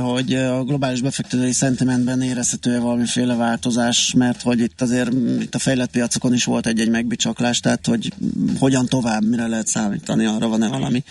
hogy 0.00 0.34
a 0.34 0.64
globális 0.64 1.00
befektetői 1.00 1.52
szentimentben 1.52 2.22
érezhető-e 2.22 2.78
valamiféle 2.78 3.34
változás, 3.34 4.12
mert 4.16 4.42
hogy 4.42 4.60
itt 4.60 4.80
azért 4.80 5.12
itt 5.40 5.54
a 5.54 5.58
fejlett 5.58 5.90
piacokon 5.90 6.34
is 6.34 6.44
volt 6.44 6.66
egy-egy 6.66 6.90
megbicsaklás, 6.90 7.60
tehát 7.60 7.86
hogy 7.86 8.12
hogyan 8.58 8.86
tovább, 8.86 9.24
mire 9.24 9.46
lehet 9.46 9.66
számítani, 9.66 10.24
arra 10.24 10.48
van-e 10.48 10.68
valami? 10.68 11.04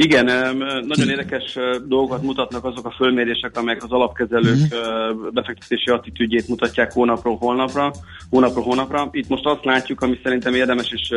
Igen, 0.00 0.56
nagyon 0.86 1.08
érdekes 1.08 1.58
dolgokat 1.86 2.22
mutatnak 2.22 2.64
azok 2.64 2.86
a 2.86 2.94
fölmérések, 2.96 3.56
amelyek 3.56 3.82
az 3.82 3.90
alapkezelők 3.90 4.56
mhm. 4.56 5.28
befektetési 5.32 5.90
attitűdjét 5.90 6.48
mutatják 6.48 6.92
hónapról 6.92 7.36
hónapra, 7.36 7.92
hónapról 8.30 8.64
hónapra. 8.64 9.08
Itt 9.12 9.28
most 9.28 9.46
azt 9.46 9.64
látjuk, 9.64 10.00
ami 10.00 10.18
szerintem 10.22 10.54
érdemes 10.54 10.92
és 10.92 11.12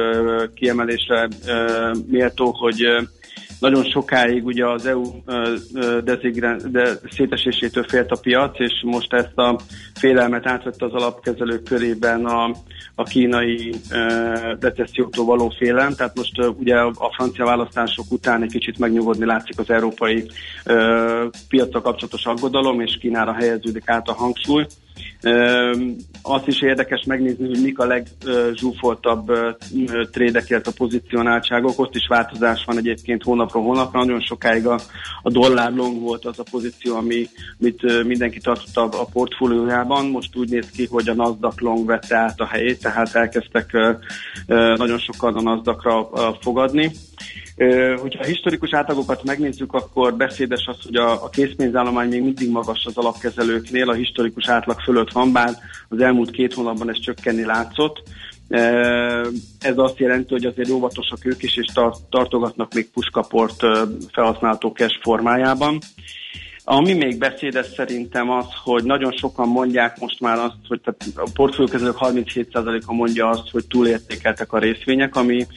kiemelésre 0.53 1.27
méltó, 2.07 2.51
hogy 2.51 2.85
nagyon 3.61 3.83
sokáig 3.83 4.45
ugye 4.45 4.67
az 4.67 4.85
EU 4.85 5.03
de 6.71 6.87
szétesésétől 7.11 7.83
félt 7.83 8.11
a 8.11 8.19
piac, 8.21 8.59
és 8.59 8.73
most 8.83 9.13
ezt 9.13 9.37
a 9.37 9.59
félelmet 9.93 10.47
átvette 10.47 10.85
az 10.85 10.93
alapkezelők 10.93 11.63
körében 11.63 12.25
a, 12.25 12.55
a 12.95 13.03
kínai 13.03 13.73
recessziótól 14.59 15.25
való 15.25 15.53
félelem. 15.57 15.93
Tehát 15.93 16.15
most 16.15 16.45
ugye 16.59 16.75
a 16.79 17.11
francia 17.15 17.45
választások 17.45 18.05
után 18.11 18.43
egy 18.43 18.51
kicsit 18.51 18.77
megnyugodni 18.77 19.25
látszik 19.25 19.59
az 19.59 19.69
európai 19.69 20.31
piacra 21.49 21.81
kapcsolatos 21.81 22.25
aggodalom, 22.25 22.81
és 22.81 22.97
Kínára 22.99 23.33
helyeződik 23.33 23.89
át 23.89 24.07
a 24.07 24.13
hangsúly. 24.13 24.65
Azt 26.21 26.47
is 26.47 26.61
érdekes 26.61 27.03
megnézni, 27.05 27.47
hogy 27.47 27.61
mik 27.61 27.79
a 27.79 27.85
legzsúfoltabb 27.85 29.31
trédek, 30.11 30.49
illetve 30.49 30.71
a 30.71 30.77
pozícionáltságok. 30.77 31.79
Ott 31.79 31.95
is 31.95 32.07
változás 32.07 32.63
van 32.65 32.77
egyébként 32.77 33.23
hónapról 33.23 33.63
hónapra. 33.63 33.99
Nagyon 33.99 34.21
sokáig 34.21 34.67
a, 34.67 34.79
a 35.21 35.29
dollár 35.29 35.73
long 35.73 35.99
volt 35.99 36.25
az 36.25 36.39
a 36.39 36.43
pozíció, 36.51 36.95
ami, 36.95 37.27
amit 37.59 38.03
mindenki 38.03 38.39
tartotta 38.39 38.99
a 38.99 39.05
portfóliójában. 39.13 40.05
Most 40.05 40.35
úgy 40.35 40.49
néz 40.49 40.69
ki, 40.69 40.87
hogy 40.87 41.09
a 41.09 41.13
Nasdaq 41.13 41.55
long 41.63 41.85
vette 41.85 42.15
át 42.15 42.39
a 42.39 42.45
helyét, 42.45 42.81
tehát 42.81 43.15
elkezdtek 43.15 43.71
nagyon 44.75 44.99
sokan 44.99 45.35
a 45.35 45.41
Nasdaqra 45.41 46.09
fogadni. 46.41 46.91
Hogyha 48.01 48.23
a 48.23 48.25
historikus 48.25 48.73
átlagokat 48.73 49.23
megnézzük, 49.23 49.73
akkor 49.73 50.13
beszédes 50.13 50.65
az, 50.65 50.77
hogy 50.83 50.95
a, 50.95 51.23
a 51.23 51.29
készpénzállomány 51.29 52.09
még 52.09 52.21
mindig 52.21 52.49
magas 52.49 52.85
az 52.85 52.97
alapkezelőknél, 52.97 53.89
a 53.89 53.93
historikus 53.93 54.49
átlag 54.49 54.79
fölött 54.79 55.11
van, 55.11 55.31
bár 55.31 55.49
az 55.89 56.01
elmúlt 56.11 56.31
két 56.31 56.53
hónapban 56.53 56.89
ez 56.89 56.99
csökkenni 56.99 57.45
látszott. 57.45 58.03
Ez 59.59 59.77
azt 59.77 59.97
jelenti, 59.97 60.33
hogy 60.33 60.45
azért 60.45 60.69
óvatosak 60.69 61.25
ők 61.25 61.43
is, 61.43 61.57
és 61.57 61.65
tartogatnak 62.09 62.73
még 62.73 62.89
puskaport 62.89 63.63
felhasználható 64.11 64.69
cash 64.69 65.01
formájában. 65.01 65.77
Ami 66.73 66.93
még 66.93 67.17
beszédes 67.17 67.65
szerintem 67.75 68.29
az, 68.29 68.45
hogy 68.63 68.83
nagyon 68.83 69.11
sokan 69.11 69.47
mondják 69.47 69.99
most 69.99 70.19
már 70.19 70.37
azt, 70.37 70.55
hogy 70.67 70.81
tehát 70.81 71.01
a 71.15 71.31
portfóliókezelők 71.33 71.97
37%-a 71.99 72.93
mondja 72.93 73.29
azt, 73.29 73.49
hogy 73.51 73.67
túlértékeltek 73.67 74.53
a 74.53 74.57
részvények, 74.57 75.15
ami, 75.15 75.47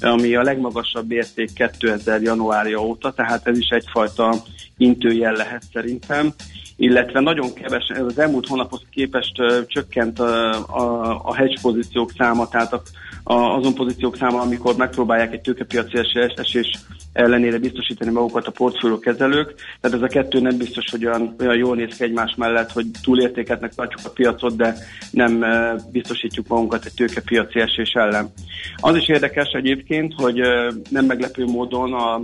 ami 0.00 0.34
a 0.34 0.42
legmagasabb 0.42 1.10
érték 1.10 1.52
2000 1.52 2.22
januárja 2.22 2.78
óta, 2.78 3.12
tehát 3.12 3.46
ez 3.46 3.58
is 3.58 3.68
egyfajta 3.68 4.34
intőjel 4.76 5.32
lehet 5.32 5.62
szerintem. 5.72 6.32
Illetve 6.76 7.20
nagyon 7.20 7.54
keves, 7.54 7.88
az 7.88 8.18
elmúlt 8.18 8.46
hónaphoz 8.46 8.82
képest 8.90 9.40
uh, 9.40 9.66
csökkent 9.66 10.18
a, 10.18 10.52
a, 10.52 11.20
a 11.24 11.34
hedge 11.34 11.58
pozíciók 11.62 12.10
száma, 12.18 12.48
tehát 12.48 12.72
a, 12.72 12.82
azon 13.24 13.74
pozíciók 13.74 14.16
száma, 14.16 14.40
amikor 14.40 14.76
megpróbálják 14.76 15.32
egy 15.32 15.40
tőkepiaci 15.40 15.98
esés 16.36 16.78
ellenére 17.12 17.58
biztosítani 17.58 18.10
magukat 18.10 18.46
a 18.46 18.50
portfólió 18.50 18.98
kezelők. 18.98 19.54
Tehát 19.80 19.96
ez 19.96 20.02
a 20.02 20.06
kettő 20.06 20.40
nem 20.40 20.56
biztos, 20.56 20.90
hogy 20.90 21.06
olyan, 21.06 21.34
olyan 21.40 21.56
jól 21.56 21.76
néz 21.76 21.96
ki 21.96 22.04
egymás 22.04 22.34
mellett, 22.36 22.72
hogy 22.72 22.86
túlértéketnek 23.02 23.74
tartjuk 23.74 24.00
a 24.04 24.10
piacot, 24.10 24.56
de 24.56 24.74
nem 25.10 25.44
biztosítjuk 25.92 26.46
magunkat 26.46 26.84
egy 26.84 26.94
tőkepiaci 26.94 27.60
esés 27.60 27.92
ellen. 27.92 28.32
Az 28.76 28.96
is 28.96 29.08
érdekes 29.08 29.48
egyébként, 29.52 30.12
hogy 30.16 30.40
nem 30.88 31.04
meglepő 31.04 31.44
módon 31.44 31.92
a, 31.92 32.20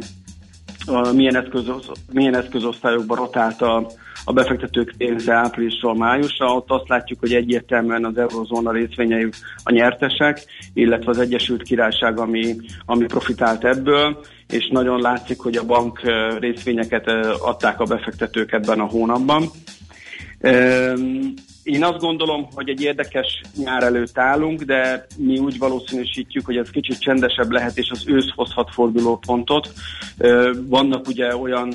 a 0.89 1.13
milyen, 1.13 1.37
eszköz, 1.37 1.65
milyen 2.13 2.37
eszközosztályokban 2.37 3.17
rotált 3.17 3.63
a, 3.63 3.91
a 4.25 4.33
befektetők 4.33 4.95
pénze 4.99 5.35
áprilisról 5.35 5.97
májusra, 5.97 6.55
ott 6.55 6.71
azt 6.71 6.89
látjuk, 6.89 7.21
hogy 7.21 7.35
egyértelműen 7.35 8.05
az 8.05 8.17
eurozóna 8.17 8.73
részvényei 8.73 9.29
a 9.63 9.73
nyertesek, 9.73 10.45
illetve 10.75 11.11
az 11.11 11.19
Egyesült 11.19 11.63
Királyság, 11.63 12.19
ami, 12.19 12.57
ami 12.87 13.05
profitált 13.05 13.65
ebből, 13.65 14.21
és 14.49 14.69
nagyon 14.73 15.01
látszik, 15.01 15.41
hogy 15.41 15.57
a 15.57 15.67
bank 15.67 16.01
részvényeket 16.39 17.07
adták 17.41 17.81
a 17.81 17.85
befektetők 17.85 18.53
ebben 18.53 18.81
a 18.81 18.87
hónapban. 18.87 19.51
Én 21.69 21.85
azt 21.85 21.99
gondolom, 21.99 22.49
hogy 22.55 22.69
egy 22.69 22.83
érdekes 22.83 23.41
nyár 23.57 23.83
előtt 23.83 24.19
állunk, 24.19 24.63
de 24.63 25.07
mi 25.17 25.39
úgy 25.39 25.59
valószínűsítjük, 25.59 26.47
hogy 26.47 26.57
ez 26.57 26.71
kicsit 26.71 26.99
csendesebb 26.99 27.51
lehet, 27.51 27.79
és 27.79 27.91
az 27.91 28.03
ősz 28.07 28.31
hozhat 28.35 28.71
fordulópontot. 28.73 29.73
Vannak 30.67 31.09
ugye 31.09 31.37
olyan 31.37 31.75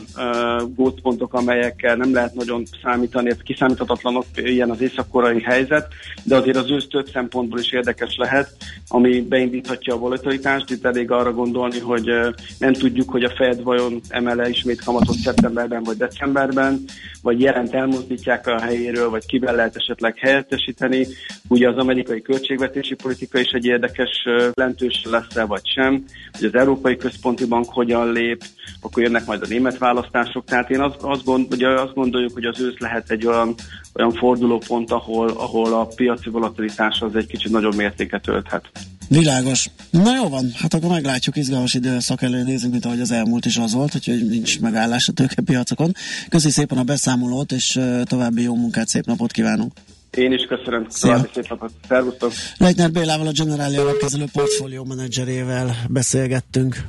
gócpontok, 0.75 1.33
amelyekkel 1.33 1.95
nem 1.95 2.13
lehet 2.13 2.33
nagyon 2.33 2.63
számítani, 2.83 3.29
ez 3.29 3.37
kiszámíthatatlanok, 3.43 4.25
ilyen 4.35 4.69
az 4.69 4.81
észak-korai 4.81 5.41
helyzet, 5.41 5.87
de 6.23 6.35
azért 6.35 6.57
az 6.57 6.71
ősz 6.71 6.87
több 6.87 7.09
szempontból 7.09 7.59
is 7.59 7.71
érdekes 7.71 8.15
lehet, 8.17 8.55
ami 8.87 9.21
beindíthatja 9.21 9.93
a 9.93 9.97
volatilitást. 9.97 10.69
Itt 10.69 10.85
elég 10.85 11.11
arra 11.11 11.33
gondolni, 11.33 11.79
hogy 11.79 12.09
nem 12.57 12.73
tudjuk, 12.73 13.09
hogy 13.09 13.23
a 13.23 13.33
Fed 13.35 13.63
vajon 13.63 14.01
emele 14.09 14.49
ismét 14.49 14.83
kamatot 14.83 15.15
szeptemberben 15.15 15.83
vagy 15.83 15.97
decemberben, 15.97 16.83
vagy 17.21 17.39
jelent 17.41 17.73
elmozdítják 17.73 18.47
a 18.47 18.61
helyéről, 18.61 19.09
vagy 19.09 19.25
kivel 19.25 19.55
lehet 19.55 19.81
esetleg 19.84 20.17
helyettesíteni. 20.17 21.07
Ugye 21.47 21.69
az 21.69 21.77
amerikai 21.77 22.21
költségvetési 22.21 22.95
politika 22.95 23.39
is 23.39 23.51
egy 23.51 23.65
érdekes 23.65 24.09
lentős 24.53 25.05
lesz-e 25.09 25.45
vagy 25.45 25.67
sem, 25.67 26.03
hogy 26.31 26.45
az 26.45 26.55
Európai 26.55 26.95
Központi 26.95 27.45
Bank 27.45 27.65
hogyan 27.69 28.11
lép, 28.11 28.43
akkor 28.81 29.03
jönnek 29.03 29.25
majd 29.25 29.41
a 29.41 29.47
német 29.49 29.77
választások. 29.77 30.45
Tehát 30.45 30.69
én 30.69 30.79
azt, 30.79 31.01
azt, 31.01 31.23
gond, 31.23 31.53
ugye 31.53 31.67
azt 31.67 31.93
gondoljuk, 31.93 32.34
hogy 32.34 32.45
az 32.45 32.61
ősz 32.61 32.77
lehet 32.77 33.11
egy 33.11 33.25
olyan, 33.25 33.55
olyan 33.95 34.11
fordulópont, 34.11 34.91
ahol, 34.91 35.29
ahol 35.29 35.73
a 35.73 35.88
piaci 35.95 36.29
volatilitás 36.29 37.01
az 37.01 37.15
egy 37.15 37.27
kicsit 37.27 37.51
nagyobb 37.51 37.75
mértéket 37.75 38.27
ölthet. 38.27 38.69
Világos. 39.07 39.69
Na 39.89 40.15
jó 40.15 40.29
van, 40.29 40.51
hát 40.55 40.73
akkor 40.73 40.89
meglátjuk, 40.89 41.35
izgalmas 41.35 41.73
időszak 41.73 42.21
elő 42.21 42.43
nézünk, 42.43 42.71
mint 42.71 42.85
ahogy 42.85 42.99
az 42.99 43.11
elmúlt 43.11 43.45
is 43.45 43.57
az 43.57 43.73
volt, 43.73 43.91
hogy 43.91 44.25
nincs 44.29 44.59
megállás 44.59 45.07
a 45.07 45.11
tőkepiacokon. 45.11 45.91
Köszi 46.29 46.49
szépen 46.49 46.77
a 46.77 46.83
beszámolót, 46.83 47.51
és 47.51 47.79
további 48.03 48.41
jó 48.41 48.55
munkát, 48.55 48.87
szép 48.87 49.05
napot 49.05 49.31
kívánunk! 49.31 49.71
Én 50.17 50.31
is 50.31 50.45
köszönöm. 50.45 50.85
Szia. 50.89 51.27
szép 51.33 51.49
napot. 51.49 51.71
Szervusztok. 51.87 52.31
Leitner 52.57 52.91
Bélával, 52.91 53.27
a 53.27 53.31
Generáli 53.31 53.75
alapkezelő 53.75 54.25
portfólió 54.31 54.83
menedzserével 54.83 55.75
beszélgettünk. 55.89 56.85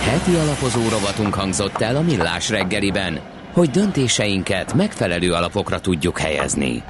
Heti 0.00 0.34
alapozó 0.34 0.88
rovatunk 0.88 1.34
hangzott 1.34 1.80
el 1.80 1.96
a 1.96 2.02
Millás 2.02 2.48
reggeliben, 2.48 3.20
hogy 3.54 3.70
döntéseinket 3.70 4.74
megfelelő 4.74 5.32
alapokra 5.32 5.80
tudjuk 5.80 6.18
helyezni. 6.18 6.82